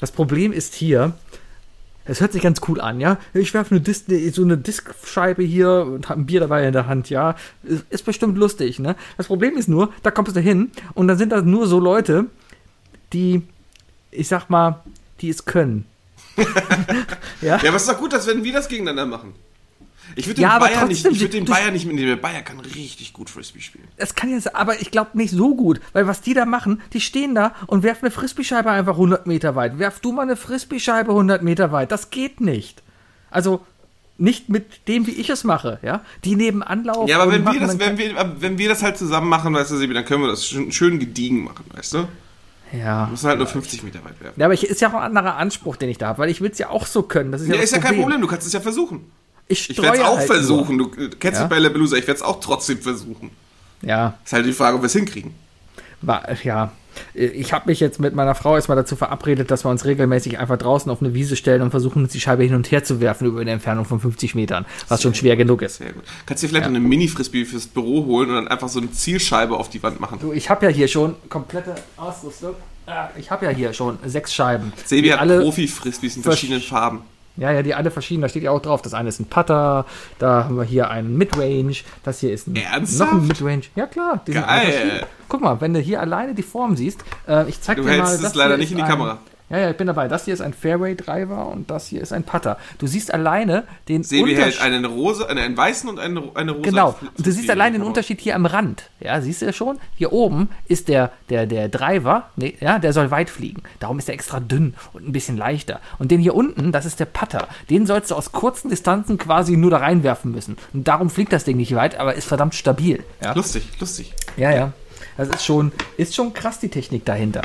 [0.01, 1.13] das Problem ist hier,
[2.07, 3.19] es hört sich ganz cool an, ja.
[3.33, 7.11] Ich werfe eine so eine Diskscheibe hier und habe ein Bier dabei in der Hand,
[7.11, 7.35] ja.
[7.63, 8.97] Ist, ist bestimmt lustig, ne?
[9.17, 12.27] Das Problem ist nur, da kommst du hin und dann sind da nur so Leute,
[13.13, 13.43] die,
[14.11, 14.83] ich sag mal,
[15.21, 15.87] die es können.
[17.41, 17.57] ja?
[17.57, 19.35] Ja, aber es ist doch gut, dass wenn wir das gegeneinander machen.
[20.17, 22.09] Ich würde den, Ja, aber Bayern nicht, trotzdem, ich würd den du- Bayern nicht mitnehmen.
[22.09, 23.89] Der Bayern kann richtig gut Frisbee spielen.
[23.97, 26.81] Das kann ja sein, aber ich glaube nicht so gut, weil was die da machen,
[26.93, 29.79] die stehen da und werfen eine Frisbee-Scheibe einfach 100 Meter weit.
[29.79, 31.91] Werf du mal eine Frisbee-Scheibe 100 Meter weit.
[31.91, 32.83] Das geht nicht.
[33.31, 33.61] Also
[34.17, 36.03] nicht mit dem, wie ich es mache, ja.
[36.25, 37.09] Die nebenan laufen.
[37.09, 39.87] Ja, aber wenn wir, das, wenn, wir, wenn wir das halt zusammen machen, weißt du,
[39.93, 42.09] dann können wir das schön, schön gediegen machen, weißt du?
[42.73, 43.07] ja.
[43.11, 44.39] Müssen halt nur 50 Meter weit werfen.
[44.39, 46.41] Ja, aber ich, ist ja auch ein anderer Anspruch, den ich da habe, weil ich
[46.41, 47.33] will es ja auch so können.
[47.33, 49.11] Das ist ja, Ja, das ist ja kein Problem, du kannst es ja versuchen.
[49.49, 50.79] Ich, Ich werde es auch halt versuchen.
[50.79, 51.45] Du äh, kennst Ja.
[51.47, 53.31] mich bei Labelusa, ich werde es auch trotzdem versuchen.
[53.83, 55.35] Ja, Ist halt die Frage, ob wir es hinkriegen.
[56.01, 56.73] war, ja.
[57.13, 60.57] Ich habe mich jetzt mit meiner Frau erstmal dazu verabredet, dass wir uns regelmäßig einfach
[60.57, 63.27] draußen auf eine Wiese stellen und versuchen, uns die Scheibe hin und her zu werfen
[63.27, 65.79] über eine Entfernung von 50 Metern, was schon schwer genug ist.
[65.79, 66.05] Sehr gut.
[66.25, 69.57] Kannst dir vielleicht noch eine Mini-Frisbee fürs Büro holen und dann einfach so eine Zielscheibe
[69.57, 70.21] auf die Wand machen.
[70.21, 72.55] Du, ich habe ja hier schon komplette Ausrüstung.
[72.87, 74.73] Ah, Ich habe ja hier schon sechs Scheiben.
[74.85, 77.01] Sebi hat alle, Profi-Frisbees in verschiedenen Farben.
[77.37, 78.23] Ja, ja, die alle verschieden.
[78.23, 78.81] Da steht ja auch drauf.
[78.83, 79.87] Das eine ist ein Putter,
[80.19, 81.75] da haben wir hier einen Midrange,
[82.05, 83.13] das hier ist ein, Ernsthaft?
[83.13, 83.63] noch ein Midrange.
[83.75, 85.05] Ja klar, die Geil.
[85.29, 87.97] Guck mal, wenn du hier alleine die Form siehst, äh, ich zeig Du dir mal.
[87.97, 89.19] hältst es das leider nicht in die Kamera.
[89.51, 90.09] Ja, ja, ich bin dabei.
[90.09, 92.57] Das hier ist ein Fairway Driver und das hier ist ein Putter.
[92.79, 94.61] Du siehst alleine den Sebi hält Unterschied.
[94.63, 96.63] eine Rose, eine, einen weißen und eine, eine rosa.
[96.71, 96.89] Genau.
[97.01, 97.87] Und du siehst Frisbee allein in den.
[97.87, 98.91] Unterschied hier am Rand.
[99.01, 99.79] Ja, siehst du ja schon?
[99.97, 103.63] Hier oben ist der, der, der Driver, nee, ja, der soll weit fliegen.
[103.81, 105.81] Darum ist er extra dünn und ein bisschen leichter.
[105.99, 107.47] Und den hier unten, das ist der Putter.
[107.69, 110.57] Den sollst du aus kurzen Distanzen quasi nur da reinwerfen müssen.
[110.73, 113.05] Und darum fliegt das Ding nicht weit, aber ist verdammt stabil.
[113.23, 114.15] Ja, Lustig, lustig.
[114.39, 114.51] ja.
[114.53, 114.73] ja.
[115.17, 117.43] Das ist schon, ist schon krass, die Technik dahinter.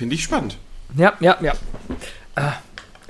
[0.00, 0.56] Finde ich spannend.
[0.96, 1.52] Ja, ja, ja.
[2.34, 2.52] Äh,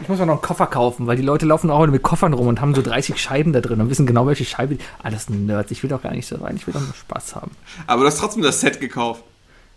[0.02, 2.32] Ich muss mir noch einen Koffer kaufen, weil die Leute laufen auch heute mit Koffern
[2.32, 4.76] rum und haben so 30 Scheiben da drin und wissen genau, welche Scheibe.
[5.00, 5.70] Alles Nerds.
[5.70, 6.56] Ich will doch gar nicht so rein.
[6.56, 7.52] Ich will doch nur Spaß haben.
[7.86, 9.22] Aber du hast trotzdem das Set gekauft.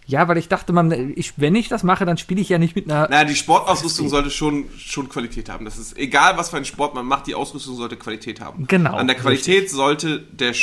[0.07, 2.76] Ja, weil ich dachte, man, ich, wenn ich das mache, dann spiele ich ja nicht
[2.76, 3.07] mit einer.
[3.09, 5.66] Naja, die Sportausrüstung sollte schon, schon Qualität haben.
[5.66, 8.66] Das ist egal, was für einen Sport man macht, die Ausrüstung sollte Qualität haben.
[8.68, 10.53] Genau, An der Qualität sollte der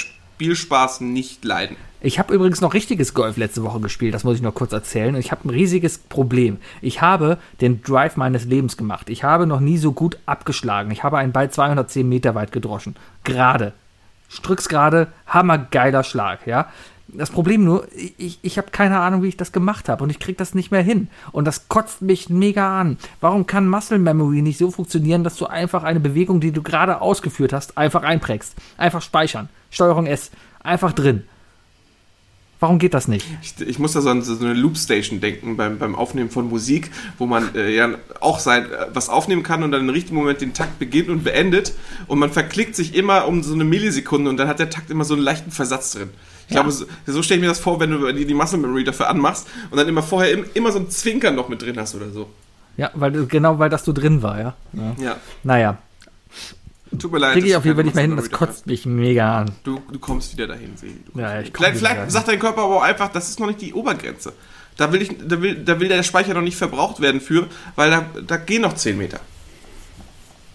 [0.41, 1.76] Spielspaß nicht leiden.
[2.01, 5.14] Ich habe übrigens noch richtiges Golf letzte Woche gespielt, das muss ich noch kurz erzählen.
[5.14, 6.57] Und ich habe ein riesiges Problem.
[6.80, 9.11] Ich habe den Drive meines Lebens gemacht.
[9.11, 10.93] Ich habe noch nie so gut abgeschlagen.
[10.93, 12.97] Ich habe einen Ball 210 Meter weit gedroschen.
[13.22, 13.74] Gerade.
[14.30, 16.70] Strücks gerade, hammergeiler Schlag, ja.
[17.09, 17.86] Das Problem nur,
[18.16, 20.70] ich, ich habe keine Ahnung, wie ich das gemacht habe und ich krieg das nicht
[20.70, 21.09] mehr hin.
[21.32, 22.97] Und das kotzt mich mega an.
[23.20, 27.03] Warum kann Muscle Memory nicht so funktionieren, dass du einfach eine Bewegung, die du gerade
[27.03, 28.55] ausgeführt hast, einfach einprägst?
[28.78, 29.51] Einfach speichern.
[29.70, 30.30] Steuerung S.
[30.62, 31.24] Einfach drin.
[32.58, 33.26] Warum geht das nicht?
[33.40, 36.90] Ich, ich muss da so an so eine Loopstation denken beim, beim Aufnehmen von Musik,
[37.16, 37.88] wo man äh, ja
[38.20, 41.24] auch sein, äh, was aufnehmen kann und dann im richtigen Moment den Takt beginnt und
[41.24, 41.72] beendet
[42.06, 45.04] und man verklickt sich immer um so eine Millisekunde und dann hat der Takt immer
[45.04, 46.10] so einen leichten Versatz drin.
[46.48, 46.60] Ich Ja.
[46.60, 49.08] glaube, so, so stelle ich mir das vor, wenn du die, die Muscle Memory dafür
[49.08, 52.10] anmachst und dann immer vorher im, immer so ein Zwinkern noch mit drin hast oder
[52.10, 52.28] so.
[52.76, 54.54] Ja, weil du- genau, weil das du drin war, ja.
[54.74, 54.96] ja.
[55.02, 55.78] Ja, Naja,
[56.99, 57.32] tut mir leid.
[57.34, 59.53] kriege ich auf jeden Fall nicht mehr hin, das kotzt mich mega an.
[59.64, 60.84] Du, du kommst wieder dahin, kommst
[61.14, 63.61] Ja, ja, ich vielleicht vielleicht sagt dein Körper aber auch einfach, das ist noch nicht
[63.61, 64.32] die Obergrenze.
[64.76, 67.91] Da will, ich, da, will, da will der Speicher noch nicht verbraucht werden für, weil
[67.91, 69.20] da, da gehen noch 10 Meter.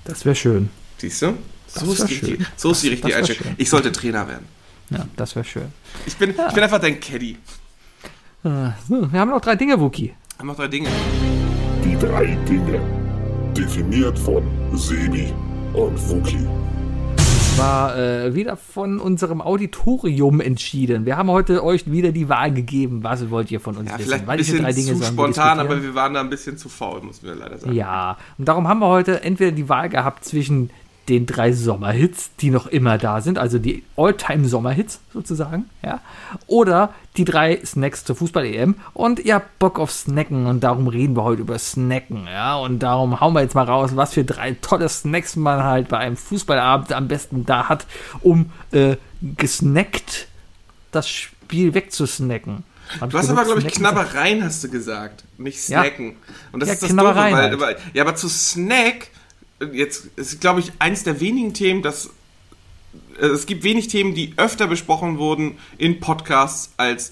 [0.05, 0.69] Das wäre schön.
[0.97, 1.37] Siehst du?
[1.67, 3.43] So ist, die, so ist die richtige das Einstellung.
[3.43, 3.55] schön.
[3.57, 4.47] Ich sollte Trainer werden.
[4.89, 5.71] Ja, das wäre schön.
[6.05, 7.37] Ich bin, ich bin einfach dein Caddy.
[8.43, 10.13] So, wir haben noch drei Dinge, Wookie.
[10.37, 10.89] Haben noch drei Dinge.
[11.83, 12.79] Die drei Dinge.
[13.55, 14.43] Definiert von
[14.77, 15.33] Sebi
[15.75, 16.47] und Wookie.
[17.57, 21.05] War äh, wieder von unserem Auditorium entschieden.
[21.05, 23.03] Wir haben heute euch wieder die Wahl gegeben.
[23.03, 24.07] Was wollt ihr von uns Ja, wissen?
[24.09, 27.01] vielleicht ein bisschen drei Dinge zu spontan, aber wir waren da ein bisschen zu faul,
[27.01, 27.73] müssen wir leider sagen.
[27.73, 30.69] Ja, und darum haben wir heute entweder die Wahl gehabt zwischen
[31.09, 35.99] den drei Sommerhits, die noch immer da sind, also die All-Time-Sommerhits sozusagen, ja,
[36.47, 41.15] oder die drei Snacks zur Fußball-EM und ihr habt Bock auf Snacken und darum reden
[41.15, 44.53] wir heute über Snacken, ja, und darum hauen wir jetzt mal raus, was für drei
[44.61, 47.85] tolle Snacks man halt bei einem Fußballabend am besten da hat,
[48.21, 50.27] um äh, gesnackt
[50.91, 52.63] das Spiel wegzusnacken.
[53.01, 53.67] Hab Du hast aber, glaube ich?
[53.73, 55.81] Knabbereien hast du gesagt, nicht Ja.
[55.81, 56.15] Snacken.
[56.51, 57.59] Und das Ja, ist das Doofe, Knabbereien weil, halt.
[57.59, 59.07] weil, ja, aber zu Snack,
[59.73, 62.09] jetzt ist, glaube ich, eins der wenigen Themen, das
[63.19, 67.11] äh, es gibt wenig Themen, die öfter besprochen wurden in Podcasts als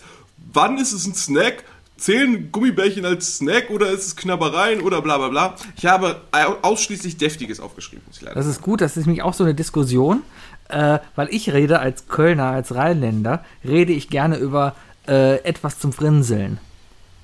[0.51, 1.63] wann ist es ein Snack?
[1.95, 5.55] Zählen Gummibärchen als Snack oder ist es Knabbereien oder bla bla bla?
[5.77, 9.53] Ich habe au- ausschließlich Deftiges aufgeschrieben, Das ist gut, das ist nämlich auch so eine
[9.55, 10.23] Diskussion,
[10.69, 14.75] äh, weil ich rede als Kölner, als Rheinländer, rede ich gerne über
[15.07, 16.59] äh, etwas zum Frinseln.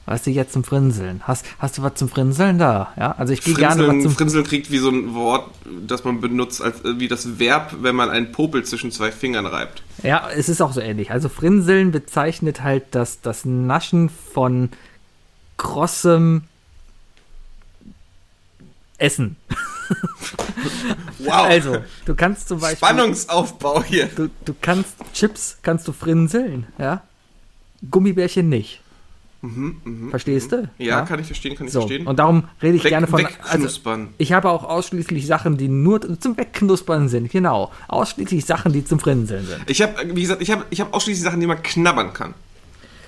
[0.09, 1.21] Weißt du, jetzt zum Frinseln.
[1.27, 2.91] Hast, hast du was zum Frinseln da?
[2.97, 5.51] Ja, also ich gehe gerne was zum Frinseln kriegt wie so ein Wort,
[5.85, 9.45] das man benutzt, als, äh, wie das Verb, wenn man einen Popel zwischen zwei Fingern
[9.45, 9.83] reibt.
[10.01, 11.11] Ja, es ist auch so ähnlich.
[11.11, 14.69] Also Frinseln bezeichnet halt das, das Naschen von
[15.57, 16.41] krossem
[18.97, 19.35] Essen.
[21.19, 21.29] Wow.
[21.49, 22.77] Also, du kannst zum Beispiel.
[22.77, 24.07] Spannungsaufbau hier.
[24.07, 27.03] Du, du kannst Chips kannst du frinseln, ja?
[27.91, 28.81] Gummibärchen nicht.
[30.09, 30.57] Verstehst du?
[30.63, 32.07] Mhm, Ja, kann ich verstehen, kann ich So, verstehen.
[32.07, 33.25] und darum rede ich Weg- gerne von.
[33.25, 34.09] Also, wegknuspern.
[34.17, 37.31] ich habe auch ausschließlich Sachen, die nur zum Wegknuspern sind.
[37.31, 37.71] Genau.
[37.87, 39.61] Ausschließlich Sachen, die zum Frinseln sind.
[39.69, 42.33] Ich habe, wie gesagt, ich habe ich hab ausschließlich Sachen, die man knabbern kann.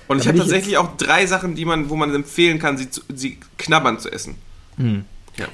[0.08, 3.38] Und ich habe tatsächlich auch drei Sachen, die man, wo man empfehlen kann, sie, sie
[3.58, 4.34] knabbern zu essen.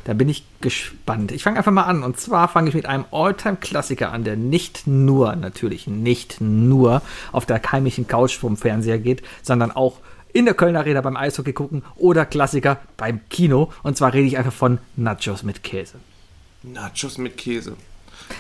[0.05, 1.33] Da bin ich gespannt.
[1.33, 2.03] Ich fange einfach mal an.
[2.03, 7.03] Und zwar fange ich mit einem Alltime-Klassiker an, der nicht nur, natürlich nicht nur
[7.33, 9.99] auf der heimischen Couch vom Fernseher geht, sondern auch
[10.33, 13.73] in der Kölner Arena beim Eishockey gucken oder Klassiker beim Kino.
[13.83, 15.95] Und zwar rede ich einfach von Nachos mit Käse.
[16.63, 17.77] Nachos mit Käse.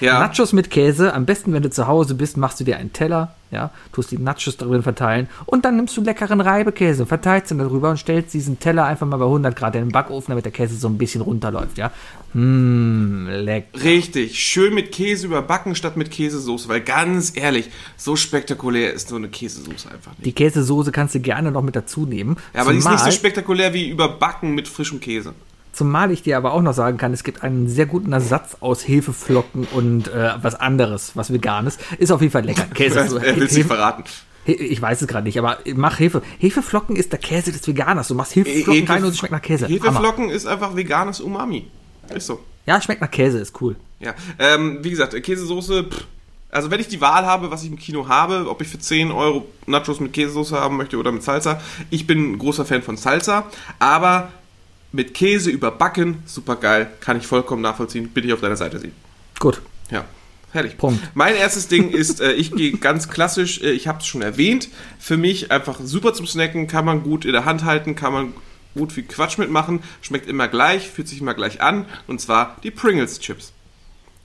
[0.00, 2.92] Ja, Nachos mit Käse, am besten, wenn du zu Hause bist, machst du dir einen
[2.92, 7.58] Teller, ja, tust die Nachos darin verteilen und dann nimmst du leckeren Reibekäse, verteilst ihn
[7.58, 10.52] darüber und stellst diesen Teller einfach mal bei 100 Grad in den Backofen, damit der
[10.52, 11.90] Käse so ein bisschen runterläuft, ja.
[12.34, 13.82] Mmm, lecker.
[13.82, 14.38] richtig.
[14.38, 19.28] Schön mit Käse überbacken statt mit Käsesoße, weil ganz ehrlich, so spektakulär ist so eine
[19.28, 20.26] Käsesoße einfach nicht.
[20.26, 22.36] Die Käsesoße kannst du gerne noch mit dazu nehmen.
[22.54, 25.32] Ja, aber die ist nicht so spektakulär wie überbacken mit frischem Käse.
[25.78, 28.86] Zumal ich dir aber auch noch sagen kann, es gibt einen sehr guten Ersatz aus
[28.86, 31.78] Hefeflocken und äh, was anderes, was veganes.
[31.98, 32.64] Ist auf jeden Fall lecker.
[32.74, 32.98] Käse.
[33.00, 34.02] Er will es nicht verraten.
[34.44, 36.22] Ich weiß es gerade nicht, aber mach Hefe.
[36.38, 38.08] Hefeflocken ist der Käse des Veganers.
[38.08, 39.66] Du machst Hefeflocken Hefe- rein und es schmeckt nach Käse.
[39.66, 39.74] Hammer.
[39.76, 41.68] Hefeflocken ist einfach veganes Umami.
[42.14, 42.40] Ist so.
[42.66, 43.76] Ja, schmeckt nach Käse, ist cool.
[44.00, 46.04] Ja, ähm, wie gesagt, Käsesoße, pff,
[46.50, 49.10] also wenn ich die Wahl habe, was ich im Kino habe, ob ich für 10
[49.10, 51.60] Euro Nachos mit Käsesoße haben möchte oder mit Salsa,
[51.90, 53.44] ich bin ein großer Fan von Salsa,
[53.78, 54.30] aber
[54.92, 58.92] mit Käse überbacken, super geil, kann ich vollkommen nachvollziehen, bitte ich auf deiner Seite sehen.
[59.38, 59.60] Gut.
[59.90, 60.04] Ja,
[60.52, 60.78] fertig.
[60.78, 61.00] Punkt.
[61.14, 64.68] Mein erstes Ding ist, äh, ich gehe ganz klassisch, äh, ich habe es schon erwähnt,
[64.98, 68.34] für mich einfach super zum Snacken, kann man gut in der Hand halten, kann man
[68.74, 72.70] gut viel Quatsch mitmachen, schmeckt immer gleich, fühlt sich immer gleich an, und zwar die
[72.70, 73.52] Pringles Chips.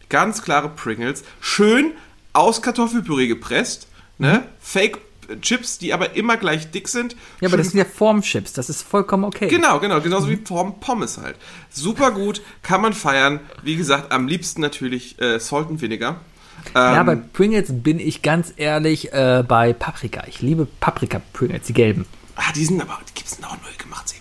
[0.09, 1.91] Ganz klare Pringles, schön
[2.34, 3.88] aus Kartoffelpüree gepresst,
[4.18, 4.43] ne?
[4.59, 4.99] Fake äh,
[5.42, 7.16] Chips, die aber immer gleich dick sind.
[7.42, 9.48] Ja, aber das sind ja Formchips, das ist vollkommen okay.
[9.48, 11.36] Genau, genau, genauso wie Form Pommes halt.
[11.70, 13.40] Super gut, kann man feiern.
[13.64, 16.22] Wie gesagt, am liebsten natürlich äh, Salt and Vinegar.
[16.76, 20.24] Ja, Ähm, bei Pringles bin ich ganz ehrlich äh, bei Paprika.
[20.28, 22.06] Ich liebe Paprika-Pringles, die gelben.
[22.36, 24.12] ah, die sind aber, die gibt's auch neu gemacht.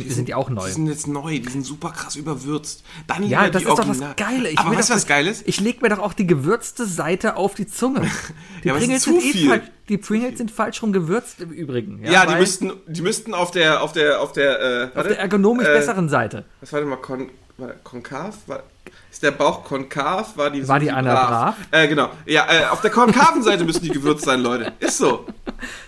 [0.00, 0.66] Die sind ja auch neu.
[0.66, 2.84] Die sind jetzt neu, die sind super krass überwürzt.
[3.06, 4.48] Dann Ja, das die ist doch das Original- Geile.
[4.50, 5.42] Ich aber weißt du, doch- was geil ist?
[5.46, 8.02] Ich leg mir doch auch die gewürzte Seite auf die Zunge.
[8.62, 9.64] Die Ja, Pringles zu sind eh falsch.
[9.88, 12.00] Die Pringles sind falsch rum gewürzt im Übrigen.
[12.04, 14.60] Ja, die weil müssten, die müssten auf der, auf der, auf der,
[14.94, 16.44] äh, auf der ergonomisch äh, besseren Seite.
[16.60, 18.36] Was war denn mal kon, war, konkav?
[18.46, 18.62] War,
[19.10, 20.36] ist der Bauch konkav?
[20.36, 21.56] War die War die Anna brav?
[21.72, 22.10] Äh, genau.
[22.24, 24.72] Ja, äh, auf der konkaven Seite müssen die gewürzt sein, Leute.
[24.78, 25.26] Ist so.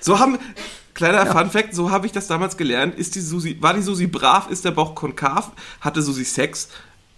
[0.01, 0.37] So haben,
[0.95, 2.95] kleiner Fun Fact, so habe ich das damals gelernt.
[2.97, 4.51] Ist die Susi, war die Susi brav?
[4.51, 5.53] Ist der Bauch konkav?
[5.81, 6.69] Hatte Susi Sex?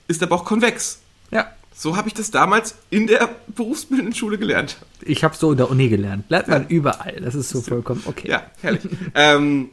[0.08, 1.00] Ist der Bauch konvex?
[1.30, 1.46] Ja.
[1.74, 4.78] So habe ich das damals in der berufsbildenden Schule gelernt.
[5.02, 6.24] Ich habe so in der Uni gelernt.
[6.30, 7.20] Lernt man überall.
[7.20, 8.30] Das ist so vollkommen okay.
[8.30, 8.82] Ja, herrlich.
[9.14, 9.70] ähm,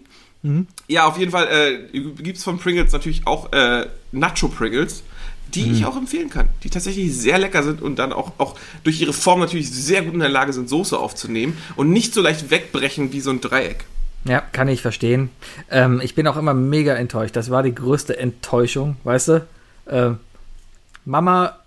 [0.87, 5.03] Ja, auf jeden Fall äh, gibt es von Pringles natürlich auch äh, Nacho Pringles,
[5.55, 9.01] die ich auch empfehlen kann, die tatsächlich sehr lecker sind und dann auch, auch durch
[9.01, 12.49] ihre Form natürlich sehr gut in der Lage sind, Soße aufzunehmen und nicht so leicht
[12.49, 13.85] wegbrechen wie so ein Dreieck.
[14.25, 15.29] Ja, kann ich verstehen.
[15.69, 17.35] Ähm, ich bin auch immer mega enttäuscht.
[17.35, 19.47] Das war die größte Enttäuschung, weißt du?
[19.89, 20.17] Ähm,
[21.05, 21.57] Mama,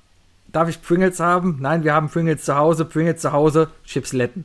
[0.53, 1.59] darf ich Pringles haben?
[1.61, 2.87] Nein, wir haben Pringles zu Hause.
[2.87, 4.45] Pringles zu Hause, Chipsletten.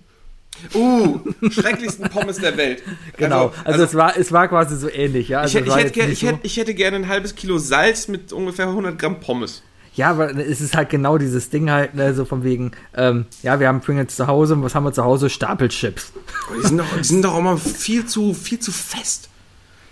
[0.76, 2.84] Uh, schrecklichsten Pommes der Welt.
[3.18, 3.52] Genau.
[3.64, 5.46] Also, es, war, es war quasi so ähnlich, ja.
[5.46, 8.08] ich, Also war ich, hätte, ich, so- hätte, ich hätte gerne ein halbes Kilo Salz
[8.08, 9.64] mit ungefähr 100 Gramm Pommes.
[9.96, 13.60] Ja, aber es ist halt genau dieses Ding halt, ne, so von wegen, ähm, ja,
[13.60, 15.30] wir haben Pringles zu Hause, und was haben wir zu Hause?
[15.30, 16.14] Stapelchips.
[16.58, 19.30] Die sind doch, die sind doch auch mal viel zu, viel zu fest.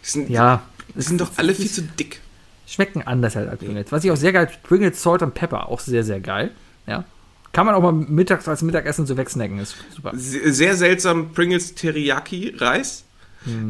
[0.06, 0.62] Die sind, Ja.
[0.96, 2.22] die sind doch alle viel zu dick.
[2.66, 3.92] Schmecken anders halt als Pringles.
[3.92, 6.52] Was ich auch sehr geil, Pringles Salt and Pepper, auch sehr, sehr geil.
[6.88, 7.04] Ja.
[7.52, 10.12] Kann man auch mal mittags als Mittagessen so wegsnacken, ist super.
[10.16, 13.04] Se- Sehr seltsam Pringles Teriyaki Reis.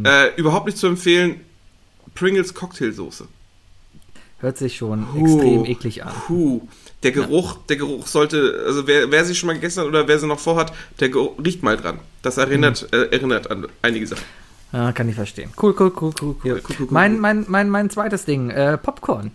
[0.04, 1.42] Äh, überhaupt nicht zu empfehlen.
[2.16, 3.28] Pringles Cocktailsoße.
[4.40, 5.26] Hört sich schon Puh.
[5.26, 6.14] extrem eklig an.
[6.28, 6.62] Puh.
[7.04, 10.20] Der Geruch, der Geruch sollte, also wer, wer sie schon mal gegessen hat oder wer
[10.20, 12.00] sie noch vorhat, der Geruch, riecht mal dran.
[12.22, 14.24] Das erinnert, äh, erinnert an einige Sachen.
[14.74, 15.52] Ja, kann ich verstehen.
[15.62, 16.50] Cool, cool, cool, cool, cool.
[16.50, 19.32] Ja, cool, cool, cool, mein, mein, mein, mein zweites Ding, äh, Popcorn.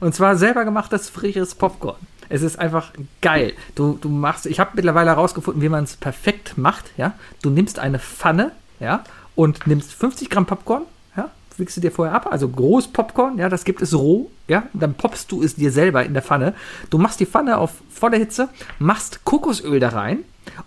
[0.00, 1.96] Und zwar selber gemachtes, frisches Popcorn.
[2.30, 3.52] Es ist einfach geil.
[3.74, 6.86] Du, du machst, ich habe mittlerweile herausgefunden, wie man es perfekt macht.
[6.96, 7.12] Ja,
[7.42, 9.04] du nimmst eine Pfanne, ja,
[9.34, 10.82] und nimmst 50 Gramm Popcorn,
[11.16, 14.62] ja, wickst du dir vorher ab, also groß Popcorn, ja, das gibt es roh, ja,
[14.72, 16.54] dann poppst du es dir selber in der Pfanne.
[16.88, 20.20] Du machst die Pfanne auf volle Hitze, machst Kokosöl da rein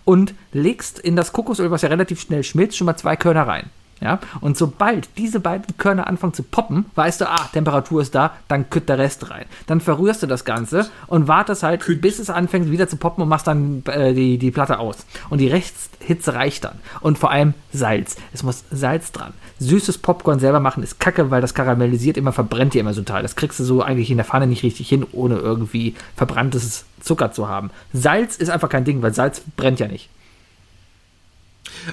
[0.04, 3.70] und legst in das Kokosöl, was ja relativ schnell schmilzt, schon mal zwei Körner rein.
[4.04, 8.34] Ja, und sobald diese beiden Körner anfangen zu poppen, weißt du, ah, Temperatur ist da,
[8.48, 9.46] dann kütt der Rest rein.
[9.66, 13.30] Dann verrührst du das Ganze und wartest halt, bis es anfängt wieder zu poppen und
[13.30, 15.06] machst dann äh, die, die Platte aus.
[15.30, 16.74] Und die Resthitze reicht dann.
[17.00, 18.16] Und vor allem Salz.
[18.34, 19.32] Es muss Salz dran.
[19.58, 23.22] Süßes Popcorn selber machen ist kacke, weil das karamellisiert immer, verbrennt dir immer so total.
[23.22, 27.32] Das kriegst du so eigentlich in der Pfanne nicht richtig hin, ohne irgendwie verbranntes Zucker
[27.32, 27.70] zu haben.
[27.94, 30.10] Salz ist einfach kein Ding, weil Salz brennt ja nicht.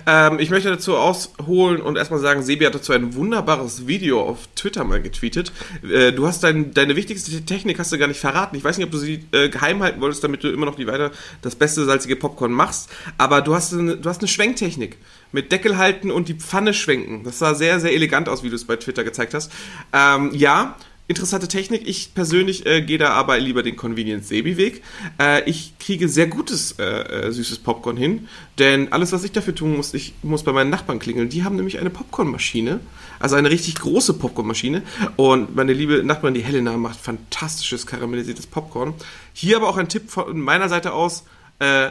[0.05, 4.47] Ähm, ich möchte dazu ausholen und erstmal sagen, Sebi hat dazu ein wunderbares Video auf
[4.55, 5.51] Twitter mal getweetet.
[5.83, 8.55] Äh, du hast dein, deine wichtigste Technik hast du gar nicht verraten.
[8.55, 10.87] Ich weiß nicht, ob du sie äh, geheim halten wolltest, damit du immer noch die
[10.87, 11.11] weiter
[11.41, 12.89] das beste salzige Popcorn machst.
[13.17, 14.97] Aber du hast eine, du hast eine Schwenktechnik
[15.31, 17.23] mit Deckel halten und die Pfanne schwenken.
[17.23, 19.51] Das sah sehr, sehr elegant aus, wie du es bei Twitter gezeigt hast.
[19.93, 20.75] Ähm, ja.
[21.11, 21.89] Interessante Technik.
[21.89, 24.81] Ich persönlich äh, gehe da aber lieber den Convenience-Sebi-Weg.
[25.19, 29.53] Äh, ich kriege sehr gutes äh, äh, süßes Popcorn hin, denn alles, was ich dafür
[29.53, 31.27] tun muss, ich muss bei meinen Nachbarn klingeln.
[31.27, 32.79] Die haben nämlich eine Popcornmaschine,
[33.19, 34.83] also eine richtig große Popcornmaschine.
[35.17, 38.93] Und meine liebe Nachbarin, die Helena, macht fantastisches karamellisiertes Popcorn.
[39.33, 41.25] Hier aber auch ein Tipp von meiner Seite aus,
[41.59, 41.89] äh,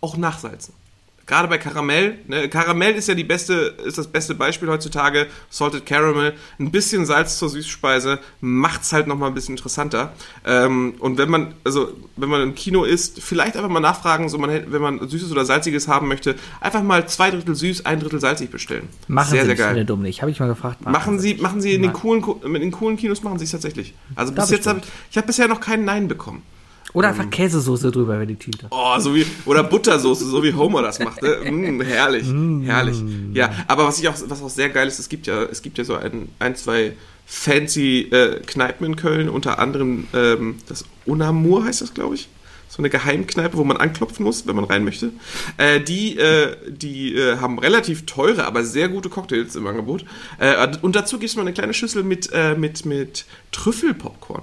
[0.00, 0.72] auch nachsalzen.
[1.28, 2.48] Gerade bei Karamell, ne?
[2.48, 5.26] Karamell ist ja die beste, ist das beste Beispiel heutzutage.
[5.50, 10.14] Salted Caramel, ein bisschen Salz zur Süßspeise macht's halt noch mal ein bisschen interessanter.
[10.46, 14.38] Ähm, und wenn man, also wenn man im Kino ist, vielleicht einfach mal nachfragen, so
[14.38, 18.20] man, wenn man süßes oder salziges haben möchte, einfach mal zwei Drittel süß, ein Drittel
[18.20, 18.88] salzig bestellen.
[19.06, 19.74] Machen sehr, sie sehr geil.
[19.74, 20.22] viele dumm nicht.
[20.22, 20.80] Habe ich mal gefragt.
[20.86, 23.92] Machen Sie, machen Sie in den coolen, mit den coolen Kinos machen Sie es tatsächlich.
[24.14, 26.42] Also bis jetzt habe ich, ich habe bisher noch keinen Nein bekommen.
[26.94, 28.66] Oder einfach Käsesoße drüber über die Tüte.
[28.70, 31.22] Oh, so wie, oder Buttersoße, so wie Homer das macht.
[31.22, 31.38] Ne?
[31.48, 32.26] Mm, herrlich,
[32.64, 33.02] herrlich.
[33.32, 35.78] Ja, aber was ich auch, was auch sehr geil ist, es gibt ja, es gibt
[35.78, 36.94] ja so ein, ein zwei
[37.26, 42.28] fancy äh, Kneipen in Köln, unter anderem ähm, das Unamur heißt das, glaube ich.
[42.68, 45.10] So eine Geheimkneipe, wo man anklopfen muss, wenn man rein möchte.
[45.56, 50.04] Äh, die äh, die äh, haben relativ teure, aber sehr gute Cocktails im Angebot.
[50.38, 54.42] Äh, und dazu gibt's mal eine kleine Schüssel mit, äh, mit, mit Trüffelpopcorn.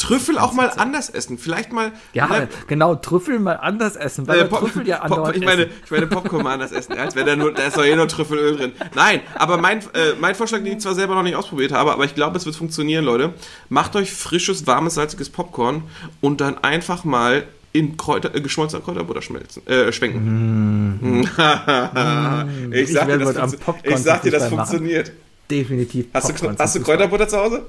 [0.00, 1.36] Trüffel auch mal anders essen.
[1.36, 1.92] Vielleicht mal.
[2.14, 5.66] Ja, ne, genau, Trüffel mal anders essen, weil äh, Pop- Trüffel ja Pop- ich meine,
[5.66, 5.74] essen.
[5.84, 8.08] ich meine Popcorn mal anders essen, als wäre da nur, da ist doch eh nur
[8.08, 8.72] Trüffelöl drin.
[8.94, 12.04] Nein, aber mein, äh, mein Vorschlag, den ich zwar selber noch nicht ausprobiert habe, aber
[12.06, 13.34] ich glaube, es wird funktionieren, Leute.
[13.68, 15.82] Macht euch frisches, warmes, salziges Popcorn
[16.22, 21.20] und dann einfach mal in Kräuter, äh, geschmolzener Kräuterbutter schmelzen, äh, schwenken.
[22.72, 25.12] ich Ich sag dir, das, funktio- ich sag dir, das funktioniert.
[25.50, 26.06] Definitiv.
[26.14, 26.80] Hast du, hast du.
[26.80, 27.66] Kräuterbutter zu Hause?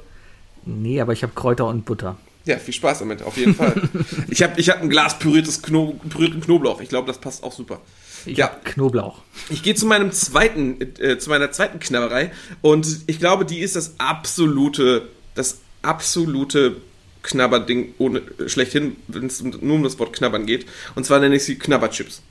[0.65, 2.17] Nee, aber ich habe Kräuter und Butter.
[2.45, 3.89] Ja, viel Spaß damit, auf jeden Fall.
[4.29, 6.81] ich habe ich hab ein Glas püriertes Kno pürierten Knoblauch.
[6.81, 7.81] Ich glaube, das passt auch super.
[8.25, 8.47] Ich Ja.
[8.47, 9.21] Knoblauch.
[9.49, 12.31] Ich gehe zu meinem zweiten, äh, zu meiner zweiten Knabberei
[12.61, 16.77] und ich glaube, die ist das absolute, das absolute
[17.23, 20.65] Knabberding ohne schlechthin, wenn es nur um das Wort Knabbern geht.
[20.95, 22.21] Und zwar nenne ich sie Knabberchips.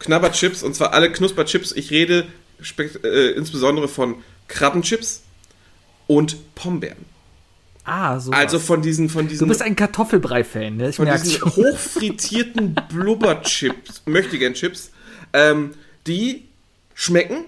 [0.00, 1.72] Knabberchips und zwar alle Knusperchips.
[1.72, 2.26] Ich rede
[3.04, 4.16] äh, insbesondere von
[4.48, 5.22] Krabbenchips
[6.06, 7.15] und Pombeeren.
[7.86, 8.32] Ah, so.
[8.32, 10.88] Also von diesen, von diesen du bist ein Kartoffelbrei-Fan, ne?
[10.88, 11.54] Ich von diesen schon.
[11.54, 14.90] hochfrittierten Blubberchips, möchtegern Chips,
[15.32, 15.70] ähm,
[16.06, 16.46] die
[16.94, 17.44] schmecken,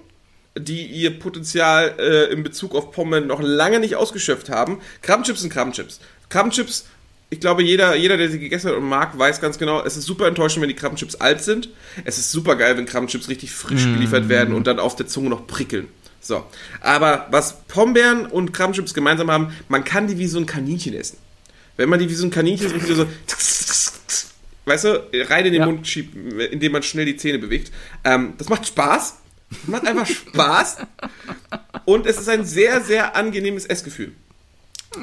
[0.56, 4.78] die ihr Potenzial äh, in Bezug auf Pommes noch lange nicht ausgeschöpft haben.
[5.02, 6.00] Krabbenchips sind Krabbenchips.
[6.28, 6.86] Krabbenchips,
[7.30, 10.04] ich glaube, jeder, jeder, der sie gegessen hat und mag, weiß ganz genau, es ist
[10.04, 11.68] super enttäuschend, wenn die Krabbenchips alt sind.
[12.04, 15.30] Es ist super geil, wenn Krabbenchips richtig frisch geliefert werden und dann auf der Zunge
[15.30, 15.88] noch prickeln.
[16.20, 16.44] So.
[16.80, 21.18] Aber was Pombeeren und Krabbenchips gemeinsam haben, man kann die wie so ein Kaninchen essen.
[21.76, 23.06] Wenn man die wie so ein Kaninchen so richtig so,
[24.66, 25.66] weißt du, rein in den Ja.
[25.66, 26.14] Mund schiebt,
[26.52, 27.72] indem man schnell die Zähne bewegt.
[28.04, 29.14] Ähm, das macht Spaß.
[29.50, 30.78] Das macht einfach Spaß.
[31.84, 34.12] Und es ist ein sehr, sehr angenehmes Essgefühl.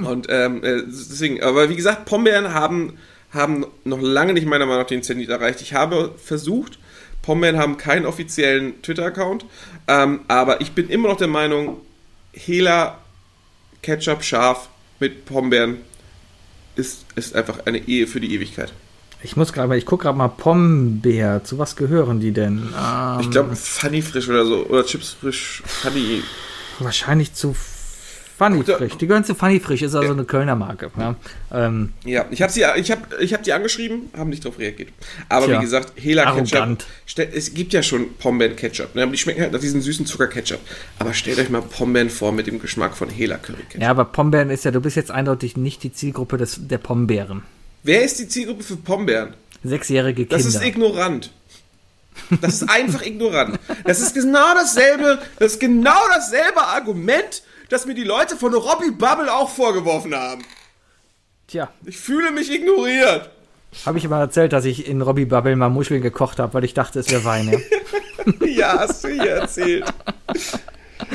[0.03, 2.97] Und ähm, äh, deswegen, aber wie gesagt, Pombeeren haben,
[3.31, 5.61] haben noch lange nicht meiner Meinung nach den Zenit erreicht.
[5.61, 6.77] Ich habe versucht,
[7.25, 9.45] Pombeeren haben keinen offiziellen Twitter-Account,
[9.87, 11.77] ähm, aber ich bin immer noch der Meinung,
[12.33, 12.99] Hela
[13.81, 14.69] Ketchup scharf
[14.99, 15.77] mit Pombeeren
[16.75, 18.73] ist, ist einfach eine Ehe für die Ewigkeit.
[19.23, 21.43] Ich muss gerade mal, ich gucke gerade mal Pombeer.
[21.43, 22.73] Zu was gehören die denn?
[22.79, 24.65] Ähm, Ich glaube, Funny Frisch oder so.
[24.67, 25.63] Oder Chips Frisch.
[25.65, 26.21] Funny.
[26.79, 27.55] wahrscheinlich zu
[28.37, 28.97] Funny da- Frisch.
[28.97, 30.91] Die zu Funny Frisch, ist also eine Kölner Marke.
[30.97, 31.15] Ja.
[31.53, 34.89] Ähm, Ja, ich habe sie, ich hab, ich hab die angeschrieben, haben nicht darauf reagiert.
[35.29, 36.79] Aber Tja, wie gesagt, Hela Ketchup.
[37.33, 38.93] es gibt ja schon Pombeeren Ketchup.
[38.93, 39.07] Ne?
[39.07, 40.59] Die schmecken halt nach diesem süßen Zucker Ketchup.
[40.99, 43.81] Aber stellt euch mal Pombeeren vor mit dem Geschmack von Hela Curry Ketchup.
[43.81, 47.43] ja, aber Pombeeren ist ja, du bist jetzt eindeutig nicht die Zielgruppe des, der Pombeeren.
[47.83, 49.33] Wer ist die Zielgruppe für Pombeeren?
[49.63, 50.35] Sechsjährige Kinder.
[50.37, 51.31] Das ist ignorant.
[52.41, 53.59] Das ist einfach ignorant.
[53.83, 58.91] Das ist genau dasselbe, das ist genau dasselbe Argument, das mir die Leute von Robbie
[58.91, 60.43] Bubble auch vorgeworfen haben.
[61.47, 63.29] Tja, Ich fühle mich ignoriert.
[63.85, 66.73] habe ich aber erzählt, dass ich in Robbie Bubble mal Muscheln gekocht habe, weil ich
[66.73, 67.49] dachte, es wäre Wein.
[67.49, 67.57] Ja.
[68.47, 69.85] Ja, hast du hier erzählt.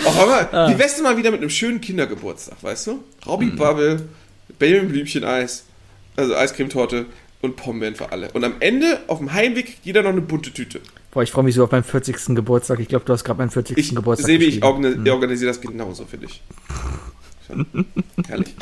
[0.05, 0.71] Auch aber, Ah.
[0.71, 3.03] wie wärst du mal wieder mit einem schönen Kindergeburtstag, weißt du?
[3.27, 3.57] Robbie Hm.
[3.57, 4.09] Bubble,
[4.61, 5.65] Benjamin-Blümchen-Eis,
[6.17, 7.07] also Eiscremetorte
[7.43, 8.31] und Pombeeren für alle.
[8.33, 10.81] Und am Ende, auf dem Heimweg, jeder noch eine bunte Tüte.
[11.11, 12.37] Boah, ich freue mich so auf meinen 40.
[12.37, 12.79] Geburtstag.
[12.79, 13.77] Ich glaube, du hast gerade meinen 40.
[13.77, 14.27] Ich, Geburtstag.
[14.27, 16.43] Sebi, ich organi organisiere das genauso für dich.
[18.29, 18.55] Herrlich.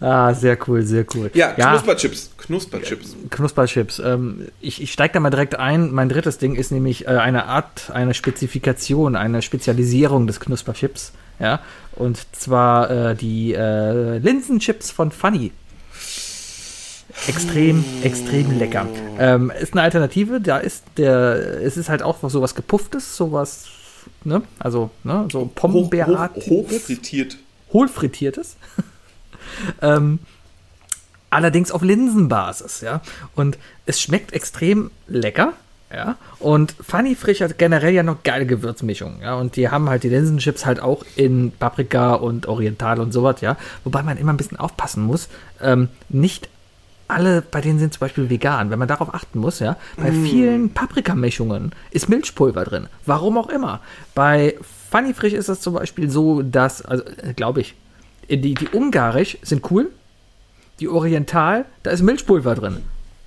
[0.00, 1.30] Ah, sehr cool, sehr cool.
[1.34, 2.30] Ja, Knusperchips.
[2.38, 3.16] Knusperchips.
[3.30, 3.98] Knusperchips.
[3.98, 5.92] Ähm, ich ich steige da mal direkt ein.
[5.92, 11.12] Mein drittes Ding ist nämlich äh, eine Art, eine Spezifikation, eine Spezialisierung des Knusperchips.
[11.38, 11.60] Ja,
[11.96, 15.52] und zwar äh, die äh, Linsenchips von Funny.
[17.28, 18.86] Extrem, extrem lecker.
[19.18, 20.40] Ähm, ist eine Alternative.
[20.40, 23.66] Da ist der, es ist halt auch so was gepufftes, sowas,
[24.22, 24.42] ne?
[24.58, 25.26] Also, ne?
[25.32, 27.36] So Hoch, hoch, Pombeerartiges hochfrittiert.
[27.72, 28.56] hohlfrittiertes.
[29.82, 30.20] ähm,
[31.30, 33.00] allerdings auf Linsenbasis, ja.
[33.34, 35.54] Und es schmeckt extrem lecker,
[35.92, 36.16] ja.
[36.38, 39.34] Und Funny Frisch hat generell ja noch geile Gewürzmischungen, ja.
[39.34, 43.56] Und die haben halt die Linsenchips halt auch in Paprika und Oriental und sowas, ja.
[43.82, 45.28] Wobei man immer ein bisschen aufpassen muss,
[45.60, 46.48] ähm, nicht
[47.08, 50.70] alle, bei denen sind zum Beispiel vegan, wenn man darauf achten muss, ja, bei vielen
[50.74, 52.86] Paprikamischungen ist Milchpulver drin.
[53.04, 53.80] Warum auch immer.
[54.14, 54.56] Bei
[54.90, 57.04] Funny Frisch ist es zum Beispiel so, dass, also
[57.36, 57.74] glaube ich,
[58.28, 59.90] die, die Ungarisch sind cool,
[60.80, 62.78] die Oriental, da ist Milchpulver drin.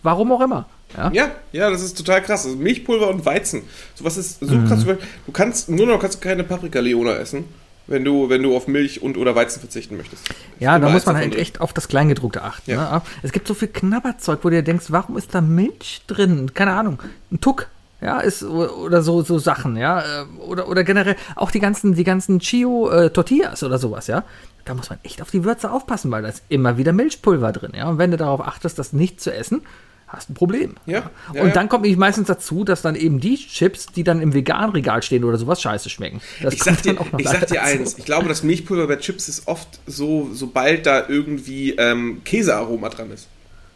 [0.04, 0.66] Warum auch immer.
[0.98, 1.12] Ja?
[1.14, 2.46] Ja, ja, das ist total krass.
[2.46, 3.64] Also Milchpulver und Weizen.
[3.96, 4.68] Sowas ist so Mhm.
[4.68, 4.86] krass.
[4.86, 7.46] Du kannst nur noch kannst du keine Paprika Leona essen,
[7.90, 10.30] wenn du, wenn du auf Milch und oder Weizen verzichten möchtest.
[10.60, 11.42] Ja, da muss man halt drin.
[11.42, 12.72] echt auf das Kleingedruckte achten.
[12.72, 12.98] Ja.
[12.98, 13.02] Ne?
[13.24, 16.54] Es gibt so viel Knabberzeug, wo du dir denkst, warum ist da Milch drin?
[16.54, 17.00] Keine Ahnung.
[17.32, 17.68] Ein Tuck.
[18.02, 22.06] Ja, ist oder so so Sachen, ja, äh, oder oder generell auch die ganzen die
[22.06, 24.24] ganzen Chio äh, Tortillas oder sowas, ja.
[24.64, 27.74] Da muss man echt auf die Würze aufpassen, weil da ist immer wieder Milchpulver drin,
[27.76, 27.90] ja.
[27.90, 29.64] Und wenn du darauf achtest, das nicht zu essen,
[30.10, 30.76] hast ein Problem.
[30.86, 34.22] Ja, ja, Und dann kommt nämlich meistens dazu, dass dann eben die Chips, die dann
[34.22, 36.20] im Veganregal stehen oder sowas, scheiße schmecken.
[36.42, 39.48] Das Ich sag dir, ich sag dir eins, ich glaube, das Milchpulver bei Chips ist
[39.48, 43.28] oft so, sobald da irgendwie ähm, Käsearoma dran ist.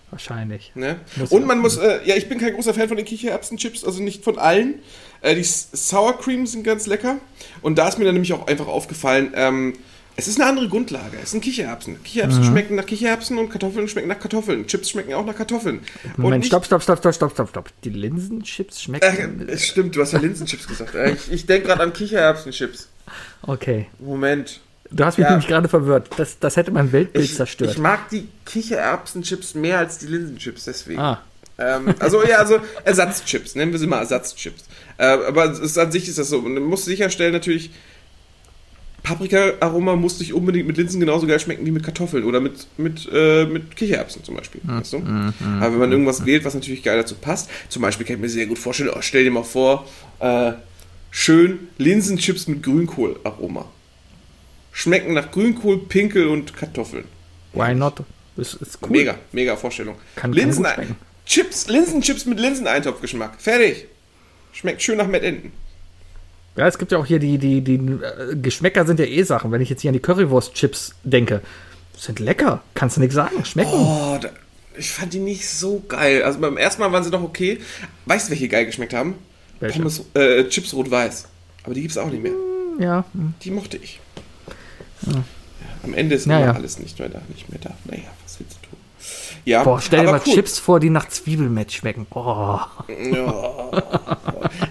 [0.09, 0.71] Wahrscheinlich.
[0.75, 0.97] Ne?
[1.29, 4.23] Und man muss, äh, ja, ich bin kein großer Fan von den Kichererbsenchips, also nicht
[4.23, 4.75] von allen.
[5.21, 7.17] Äh, die Sour Cream sind ganz lecker.
[7.63, 9.73] Und da ist mir dann nämlich auch einfach aufgefallen, ähm,
[10.15, 11.17] es ist eine andere Grundlage.
[11.21, 12.01] Es sind Kichererbsen.
[12.03, 12.47] Kichererbsen Mhm.
[12.47, 14.67] schmecken nach Kichererbsen und Kartoffeln schmecken nach Kartoffeln.
[14.67, 15.79] Chips schmecken auch nach Kartoffeln.
[16.17, 17.69] Moment, stopp, stopp, stopp, stopp, stopp, stopp, stopp.
[17.83, 19.47] Die Linsenchips Äh, schmecken.
[19.49, 20.95] es stimmt, du hast ja Linsenchips gesagt.
[20.95, 22.89] Äh, ich ich denke gerade an Kichererbsenchips.
[23.41, 23.87] Okay.
[23.99, 24.59] Moment.
[24.91, 25.31] Du hast mich Ja.
[25.31, 26.09] nämlich gerade verwirrt.
[26.17, 27.71] Das, das hätte mein Weltbild Ich, zerstört.
[27.71, 30.99] ich mag die Kichererbsenchips mehr als die Linsenchips, deswegen.
[30.99, 31.21] ah,
[31.57, 34.63] Ähm, also ja, also Ersatzchips, nennen wir sie mal Ersatzchips.
[34.97, 36.41] Äh, aber es an sich ist das so.
[36.41, 37.69] Man muss sicherstellen natürlich,
[39.03, 43.07] Paprika-Aroma muss nicht unbedingt mit Linsen genauso geil schmecken wie mit Kartoffeln oder mit, mit,
[43.11, 44.61] äh, mit Kichererbsen zum Beispiel.
[44.63, 44.97] Weißt du?
[44.97, 48.29] Aber wenn man irgendwas wählt, was natürlich geil dazu passt, zum Beispiel kann ich mir
[48.29, 49.87] sehr gut vorstellen, oh, stell dir mal vor,
[50.19, 50.53] äh,
[51.11, 53.65] schön Linsenchips mit Grünkohl-Aroma.
[54.71, 57.03] Schmecken nach Grünkohl, Pinkel und Kartoffeln.
[57.53, 57.95] why not?
[58.35, 58.89] Das ist cool.
[58.89, 59.95] Mega, mega Vorstellung.
[60.15, 60.95] Kann- kann Linsen schmecken.
[61.27, 63.39] Chips, Linsenchips mit Linseneintopfgeschmack.
[63.39, 63.85] Fertig.
[64.53, 65.51] Schmeckt schön nach Mettenten.
[66.55, 69.51] Ja, es gibt ja auch hier die, die, die äh, Geschmäcker sind ja eh Sachen.
[69.51, 71.41] Wenn ich jetzt hier an die Currywurst-Chips denke,
[71.97, 72.61] sind lecker.
[72.75, 73.43] Kannst du nichts sagen.
[73.43, 73.71] Schmecken.
[73.73, 74.29] Oh, da,
[74.77, 76.23] ich fand die nicht so geil.
[76.23, 77.59] Also beim ersten Mal waren sie noch okay.
[78.05, 79.15] Weißt du, welche geil geschmeckt haben?
[79.59, 79.79] Welche?
[79.79, 81.27] Pommes, äh, Chips rot-weiß.
[81.63, 82.33] Aber die gibt's auch nicht mehr.
[82.79, 83.05] Ja.
[83.13, 83.33] hm.
[83.43, 83.99] Die mochte ich.
[85.07, 85.23] Ja,
[85.83, 86.51] am Ende ist Ja, immer ja.
[86.53, 87.71] alles nicht mehr da, nicht mehr da.
[87.85, 88.79] Naja, was willst du tun?
[89.45, 90.33] Ja, Boah, stell dir mal cool.
[90.33, 92.05] Chips vor, die nach Zwiebelmetz schmecken.
[92.09, 92.71] Boah.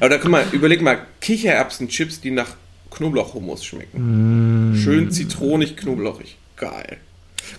[0.01, 2.57] Aber da guck mal, überleg mal, Kichererbsen-Chips, die nach
[2.91, 4.79] Knoblauchhummus schmecken.
[4.83, 6.37] Schön zitronig, knoblauchig.
[6.57, 6.99] Geil.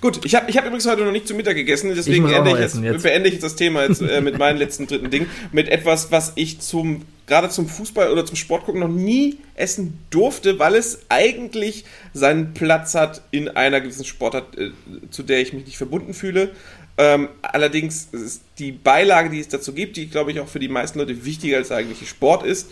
[0.02, 2.60] Gut, ich habe ich hab übrigens heute noch nicht zu Mittag gegessen, deswegen noch ich
[2.60, 3.03] jetzt, jetzt.
[3.03, 6.31] beende ich jetzt das Thema jetzt äh, mit meinem letzten dritten Ding, mit etwas, was
[6.35, 11.03] ich zum gerade zum Fußball oder zum Sport gucken noch nie essen durfte, weil es
[11.10, 14.72] eigentlich seinen Platz hat in einer gewissen Sportart, äh,
[15.10, 16.52] zu der ich mich nicht verbunden fühle.
[16.98, 20.68] Ähm, allerdings ist die Beilage, die es dazu gibt, die glaube ich auch für die
[20.68, 22.70] meisten Leute wichtiger als der eigentliche Sport ist,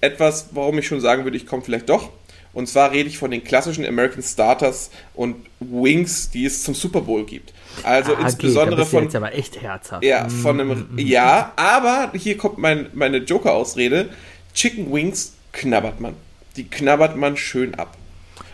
[0.00, 2.10] etwas, warum ich schon sagen würde, ich komme vielleicht doch.
[2.52, 7.00] Und zwar rede ich von den klassischen American Starters und Wings, die es zum Super
[7.00, 7.54] Bowl gibt.
[7.82, 10.04] Also Ah, okay, insbesondere von jetzt aber echt herzhaft.
[10.04, 10.88] ja, von einem.
[10.98, 14.10] Ja, aber hier kommt mein, meine Joker-Ausrede.
[14.52, 16.14] Chicken Wings knabbert man.
[16.56, 17.96] Die knabbert man schön ab.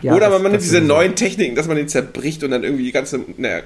[0.01, 2.63] Ja, Oder das- aber man nimmt diese neuen Techniken, dass man den zerbricht und dann
[2.63, 3.19] irgendwie die ganze.
[3.37, 3.61] Naja,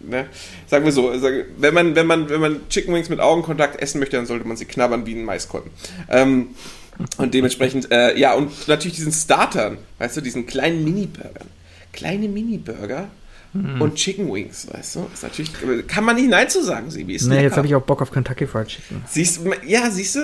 [0.00, 0.26] ne,
[0.68, 3.98] sagen wir so, sagen- wenn man, wenn man, wenn man Chicken Wings mit Augenkontakt essen
[3.98, 5.70] möchte, dann sollte man sie knabbern wie ein Maiskolben.
[6.08, 6.48] Ähm,
[7.16, 11.48] und dementsprechend, äh, ja, und natürlich diesen Startern, weißt du, diesen kleinen Mini-Burgern.
[11.92, 13.08] Kleine Mini-Burger
[13.54, 13.80] Mhm.
[13.82, 15.06] und Chicken Wings, weißt du?
[15.12, 15.52] Ist natürlich,
[15.88, 17.16] kann man nicht Nein zu sagen, Sebi.
[17.16, 19.02] Ist Nee, jetzt habe ich auch Bock auf Kentucky Fried Chicken.
[19.08, 20.20] Siehst, ja, siehst du?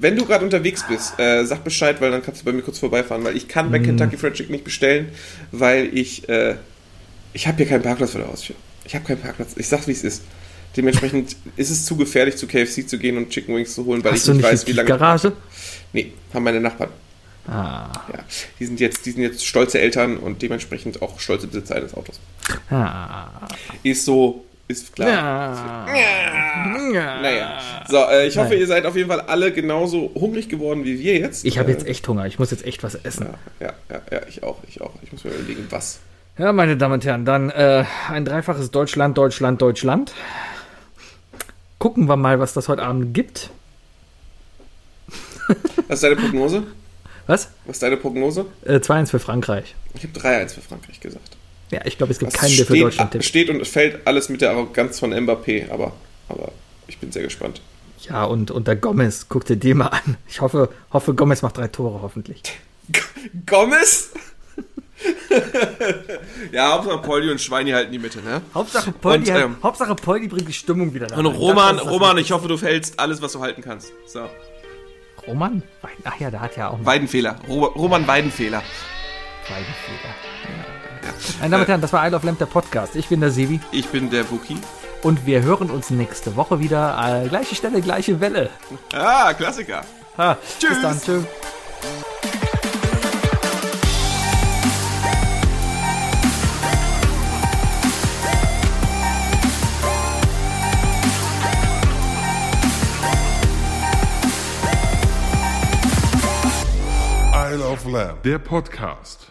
[0.00, 2.78] Wenn du gerade unterwegs bist, äh, sag Bescheid, weil dann kannst du bei mir kurz
[2.78, 5.08] vorbeifahren, weil ich kann bei Kentucky Fried Chicken nicht bestellen,
[5.50, 6.56] weil ich, äh,
[7.32, 8.56] ich habe hier keinen Parkplatz vor der Haustür.
[8.84, 9.54] Ich habe keinen Parkplatz.
[9.56, 10.22] Ich sag's, wie es ist.
[10.76, 14.12] Dementsprechend ist es zu gefährlich, zu KFC zu gehen und Chicken Wings zu holen, weil
[14.12, 14.88] Hast ich nicht weiß, wie lange.
[14.88, 15.32] Garage?
[15.92, 16.90] Nee, haben meine Nachbarn.
[17.48, 17.90] Ah.
[18.12, 18.18] Ja,
[18.60, 22.20] die sind jetzt, die sind jetzt stolze Eltern und dementsprechend auch stolze Besitzer eines Autos.
[22.70, 23.48] Ah.
[23.82, 25.08] Ist so, ist klar.
[25.10, 25.86] Ja.
[27.20, 27.58] Naja.
[27.88, 28.58] So, äh, ich hoffe, Nein.
[28.60, 31.44] ihr seid auf jeden Fall alle genauso hungrig geworden wie wir jetzt.
[31.44, 32.26] Ich habe Äh, jetzt echt Hunger.
[32.26, 33.28] Ich muss jetzt echt was essen.
[33.60, 34.92] Ja, ja, ja, ich auch, ich auch.
[35.02, 36.00] Ich muss mir überlegen, was.
[36.38, 40.12] Ja, meine Damen und Herren, dann äh, ein dreifaches Deutschland, Deutschland, Deutschland.
[41.78, 43.50] Gucken wir mal, was das heute Abend gibt.
[45.88, 46.64] Was ist deine Prognose?
[47.26, 47.50] Was?
[47.64, 48.46] Was ist deine Prognose?
[48.64, 49.74] Äh, 2-1 für Frankreich.
[49.94, 51.36] Ich habe 3-1 für Frankreich gesagt.
[51.70, 53.24] Ja, ich glaube, es gibt Das keinen, der für Deutschland tippt.
[53.24, 55.92] steht und fällt alles mit der Arroganz von Mbappé, aber,
[56.28, 56.52] aber
[56.86, 57.60] ich bin sehr gespannt.
[58.08, 60.16] Ja, und, und der Gomez, guck dir die mal an.
[60.28, 62.42] Ich hoffe, hoffe, Gomez macht drei Tore, hoffentlich.
[63.46, 64.10] Gomez?
[66.52, 68.40] ja, Hauptsache Poldi und Schweini halten die Mitte, ne?
[68.54, 72.48] Hauptsache Poldi, Und, ähm, Hauptsache Poldi bringt die Stimmung wieder Und Roman, Roman, ich hoffe,
[72.48, 73.92] du fällst alles, was du halten kannst.
[74.06, 74.28] So.
[75.26, 75.62] Roman?
[76.04, 77.36] Ach ja, der hat ja auch Weidenfehler.
[77.48, 78.62] Ro Roman Weidenfehler.
[79.48, 80.14] Weidenfehler.
[81.40, 82.96] Meine Damen und Herren, das war I Love Lamp, der Podcast.
[82.96, 84.56] Ich bin der Sevi Ich bin der Wookie.
[85.02, 87.22] und wir hören uns nächste Woche wieder.
[87.24, 88.50] Äh, gleiche Stelle, gleiche Welle.
[88.92, 89.82] Ah, Klassiker.
[90.16, 90.70] Ha, Tschüss.
[90.70, 91.24] Bis dann, tschüss.
[107.34, 109.26] Isle of Lamb, der Podcast.